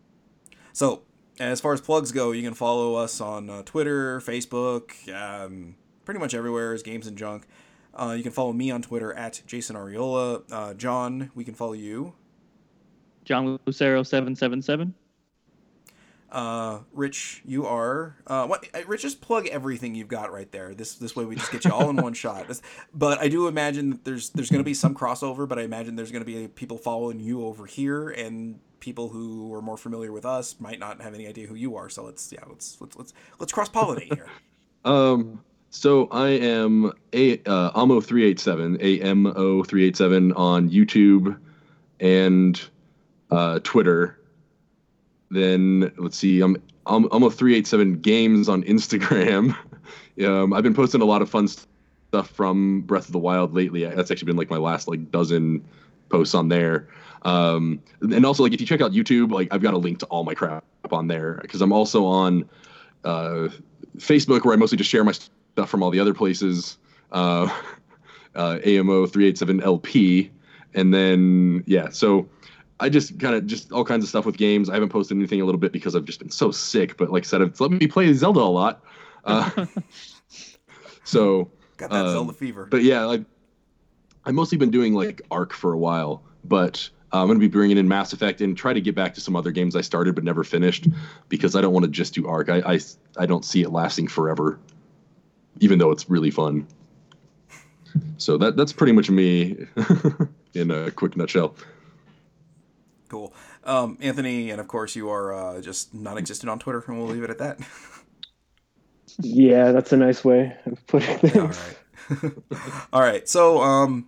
[0.74, 1.04] so
[1.40, 5.76] as far as plugs go, you can follow us on uh, Twitter, Facebook, um,
[6.10, 7.46] pretty much everywhere is Games and Junk.
[7.94, 10.42] Uh, you can follow me on Twitter at Jason Ariola.
[10.52, 12.16] Uh, John, we can follow you.
[13.26, 14.96] John Lucero seven seven seven.
[16.32, 18.68] Uh, Rich, you are uh, what?
[18.74, 20.74] uh, Rich, just plug everything you've got right there.
[20.74, 22.48] This this way we just get you all in one shot.
[22.92, 25.48] But I do imagine that there's there's going to be some crossover.
[25.48, 29.54] But I imagine there's going to be people following you over here, and people who
[29.54, 31.88] are more familiar with us might not have any idea who you are.
[31.88, 34.26] So let's yeah let's let's let's let's cross pollinate here.
[34.86, 39.96] Um, so I am a uh, Amo three eight seven A M O three eight
[39.96, 41.38] seven on YouTube
[42.00, 42.62] and
[43.32, 44.20] uh, Twitter.
[45.32, 49.56] Then let's see, I'm Amo three eight seven games on Instagram.
[50.26, 53.86] um, I've been posting a lot of fun stuff from Breath of the Wild lately.
[53.86, 55.64] That's actually been like my last like dozen
[56.10, 56.88] posts on there.
[57.24, 60.06] Um, and also like if you check out YouTube, like I've got a link to
[60.08, 62.50] all my crap on there because I'm also on
[63.04, 63.50] uh,
[63.98, 65.14] Facebook where I mostly just share my
[65.60, 66.78] stuff from all the other places.
[67.12, 67.50] Uh,
[68.36, 70.32] uh, AMO three eight seven LP,
[70.74, 72.28] and then yeah, so
[72.80, 74.70] I just kind of just all kinds of stuff with games.
[74.70, 76.96] I haven't posted anything a little bit because I've just been so sick.
[76.96, 78.84] But like I said, it's let me play Zelda a lot.
[79.26, 79.66] Uh,
[81.04, 82.66] so Got that Um, Zelda fever.
[82.66, 83.24] but yeah, like
[84.26, 87.78] I've mostly been doing like Arc for a while, but uh, I'm gonna be bringing
[87.78, 90.24] in Mass Effect and try to get back to some other games I started but
[90.24, 90.88] never finished
[91.28, 92.50] because I don't want to just do Arc.
[92.50, 92.80] I, I
[93.18, 94.60] I don't see it lasting forever,
[95.60, 96.68] even though it's really fun.
[98.18, 99.66] So that that's pretty much me
[100.54, 101.56] in a quick nutshell.
[103.10, 103.34] Cool.
[103.64, 107.24] Um, Anthony, and of course you are uh, just non-existent on Twitter, and we'll leave
[107.24, 107.60] it at that.
[109.22, 111.76] Yeah, that's a nice way of putting All things.
[112.10, 112.32] right.
[112.94, 113.28] All right.
[113.28, 114.08] So, um,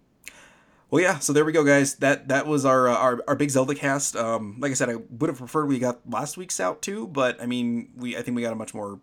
[0.90, 1.20] well, yeah.
[1.20, 1.96] So there we go, guys.
[1.96, 4.16] That that was our uh, our, our big Zelda cast.
[4.16, 7.42] Um, like I said, I would have preferred we got last week's out too, but
[7.42, 9.00] I mean, we I think we got a much more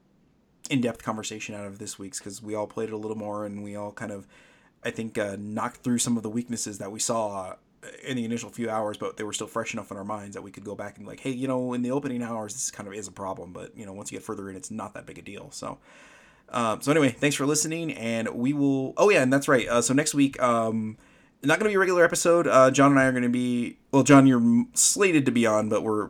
[0.69, 3.45] in depth conversation out of this week's because we all played it a little more
[3.45, 4.27] and we all kind of,
[4.85, 7.55] I think, uh, knocked through some of the weaknesses that we saw
[8.05, 10.43] in the initial few hours, but they were still fresh enough in our minds that
[10.43, 12.89] we could go back and like, hey, you know, in the opening hours, this kind
[12.89, 15.07] of is a problem, but you know, once you get further in, it's not that
[15.07, 15.51] big a deal.
[15.51, 15.79] So.
[16.51, 18.95] Um, so anyway, thanks for listening, and we will.
[18.97, 19.69] Oh yeah, and that's right.
[19.69, 20.97] Uh, so next week, um,
[21.43, 22.47] not going to be a regular episode.
[22.47, 23.77] Uh, John and I are going to be.
[23.93, 26.09] Well, John, you're slated to be on, but we're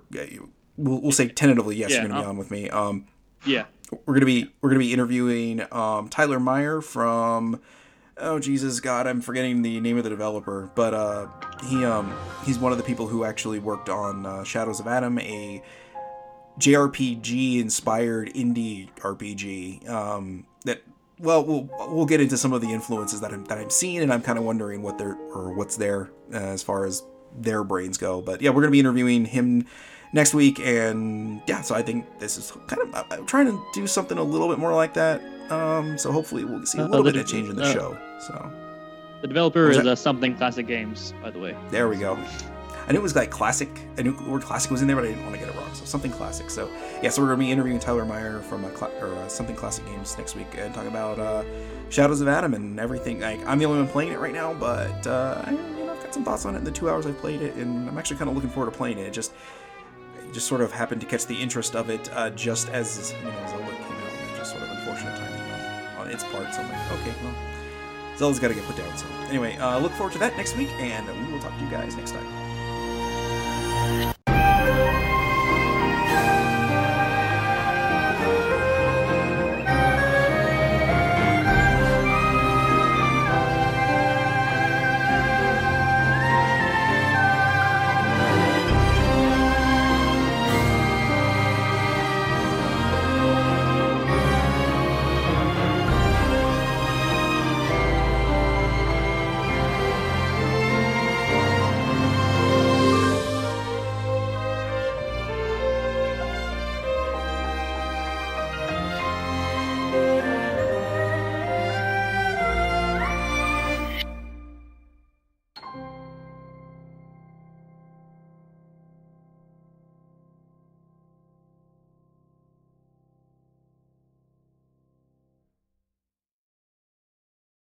[0.77, 2.71] we'll, we'll say tentatively yes, Yeah, you're going to be on with me.
[2.71, 3.07] Um,
[3.45, 3.65] Yeah.
[4.05, 7.61] We're gonna be we're gonna be interviewing um, Tyler Meyer from
[8.17, 11.29] oh Jesus God I'm forgetting the name of the developer but uh,
[11.65, 15.19] he um he's one of the people who actually worked on uh, Shadows of Adam
[15.19, 15.63] a
[16.59, 20.83] JRPG inspired indie RPG um, that
[21.19, 24.13] well we'll we'll get into some of the influences that I'm that I'm seeing and
[24.13, 27.03] I'm kind of wondering what they're or what's there uh, as far as
[27.37, 29.67] their brains go but yeah we're gonna be interviewing him
[30.13, 33.63] next week and yeah so i think this is kind of I- i'm trying to
[33.75, 35.21] do something a little bit more like that
[35.51, 37.73] um so hopefully we'll see a Uh, little the bit of change in the uh,
[37.73, 38.53] show so.
[39.21, 41.57] The developer is uh, something classic games, by the way.
[41.71, 42.17] there we go.
[42.87, 43.69] I knew it was like classic
[43.99, 45.55] i knew the word classic was in there but i didn't want to get it
[45.59, 46.71] wrong so something classic so
[47.03, 49.85] yeah so we're gonna be interviewing tyler meyer from a cla- or uh, something classic
[49.87, 51.45] games next week and talk about uh
[51.91, 55.07] shadows of adam and everything like i'm the only one playing it right now but
[55.07, 57.19] uh I, you know, i've got some thoughts on it in the two hours i've
[57.19, 59.37] played it and i'm actually kind of looking forward to playing it it just it
[60.33, 63.47] just sort of happened to catch the interest of it uh, just as you know
[63.49, 64.13] Zelda came out.
[64.13, 65.39] And just sort of unfortunate timing
[65.99, 66.55] on, its part.
[66.55, 67.35] So I'm like, okay, well,
[68.17, 68.97] Zelda's got to get put down.
[68.97, 71.71] So anyway, uh, look forward to that next week, and we will talk to you
[71.71, 72.48] guys next time.